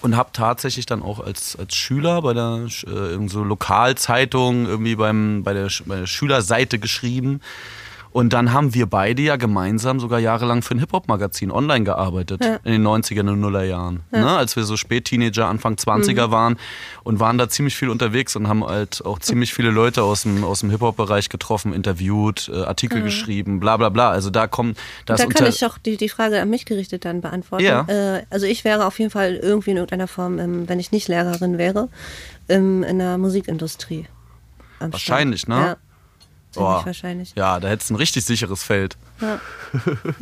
Und 0.01 0.15
habe 0.15 0.29
tatsächlich 0.33 0.85
dann 0.85 1.01
auch 1.01 1.19
als, 1.19 1.57
als 1.57 1.75
Schüler 1.75 2.21
bei 2.21 2.33
der 2.33 2.67
äh, 2.87 3.27
so 3.27 3.43
Lokalzeitung 3.43 4.65
irgendwie 4.65 4.95
beim, 4.95 5.43
bei, 5.43 5.53
der, 5.53 5.69
bei 5.85 5.97
der 5.97 6.05
Schülerseite 6.05 6.79
geschrieben. 6.79 7.41
Und 8.11 8.33
dann 8.33 8.53
haben 8.53 8.73
wir 8.73 8.87
beide 8.87 9.21
ja 9.21 9.35
gemeinsam 9.35 9.99
sogar 9.99 10.19
jahrelang 10.19 10.63
für 10.63 10.73
ein 10.73 10.79
Hip-Hop-Magazin 10.79 11.51
online 11.51 11.85
gearbeitet 11.85 12.43
Ja. 12.43 12.55
in 12.63 12.71
den 12.71 12.81
90er 12.87 13.19
und 13.21 13.39
Nullerjahren. 13.39 14.01
Ne? 14.11 14.27
Als 14.27 14.55
wir 14.55 14.63
so 14.63 14.77
Spät-Teenager, 14.77 15.47
Anfang 15.47 15.75
20er 15.75 16.27
Mhm. 16.27 16.31
waren 16.31 16.57
und 17.03 17.19
waren 17.19 17.37
da 17.37 17.49
ziemlich 17.49 17.75
viel 17.75 17.89
unterwegs 17.89 18.35
und 18.35 18.47
haben 18.47 18.65
halt 18.65 19.05
auch 19.05 19.19
ziemlich 19.19 19.53
viele 19.53 19.69
Leute 19.69 20.01
aus 20.01 20.23
dem, 20.23 20.43
aus 20.43 20.61
dem 20.61 20.71
Hip-Hop-Bereich 20.71 21.29
getroffen, 21.29 21.71
interviewt, 21.71 22.49
äh, 22.51 22.63
Artikel 22.63 23.03
geschrieben, 23.03 23.59
bla 23.59 23.77
bla 23.77 23.89
bla. 23.89 24.09
Also 24.09 24.31
da 24.31 24.47
kommt 24.47 24.77
das 25.05 25.19
da 25.21 25.27
kann 25.27 25.45
ich 25.47 25.63
auch 25.65 25.77
die, 25.77 25.95
die 25.95 26.09
Frage 26.09 26.41
an 26.41 26.49
mich 26.49 26.65
gerichtet 26.65 27.05
dann 27.05 27.21
beantworten. 27.21 27.63
Ja. 27.63 27.85
Äh, 27.87 28.23
also 28.31 28.47
ich 28.47 28.63
wäre 28.63 28.85
auf 28.87 28.97
jeden 28.97 29.11
Fall 29.11 29.35
irgendwie 29.35 29.71
in 29.71 29.77
irgendeiner 29.77 30.07
Form, 30.07 30.39
ähm, 30.39 30.67
wenn 30.67 30.79
ich 30.79 30.91
nicht 30.91 31.07
Lehrerin 31.09 31.57
wäre, 31.59 31.89
ähm, 32.49 32.81
in 32.83 32.97
der 32.97 33.19
Musikindustrie. 33.19 34.07
Wahrscheinlich, 34.79 35.47
ne? 35.47 35.55
Ja, 35.55 35.77
ziemlich 36.51 36.69
Boah. 36.69 36.85
wahrscheinlich. 36.85 37.33
Ja, 37.35 37.59
da 37.59 37.67
hättest 37.67 37.89
du 37.89 37.93
ein 37.93 37.97
richtig 37.97 38.25
sicheres 38.25 38.63
Feld. 38.63 38.97
Ja. 39.21 39.39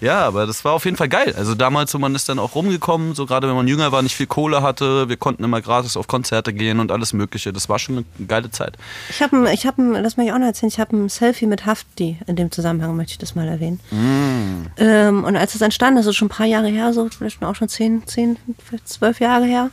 Ja, 0.00 0.20
aber 0.26 0.46
das 0.46 0.64
war 0.64 0.72
auf 0.72 0.86
jeden 0.86 0.96
Fall 0.96 1.10
geil. 1.10 1.34
Also 1.36 1.54
damals, 1.54 1.90
so 1.90 1.98
man 1.98 2.14
ist 2.14 2.26
dann 2.30 2.38
auch 2.38 2.54
rumgekommen, 2.54 3.14
so 3.14 3.26
gerade 3.26 3.46
wenn 3.48 3.54
man 3.54 3.68
jünger 3.68 3.92
war, 3.92 4.00
nicht 4.00 4.16
viel 4.16 4.26
Kohle 4.26 4.62
hatte, 4.62 5.10
wir 5.10 5.18
konnten 5.18 5.44
immer 5.44 5.60
gratis 5.60 5.94
auf 5.94 6.06
Konzerte 6.06 6.54
gehen 6.54 6.80
und 6.80 6.90
alles 6.90 7.12
Mögliche. 7.12 7.52
Das 7.52 7.68
war 7.68 7.78
schon 7.78 8.06
eine 8.18 8.26
geile 8.26 8.50
Zeit. 8.50 8.78
Ich 9.10 9.20
habe, 9.20 9.52
ich 9.52 9.66
hab, 9.66 9.76
ein- 9.78 10.02
das 10.02 10.16
möchte 10.16 10.30
ich 10.30 10.32
auch 10.34 10.38
noch 10.38 10.46
erzählen, 10.46 10.70
ich 10.72 10.80
habe 10.80 10.96
ein 10.96 11.10
Selfie 11.10 11.44
mit 11.46 11.66
Hafti 11.66 12.18
in 12.26 12.36
dem 12.36 12.50
Zusammenhang, 12.50 12.96
möchte 12.96 13.12
ich 13.12 13.18
das 13.18 13.34
mal 13.34 13.46
erwähnen. 13.46 13.78
Mm. 13.90 14.68
Ähm, 14.78 15.24
und 15.24 15.36
als 15.36 15.54
es 15.54 15.60
entstanden 15.60 16.00
ist, 16.00 16.06
ist 16.06 16.16
schon 16.16 16.26
ein 16.26 16.30
paar 16.30 16.46
Jahre 16.46 16.68
her, 16.68 16.94
so 16.94 17.06
vielleicht 17.10 17.42
auch 17.44 17.54
schon 17.54 17.68
zehn, 17.68 18.06
zehn, 18.06 18.38
zwölf 18.86 19.20
Jahre 19.20 19.44
her, 19.44 19.68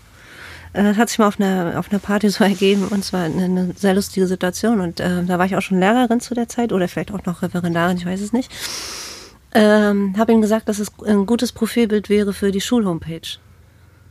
äh, 0.78 0.96
hat 0.96 1.10
sich 1.10 1.20
mal 1.20 1.28
auf 1.28 1.40
einer, 1.40 1.80
auf 1.80 1.92
einer 1.92 2.00
Party 2.00 2.30
so 2.32 2.44
ergeben 2.44 2.88
und 2.88 3.04
zwar 3.04 3.24
eine, 3.24 3.46
eine 3.46 3.74
sehr 3.76 3.94
lustige 3.94 4.28
Situation. 4.28 4.80
Und 4.80 5.00
äh, 5.00 5.24
da 5.24 5.40
war 5.40 5.46
ich 5.46 5.56
auch 5.56 5.62
schon 5.62 5.80
Lehrerin 5.80 6.20
zu 6.20 6.34
der 6.34 6.48
Zeit 6.48 6.72
oder 6.72 6.88
vielleicht 6.88 7.12
auch 7.12 7.26
noch 7.26 7.42
Referendarin, 7.42 7.98
ich 7.98 8.06
weiß 8.06 8.22
es 8.22 8.34
nicht. 8.34 8.52
Ähm, 9.54 10.16
habe 10.18 10.34
ihm 10.34 10.42
gesagt, 10.42 10.70
dass 10.70 10.80
es 10.80 10.92
ein 11.06 11.26
gutes 11.26 11.52
Profilbild 11.52 12.10
wäre 12.10 12.34
für 12.34 12.52
die 12.52 12.62
Schulhomepage. 12.62 13.40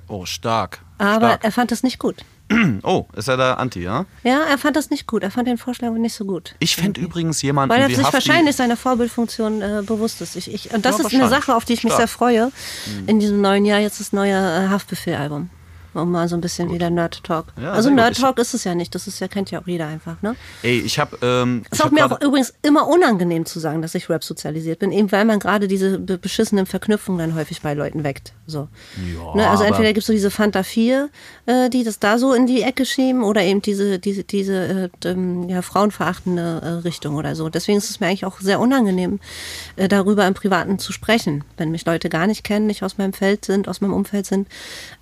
Oh, 0.09 0.25
stark. 0.25 0.81
Aber 0.99 1.29
stark. 1.29 1.45
er 1.45 1.53
fand 1.53 1.73
es 1.73 1.83
nicht 1.83 1.99
gut. 1.99 2.17
Oh, 2.83 3.07
ist 3.17 3.29
er 3.29 3.37
da 3.37 3.55
Anti, 3.55 3.83
ja? 3.83 4.07
Ja, 4.23 4.43
er 4.49 4.57
fand 4.59 4.77
das 4.77 4.91
nicht 4.91 5.07
gut. 5.09 5.25
Er 5.25 5.33
fand 5.33 5.49
den 5.49 5.59
Vorschlag 5.59 5.91
nicht 5.91 6.15
so 6.15 6.25
gut. 6.25 6.55
Ich 6.61 6.77
fände 6.77 7.01
übrigens 7.01 7.43
jemanden 7.43 7.75
Weil 7.75 7.83
er 7.83 7.89
sich 7.95 8.13
wahrscheinlich 8.13 8.55
seiner 8.55 8.77
Vorbildfunktion 8.77 9.63
äh, 9.63 9.83
bewusst 9.85 10.21
ist. 10.21 10.37
Ich, 10.37 10.53
ich, 10.53 10.73
und 10.73 10.85
das 10.85 10.99
Ja, 10.99 11.07
ist 11.07 11.15
eine. 11.15 11.29
Sache, 11.29 11.55
auf 11.55 11.65
die 11.65 11.73
ich 11.73 11.83
mich 11.83 11.93
Stark. 11.93 12.09
sehr 12.09 12.09
freue. 12.09 12.53
In 13.09 13.19
diesem 13.19 13.41
neuen 13.41 13.65
Jahr 13.65 13.81
jetzt 13.81 13.99
das 13.99 14.13
neue 14.13 14.33
äh, 14.33 14.69
Haftbefehl-Album. 14.69 15.51
Um 15.99 16.11
mal 16.11 16.29
so 16.29 16.37
ein 16.37 16.41
bisschen 16.41 16.71
wieder 16.73 16.91
Nerd 16.91 17.23
Talk. 17.25 17.47
Ja, 17.61 17.73
also 17.73 17.89
gut. 17.89 17.97
Nerd 17.97 18.17
Talk 18.19 18.39
ist 18.39 18.55
es 18.55 18.65
ja 18.65 18.75
nicht, 18.75 18.95
das 18.95 19.07
ist 19.07 19.21
ja, 19.21 19.29
kennt 19.29 19.51
ja 19.51 19.61
auch 19.61 19.67
jeder 19.67 19.87
einfach, 19.87 20.21
ne? 20.23 20.37
Ey, 20.63 20.81
ich 20.81 20.99
habe. 20.99 21.19
Ähm, 21.23 21.63
ich 21.67 21.73
Ist 21.73 21.85
auch 21.85 21.91
mir 21.91 22.07
auch 22.07 22.21
übrigens 22.21 22.53
immer 22.63 22.87
unangenehm 22.89 23.47
zu 23.47 23.59
sagen, 23.61 23.83
dass 23.83 23.95
ich 23.95 24.09
Rap 24.09 24.25
sozialisiert 24.25 24.79
bin, 24.79 24.93
eben 24.93 25.11
weil 25.13 25.25
man 25.25 25.39
gerade 25.39 25.69
diese 25.69 25.99
be- 25.99 26.19
beschissenen 26.19 26.67
Verknüpfungen 26.67 27.19
dann 27.19 27.35
häufig 27.39 27.63
bei 27.63 27.75
Leuten 27.75 28.05
weckt. 28.05 28.33
So. 28.47 28.69
Ja, 29.17 29.35
ne, 29.35 29.49
also 29.49 29.65
entweder 29.65 29.89
gibt 29.89 29.99
es 30.03 30.07
so 30.07 30.13
diese 30.13 30.31
Fanta 30.31 30.63
4, 30.63 31.09
äh, 31.47 31.69
die 31.71 31.83
das 31.85 31.99
da 31.99 32.19
so 32.19 32.33
in 32.33 32.47
die 32.47 32.63
Ecke 32.63 32.85
schieben, 32.87 33.23
oder 33.25 33.43
eben 33.43 33.63
diese, 33.63 33.99
diese, 33.99 34.25
diese 34.25 34.91
äh, 35.05 35.09
ähm, 35.09 35.49
ja, 35.49 35.63
frauenverachtende 35.63 36.61
äh, 36.63 36.69
Richtung 36.87 37.17
oder 37.17 37.35
so. 37.35 37.49
Deswegen 37.49 37.79
ist 37.79 37.91
es 37.91 38.01
mir 38.01 38.07
eigentlich 38.09 38.25
auch 38.25 38.41
sehr 38.41 38.61
unangenehm, 38.61 39.21
äh, 39.77 39.89
darüber 39.89 40.27
im 40.27 40.35
Privaten 40.35 40.79
zu 40.79 40.93
sprechen, 40.93 41.45
wenn 41.57 41.71
mich 41.71 41.85
Leute 41.87 42.09
gar 42.09 42.27
nicht 42.27 42.45
kennen, 42.45 42.67
nicht 42.67 42.83
aus 42.83 42.99
meinem 42.99 43.13
Feld 43.13 43.45
sind, 43.45 43.69
aus 43.69 43.81
meinem 43.81 43.95
Umfeld 43.95 44.27
sind, 44.27 44.49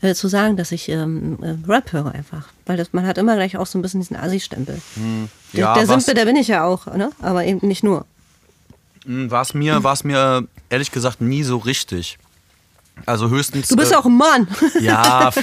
äh, 0.00 0.14
zu 0.14 0.28
sagen, 0.28 0.56
dass 0.56 0.72
ich 0.72 0.83
ähm, 0.88 1.38
äh, 1.42 1.56
Rap 1.70 1.92
höre 1.92 2.12
einfach. 2.12 2.48
Weil 2.66 2.76
das, 2.76 2.92
man 2.92 3.06
hat 3.06 3.18
immer 3.18 3.34
gleich 3.36 3.56
auch 3.56 3.66
so 3.66 3.78
ein 3.78 3.82
bisschen 3.82 4.00
diesen 4.00 4.16
Assi-Stempel. 4.16 4.80
Der, 5.52 5.60
Ja, 5.60 5.74
der 5.74 5.86
Simpe, 5.86 6.14
der 6.14 6.24
bin 6.24 6.36
ich 6.36 6.48
ja 6.48 6.64
auch, 6.64 6.86
ne? 6.86 7.10
aber 7.20 7.44
eben 7.44 7.66
nicht 7.66 7.84
nur. 7.84 8.06
War 9.06 9.42
es 9.42 9.52
mir, 9.54 9.82
war's 9.84 10.04
mir 10.04 10.46
ehrlich 10.70 10.90
gesagt 10.90 11.20
nie 11.20 11.42
so 11.42 11.58
richtig. 11.58 12.18
Also 13.06 13.28
höchstens. 13.28 13.68
Du 13.68 13.76
bist 13.76 13.92
äh, 13.92 13.96
auch 13.96 14.06
ein 14.06 14.16
Mann. 14.16 14.48
Ja. 14.80 15.30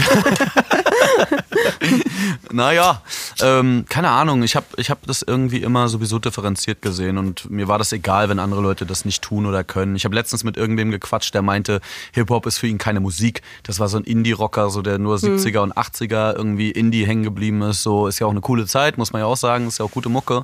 naja, 2.51 3.01
ähm, 3.43 3.85
keine 3.89 4.09
Ahnung. 4.09 4.43
Ich 4.43 4.55
habe 4.55 4.65
ich 4.77 4.89
hab 4.89 5.05
das 5.05 5.21
irgendwie 5.21 5.61
immer 5.61 5.87
sowieso 5.89 6.19
differenziert 6.19 6.81
gesehen 6.81 7.17
und 7.17 7.49
mir 7.49 7.67
war 7.67 7.77
das 7.77 7.91
egal, 7.91 8.29
wenn 8.29 8.39
andere 8.39 8.61
Leute 8.61 8.85
das 8.85 9.05
nicht 9.05 9.21
tun 9.21 9.45
oder 9.45 9.63
können. 9.63 9.95
Ich 9.95 10.05
habe 10.05 10.15
letztens 10.15 10.43
mit 10.43 10.57
irgendwem 10.57 10.91
gequatscht, 10.91 11.33
der 11.33 11.41
meinte, 11.41 11.81
Hip-Hop 12.13 12.45
ist 12.45 12.57
für 12.57 12.67
ihn 12.67 12.77
keine 12.77 12.99
Musik. 12.99 13.41
Das 13.63 13.79
war 13.79 13.87
so 13.89 13.97
ein 13.97 14.03
Indie-Rocker, 14.03 14.69
so 14.69 14.81
der 14.81 14.97
nur 14.97 15.17
70er 15.17 15.59
und 15.59 15.73
80er 15.73 16.35
irgendwie 16.35 16.71
Indie 16.71 17.05
hängen 17.05 17.23
geblieben 17.23 17.61
ist. 17.61 17.83
So 17.83 18.07
ist 18.07 18.19
ja 18.19 18.27
auch 18.27 18.31
eine 18.31 18.41
coole 18.41 18.65
Zeit, 18.65 18.97
muss 18.97 19.13
man 19.13 19.21
ja 19.21 19.25
auch 19.25 19.37
sagen. 19.37 19.67
Ist 19.67 19.79
ja 19.79 19.85
auch 19.85 19.91
gute 19.91 20.09
Mucke. 20.09 20.43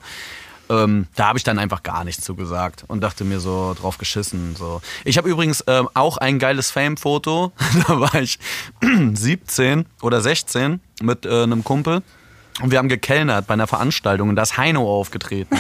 Ähm, 0.69 1.07
da 1.15 1.27
habe 1.27 1.37
ich 1.37 1.43
dann 1.43 1.59
einfach 1.59 1.83
gar 1.83 2.03
nichts 2.03 2.23
zu 2.23 2.35
gesagt 2.35 2.83
und 2.87 3.01
dachte 3.01 3.23
mir 3.23 3.39
so 3.39 3.73
drauf 3.79 3.97
geschissen. 3.97 4.55
So. 4.55 4.81
Ich 5.05 5.17
habe 5.17 5.29
übrigens 5.29 5.63
ähm, 5.67 5.87
auch 5.93 6.17
ein 6.17 6.39
geiles 6.39 6.71
Fame-Foto. 6.71 7.53
da 7.87 7.99
war 7.99 8.15
ich 8.15 8.39
17 9.13 9.85
oder 10.01 10.21
16 10.21 10.81
mit 11.01 11.25
äh, 11.25 11.43
einem 11.43 11.63
Kumpel. 11.63 12.01
Und 12.61 12.71
wir 12.71 12.79
haben 12.79 12.89
gekellnert 12.89 13.45
bei 13.45 13.53
einer 13.53 13.67
Veranstaltung 13.67 14.29
und 14.29 14.35
da 14.35 14.41
ist 14.41 14.57
Heino 14.57 14.81
aufgetreten. 14.81 15.55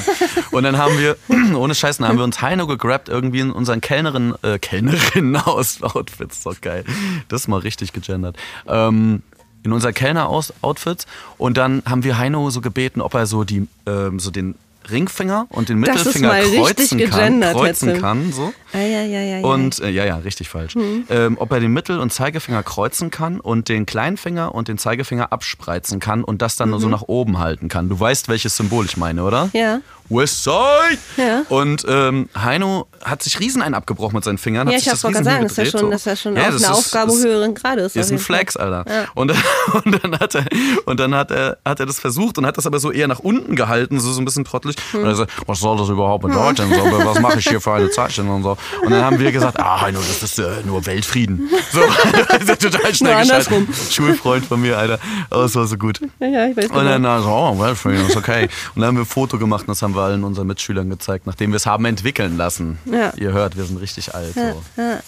Und 0.51 0.63
dann 0.63 0.77
haben 0.77 0.97
wir, 0.97 1.15
ohne 1.55 1.75
Scheiß, 1.75 1.97
dann 1.97 2.07
haben 2.07 2.17
wir 2.17 2.23
uns 2.23 2.41
Heino 2.41 2.65
gegrabt 2.65 3.07
irgendwie 3.07 3.41
in 3.41 3.51
unseren 3.51 3.81
Kellnerin, 3.81 4.33
äh, 4.41 4.57
Kellnerinnen-Outfits. 4.57 6.41
So 6.41 6.53
geil. 6.59 6.85
Das 7.27 7.41
ist 7.41 7.47
mal 7.47 7.59
richtig 7.59 7.93
gegendert. 7.93 8.37
Ähm, 8.67 9.21
in 9.63 9.73
unser 9.73 9.93
Kellner-Outfits. 9.93 11.05
Und 11.37 11.57
dann 11.57 11.83
haben 11.85 12.03
wir 12.03 12.17
Heino 12.17 12.49
so 12.49 12.61
gebeten, 12.61 13.01
ob 13.01 13.13
er 13.13 13.27
so 13.27 13.43
die, 13.43 13.67
ähm, 13.85 14.19
so 14.19 14.31
den 14.31 14.55
Ringfinger 14.89 15.47
und 15.49 15.69
den 15.69 15.79
Mittelfinger 15.79 16.29
kreuzen 16.29 16.99
kann. 17.09 17.41
Kreuzen 17.41 17.99
kann, 17.99 18.31
so. 18.33 18.53
Ah, 18.73 18.79
ja, 18.79 19.01
ja, 19.01 19.21
ja, 19.21 19.37
ja. 19.39 19.45
Und 19.45 19.79
äh, 19.79 19.89
ja, 19.89 20.05
ja, 20.05 20.17
richtig 20.17 20.49
falsch. 20.49 20.75
Ähm, 21.09 21.37
ob 21.39 21.51
er 21.51 21.59
den 21.59 21.71
Mittel- 21.73 21.99
und 21.99 22.11
Zeigefinger 22.11 22.63
kreuzen 22.63 23.11
kann 23.11 23.39
und 23.39 23.69
den 23.69 23.85
Kleinfinger 23.85 24.53
und 24.53 24.67
den 24.67 24.77
Zeigefinger 24.77 25.31
abspreizen 25.31 25.99
kann 25.99 26.23
und 26.23 26.41
das 26.41 26.55
dann 26.55 26.71
nur 26.71 26.79
so 26.79 26.89
nach 26.89 27.03
oben 27.03 27.39
halten 27.39 27.69
kann. 27.69 27.89
Du 27.89 27.99
weißt, 27.99 28.27
welches 28.29 28.57
Symbol 28.57 28.85
ich 28.85 28.97
meine, 28.97 29.23
oder? 29.23 29.49
Ja. 29.53 29.79
Westside! 30.09 30.97
Ja. 31.17 31.43
Und 31.49 31.85
ähm, 31.87 32.29
Heino 32.35 32.87
hat 33.03 33.21
sich 33.23 33.39
riesen 33.39 33.61
einen 33.61 33.75
abgebrochen 33.75 34.15
mit 34.15 34.23
seinen 34.23 34.37
Fingern. 34.37 34.67
Ja, 34.69 34.77
ich 34.77 34.87
hab's 34.89 35.01
gerade 35.01 35.23
sagen, 35.23 35.43
das 35.43 35.51
ist 35.53 35.57
ja 35.57 35.65
schon, 35.65 35.79
so. 35.81 35.89
das 35.91 35.99
ist 36.01 36.05
ja 36.05 36.15
schon 36.15 36.35
Ja, 36.35 36.43
auch 36.43 36.47
eine 36.47 36.55
ist- 36.55 36.69
Aufgabe 36.69 37.11
ist- 37.11 37.23
höheren 37.25 37.53
Grades. 37.55 37.95
ist 37.95 38.11
ein. 38.11 38.17
Flex, 38.19 38.57
Alter. 38.57 38.85
Ja. 38.91 39.05
Und, 39.15 39.31
und 39.85 40.03
dann, 40.03 40.19
hat 40.19 40.35
er, 40.35 40.45
und 40.85 40.99
dann 40.99 41.13
hat 41.15 41.31
er, 41.31 41.57
hat 41.65 41.79
er 41.79 41.85
das 41.85 41.99
versucht 41.99 42.37
und 42.37 42.45
hat 42.45 42.57
das 42.57 42.65
aber 42.65 42.79
so 42.79 42.91
eher 42.91 43.07
nach 43.07 43.19
unten 43.19 43.55
gehalten, 43.55 43.99
so, 43.99 44.11
so 44.11 44.21
ein 44.21 44.25
bisschen 44.25 44.43
trottelig. 44.45 44.75
Hm. 44.91 45.01
Und 45.01 45.05
er 45.07 45.15
so, 45.15 45.25
was 45.45 45.59
soll 45.59 45.77
das 45.77 45.89
überhaupt 45.89 46.23
bedeuten? 46.23 46.73
So, 46.73 46.83
was 47.05 47.19
mache 47.19 47.39
ich 47.39 47.47
hier 47.47 47.61
für 47.61 47.73
eine 47.73 47.89
Zeichnung 47.91 48.29
und 48.29 48.43
so. 48.43 48.57
Und 48.83 48.91
dann 48.91 49.03
haben 49.03 49.19
wir 49.19 49.31
gesagt, 49.31 49.59
ah, 49.59 49.81
Heino, 49.81 49.99
das 49.99 50.23
ist 50.23 50.39
äh, 50.39 50.61
nur 50.65 50.85
Weltfrieden. 50.85 51.49
So, 51.71 51.81
das 52.29 52.49
ist 52.49 52.61
total 52.61 52.95
schnell 52.95 53.19
geschaltet. 53.21 53.51
andersrum. 53.51 53.67
Schulfreund 53.91 54.45
von 54.45 54.61
mir, 54.61 54.77
Alter. 54.77 54.99
Oh, 55.31 55.37
das 55.41 55.55
war 55.55 55.67
so 55.67 55.77
gut. 55.77 55.99
Ja, 56.19 56.47
ich 56.47 56.57
weiß 56.57 56.67
Und 56.67 56.75
dann 56.85 57.01
genau. 57.03 57.15
also, 57.15 57.29
oh, 57.29 57.59
Weltfrieden 57.59 58.07
ist 58.07 58.15
okay. 58.17 58.49
Und 58.75 58.81
dann 58.81 58.87
haben 58.89 58.95
wir 58.97 59.03
ein 59.03 59.05
Foto 59.05 59.37
gemacht 59.37 59.61
und 59.61 59.69
das 59.69 59.81
haben 59.81 59.95
wir 59.95 59.96
allen 59.99 60.23
unseren 60.23 60.47
Mitschülern 60.47 60.89
gezeigt, 60.89 61.25
nachdem 61.27 61.51
wir 61.51 61.57
es 61.57 61.65
haben 61.65 61.85
entwickeln 61.85 62.37
lassen. 62.37 62.77
Ja. 62.85 63.13
Ihr 63.17 63.31
hört, 63.31 63.57
wir 63.57 63.63
sind 63.65 63.77
richtig 63.77 64.13
alt. 64.15 64.33
So. 64.33 64.61
Ja. 64.77 64.99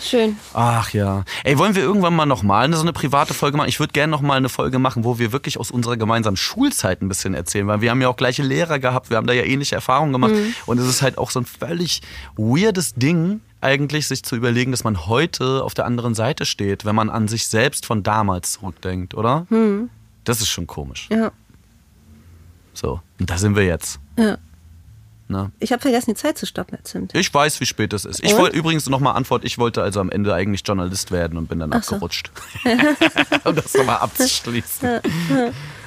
Schön. 0.00 0.36
Ach 0.54 0.90
ja. 0.92 1.24
Ey, 1.42 1.58
wollen 1.58 1.74
wir 1.74 1.82
irgendwann 1.82 2.14
mal 2.14 2.26
nochmal 2.26 2.72
so 2.72 2.80
eine 2.80 2.92
private 2.92 3.34
Folge 3.34 3.56
machen? 3.56 3.68
Ich 3.68 3.80
würde 3.80 3.92
gerne 3.92 4.10
nochmal 4.10 4.36
eine 4.36 4.48
Folge 4.48 4.78
machen, 4.78 5.04
wo 5.04 5.18
wir 5.18 5.32
wirklich 5.32 5.58
aus 5.58 5.70
unserer 5.70 5.96
gemeinsamen 5.96 6.36
Schulzeit 6.36 7.02
ein 7.02 7.08
bisschen 7.08 7.34
erzählen, 7.34 7.66
weil 7.66 7.80
wir 7.80 7.90
haben 7.90 8.00
ja 8.00 8.08
auch 8.08 8.16
gleiche 8.16 8.42
Lehrer 8.42 8.78
gehabt, 8.78 9.10
wir 9.10 9.16
haben 9.16 9.26
da 9.26 9.32
ja 9.32 9.42
ähnliche 9.42 9.74
Erfahrungen 9.74 10.12
gemacht. 10.12 10.32
Und 10.66 10.78
es 10.78 10.86
ist 10.86 11.02
halt 11.02 11.18
auch 11.18 11.30
so 11.30 11.40
ein 11.40 11.46
völlig 11.46 12.02
weirdes 12.36 12.94
Ding, 12.94 13.40
eigentlich 13.60 14.06
sich 14.06 14.22
zu 14.22 14.36
überlegen, 14.36 14.70
dass 14.70 14.84
man 14.84 15.06
heute 15.06 15.64
auf 15.64 15.74
der 15.74 15.84
anderen 15.84 16.14
Seite 16.14 16.46
steht, 16.46 16.84
wenn 16.84 16.94
man 16.94 17.10
an 17.10 17.28
sich 17.28 17.46
selbst 17.48 17.86
von 17.86 18.02
damals 18.02 18.52
zurückdenkt, 18.52 19.14
oder? 19.14 19.46
Das 20.24 20.40
ist 20.40 20.48
schon 20.48 20.66
komisch. 20.66 21.08
Ja. 21.10 21.32
So, 22.72 23.00
und 23.18 23.28
da 23.28 23.36
sind 23.36 23.56
wir 23.56 23.64
jetzt. 23.64 23.98
Ja. 24.20 24.38
Ne? 25.28 25.52
Ich 25.60 25.70
habe 25.70 25.80
vergessen, 25.80 26.10
die 26.10 26.16
Zeit 26.16 26.36
zu 26.36 26.44
stoppen, 26.44 26.74
Herr 26.76 26.84
Zimt. 26.84 27.14
Ich 27.14 27.32
weiß, 27.32 27.60
wie 27.60 27.66
spät 27.66 27.92
es 27.92 28.04
ist. 28.04 28.22
Ich 28.24 28.36
wollte 28.36 28.56
übrigens 28.56 28.88
nochmal 28.88 29.14
Antwort, 29.14 29.44
ich 29.44 29.58
wollte 29.58 29.80
also 29.80 30.00
am 30.00 30.10
Ende 30.10 30.34
eigentlich 30.34 30.62
Journalist 30.66 31.12
werden 31.12 31.38
und 31.38 31.48
bin 31.48 31.60
dann 31.60 31.72
Ach 31.72 31.84
so. 31.84 31.94
abgerutscht. 31.94 32.32
um 33.44 33.54
das 33.54 33.72
nochmal 33.74 33.98
abzuschließen. 33.98 35.00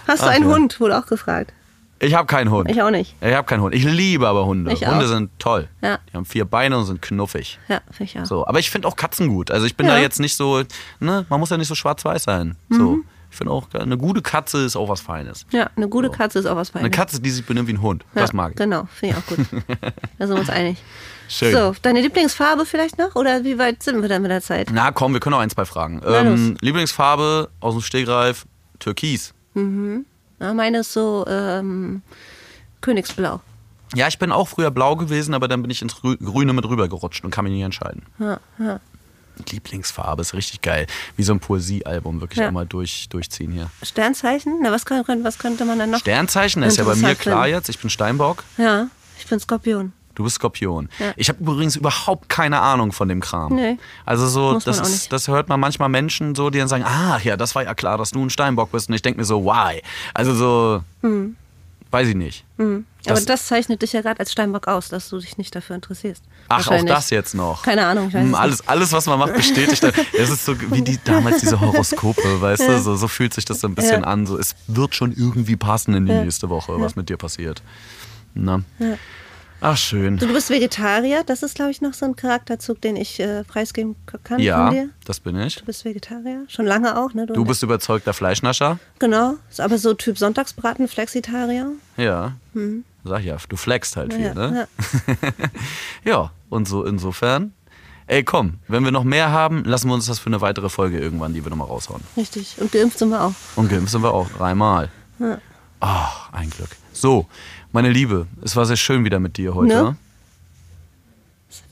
Hast 0.08 0.22
du 0.24 0.28
Ach, 0.28 0.32
einen 0.32 0.48
ja. 0.48 0.56
Hund? 0.56 0.80
Wurde 0.80 0.98
auch 0.98 1.06
gefragt. 1.08 1.52
Ich 2.00 2.14
habe 2.16 2.26
keinen 2.26 2.52
Hund. 2.52 2.70
Ich 2.70 2.82
auch 2.82 2.90
nicht. 2.90 3.16
Ich 3.22 3.34
habe 3.34 3.46
keinen 3.46 3.62
Hund. 3.62 3.76
Ich 3.76 3.84
liebe 3.84 4.28
aber 4.28 4.46
Hunde. 4.46 4.72
Ich 4.74 4.86
Hunde 4.86 5.06
auch. 5.06 5.10
sind 5.10 5.30
toll. 5.40 5.68
Ja. 5.82 6.00
Die 6.12 6.18
haben 6.18 6.26
vier 6.26 6.46
Beine 6.46 6.78
und 6.78 6.86
sind 6.86 7.02
knuffig. 7.02 7.60
Ja, 7.68 7.82
finde 7.92 8.04
ich 8.12 8.20
auch. 8.20 8.26
So, 8.26 8.48
aber 8.48 8.60
ich 8.60 8.70
finde 8.70 8.88
auch 8.88 8.96
Katzen 8.96 9.28
gut. 9.30 9.52
Also 9.52 9.66
ich 9.66 9.76
bin 9.78 9.88
Ja. 9.88 9.96
da 9.96 10.00
jetzt 10.00 10.20
nicht 10.20 10.36
so, 10.36 10.64
ne, 11.00 11.26
man 11.30 11.40
muss 11.40 11.50
ja 11.50 11.58
nicht 11.58 11.68
so 11.68 11.76
schwarz-weiß 11.76 12.24
sein. 12.24 12.56
Mhm. 12.70 12.78
So. 12.78 13.00
Ich 13.34 13.38
finde 13.38 13.52
auch, 13.52 13.68
eine 13.74 13.98
gute 13.98 14.22
Katze 14.22 14.60
ist 14.64 14.76
auch 14.76 14.90
was 14.90 15.02
Feines. 15.02 15.48
Ja, 15.52 15.68
eine 15.76 15.90
gute 15.90 16.12
Katze 16.12 16.38
ist 16.38 16.46
auch 16.46 16.56
was 16.56 16.70
Feines. 16.70 16.86
Eine 16.86 16.92
Katze, 16.96 17.20
die 17.20 17.32
sich 17.32 17.44
benimmt 17.44 17.68
wie 17.68 17.74
ein 17.74 17.82
Hund. 17.82 18.06
ja, 18.14 18.22
Das 18.22 18.32
mag 18.32 18.52
ich. 18.52 18.58
Genau, 18.58 18.88
finde 18.94 19.16
ich 19.18 19.24
auch 19.24 19.28
gut. 19.28 19.40
da 20.20 20.28
sind 20.28 20.36
wir 20.36 20.40
uns 20.42 20.52
einig. 20.52 20.78
Schön. 21.30 21.52
So, 21.52 21.74
deine 21.82 22.02
Lieblingsfarbe 22.02 22.64
vielleicht 22.68 23.00
noch? 23.00 23.16
Oder 23.16 23.44
wie 23.44 23.58
weit 23.58 23.82
sind 23.82 24.04
wir 24.04 24.08
dann 24.08 24.22
mit 24.22 24.30
der 24.30 24.42
Zeit? 24.44 24.70
Na 24.72 24.92
komm, 24.92 25.14
wir 25.14 25.20
können 25.20 25.34
auch 25.34 25.40
ein, 25.40 25.50
zwei 25.50 25.66
fragen. 25.66 26.00
Ähm. 26.06 26.58
Lieblingsfarbe 26.62 27.50
aus 27.60 27.74
dem 27.74 27.82
Stegreif, 27.82 28.46
Türkis. 28.78 29.34
Ja, 29.56 30.54
meine 30.54 30.80
ist 30.82 30.94
so 30.94 31.26
ähm, 31.28 32.04
Königsblau. 32.82 33.42
Ja, 33.96 34.08
ich 34.08 34.20
bin 34.20 34.32
auch 34.32 34.48
früher 34.48 34.70
blau 34.70 34.96
gewesen, 34.96 35.34
aber 35.34 35.48
dann 35.48 35.64
bin 35.64 35.72
ich 35.72 35.82
ins 35.82 35.96
Grü- 35.96 36.24
Grüne 36.24 36.54
mit 36.54 36.66
rüber 36.68 36.88
gerutscht 36.88 37.24
und 37.26 37.32
kann 37.32 37.46
mich 37.46 37.54
nicht 37.54 37.64
entscheiden. 37.64 38.04
Ja, 38.20 38.40
ja. 38.60 38.80
Lieblingsfarbe 39.50 40.22
ist 40.22 40.34
richtig 40.34 40.62
geil. 40.62 40.88
Wie 41.18 41.24
so 41.24 41.34
ein 41.34 41.40
Poesiealbum, 41.40 42.22
wirklich 42.22 42.40
Ja. 42.40 42.48
einmal 42.48 42.66
durch, 42.66 43.08
durchziehen 43.10 43.52
hier. 43.52 43.70
Sternzeichen? 43.82 44.60
Na, 44.62 44.72
was, 44.72 44.86
kann, 44.86 45.04
was 45.24 45.38
könnte 45.38 45.66
man 45.66 45.80
dann 45.80 45.92
noch? 45.92 46.00
Sternzeichen 46.00 46.64
ist 46.64 46.78
ja 46.78 46.84
bei 46.84 46.96
mir 46.96 47.16
klar 47.16 47.48
jetzt. 47.48 47.70
Ich 47.70 47.80
bin 47.80 47.90
Steinbock, 47.90 48.44
Ja, 48.58 48.88
ich 49.20 49.28
bin 49.28 49.40
Skorpion. 49.40 49.94
du 50.16 50.24
bist 50.24 50.36
Skorpion. 50.36 50.90
Ja. 51.00 51.12
Ich 51.16 51.30
habe 51.30 51.40
übrigens 51.40 51.76
überhaupt 51.76 52.30
keine 52.30 52.60
Ahnung 52.62 52.92
von 52.92 53.08
dem 53.10 53.20
Kram. 53.22 53.56
Nee. 53.56 53.78
Also 54.06 54.28
so, 54.28 54.60
das, 54.60 54.80
ist, 54.80 55.12
das 55.12 55.28
hört 55.28 55.50
man 55.50 55.60
manchmal 55.60 55.90
Menschen 55.90 56.36
so, 56.36 56.50
die 56.50 56.60
dann 56.60 56.68
sagen, 56.68 56.84
ah, 56.84 57.20
ja, 57.24 57.36
das 57.38 57.56
war 57.56 57.64
ja 57.64 57.74
klar, 57.74 57.98
dass 57.98 58.12
du 58.12 58.24
ein 58.24 58.30
Steinbock 58.30 58.72
bist. 58.72 58.90
Und 58.90 58.96
ich 58.96 59.02
denke 59.02 59.20
mir 59.20 59.26
so, 59.26 59.44
why? 59.46 59.82
Also 60.14 60.34
so, 60.36 60.84
weiß 61.94 62.08
ich 62.10 62.16
nicht. 62.16 62.44
Hm. 62.58 62.86
Aber 63.06 63.22
Das- 63.22 63.46
zeichnet 63.48 63.82
dich 63.82 63.94
ja 63.94 64.02
gerade 64.02 64.20
als 64.20 64.32
Steinbock 64.32 64.68
aus, 64.68 64.90
dass 64.90 65.10
du 65.10 65.20
dich 65.20 65.38
nicht 65.38 65.56
dafür 65.56 65.76
interessierst. 65.76 66.24
Ach, 66.50 66.68
auch 66.68 66.84
das 66.86 67.10
jetzt 67.12 67.36
noch. 67.36 67.62
Keine 67.64 67.86
Ahnung, 67.86 68.08
ich 68.08 68.14
weiß 68.14 68.22
Hm, 68.24 68.34
es 68.34 68.40
alles, 68.40 68.68
alles, 68.68 68.92
was 68.94 69.06
man 69.06 69.20
macht, 69.20 69.34
bestätigt. 69.36 69.84
Es 70.18 70.30
ist 70.30 70.44
so 70.46 70.60
wie 70.72 70.82
die 70.82 71.00
damals 71.04 71.42
diese 71.42 71.60
Horoskope, 71.62 72.42
weißt 72.42 72.68
du? 72.68 72.80
So, 72.82 72.96
so 72.96 73.08
fühlt 73.08 73.34
sich 73.34 73.46
das 73.46 73.60
so 73.62 73.68
ein 73.68 73.76
bisschen 73.76 74.02
Ja. 74.02 74.08
an. 74.08 74.26
So, 74.26 74.38
es 74.38 74.56
wird 74.68 74.96
schon 74.96 75.12
irgendwie 75.14 75.56
passen 75.56 75.94
in 75.94 76.06
die 76.06 76.12
Ja. 76.14 76.24
nächste 76.24 76.50
Woche, 76.50 76.80
was 76.80 76.96
mit 76.96 77.10
dir 77.10 77.18
passiert. 77.18 77.62
Na? 78.34 78.62
Ach, 79.66 79.78
schön. 79.78 80.18
Du, 80.18 80.28
du 80.28 80.34
bist 80.34 80.50
Vegetarier, 80.50 81.24
das 81.26 81.42
ist, 81.42 81.56
glaube 81.56 81.72
ich, 81.72 81.80
noch 81.80 81.94
so 81.94 82.06
ein 82.06 82.16
Charakterzug, 82.18 82.82
den 82.82 82.98
ich 82.98 83.20
äh, 83.22 83.44
preisgeben 83.46 83.96
kann 84.26 84.40
Ja, 84.42 84.66
von 84.68 84.76
dir. 84.76 84.90
das 85.06 85.22
bin 85.22 85.40
ich. 85.40 85.56
Du 85.56 85.64
bist 85.66 85.86
Vegetarier, 85.86 86.44
schon 86.50 86.66
lange 86.66 86.98
auch, 86.98 87.14
ne? 87.14 87.26
Du 87.28 87.46
bist 87.46 87.64
überzeugter 87.64 88.14
Fleischnascher? 88.14 88.78
Genau, 89.00 89.36
ist 89.50 89.62
aber 89.62 89.78
so 89.78 89.94
Typ 89.94 90.18
Sonntagsbraten, 90.18 90.90
Flexitarier. 90.90 91.72
Ja. 91.96 92.34
Sag 93.06 93.24
ja, 93.24 93.38
du 93.48 93.56
flexst 93.56 93.96
halt 93.96 94.14
viel, 94.14 94.26
Ja, 94.26 94.34
ne? 94.34 94.68
Ja, 96.04 96.32
und 96.50 96.68
so 96.68 96.84
insofern. 96.84 97.54
Ey, 98.06 98.24
komm, 98.26 98.56
wenn 98.68 98.84
wir 98.84 98.92
noch 98.92 99.06
mehr 99.06 99.32
haben, 99.32 99.64
lassen 99.64 99.88
wir 99.88 99.94
uns 99.94 100.08
das 100.08 100.20
für 100.20 100.28
eine 100.28 100.42
weitere 100.42 100.68
Folge 100.68 101.00
irgendwann, 101.00 101.34
die 101.34 101.42
wir 101.44 101.50
nochmal 101.50 101.68
raushauen. 101.68 102.02
Richtig. 102.18 102.56
Und 102.60 102.70
geimpft 102.74 103.00
sind 103.00 103.10
wir 103.10 103.22
auch. 103.24 103.34
Und 103.56 103.70
geimpft 103.70 103.92
sind 103.92 104.04
wir 104.04 104.14
auch 104.14 104.30
dreimal. 104.30 104.90
Ja. 105.20 105.38
Ach, 105.80 106.32
ein 106.34 106.50
Glück. 106.50 106.70
So, 106.92 107.28
meine 107.74 107.90
Liebe, 107.90 108.28
es 108.44 108.56
war 108.56 108.66
sehr 108.68 108.78
schön 108.78 109.04
wieder 109.04 109.20
mit 109.20 109.38
dir 109.38 109.56
heute. 109.56 109.76
Ne? 109.76 109.84
ne? 109.84 109.96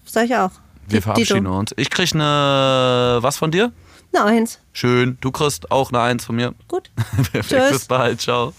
Sag 0.04 0.26
ich 0.26 0.36
auch. 0.36 0.52
Wir 0.88 1.00
Dito. 1.00 1.02
verabschieden 1.04 1.48
uns. 1.48 1.74
Ich 1.78 1.92
krieg 1.92 2.14
eine 2.14 3.20
was 3.22 3.38
von 3.38 3.52
dir? 3.52 3.72
Eine 4.12 4.26
Eins. 4.26 4.60
Schön. 4.74 5.20
Du 5.22 5.32
kriegst 5.32 5.72
auch 5.72 5.92
eine 5.92 6.02
Eins 6.02 6.26
von 6.26 6.36
mir. 6.36 6.56
Gut. 6.68 6.90
Perfekt. 7.32 7.50
Tschüss. 7.50 7.72
Bis 7.72 7.86
bald. 7.86 8.20
Ciao. 8.20 8.54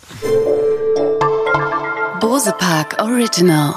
Bose 2.21 2.55
Park 2.57 2.97
Original. 3.03 3.75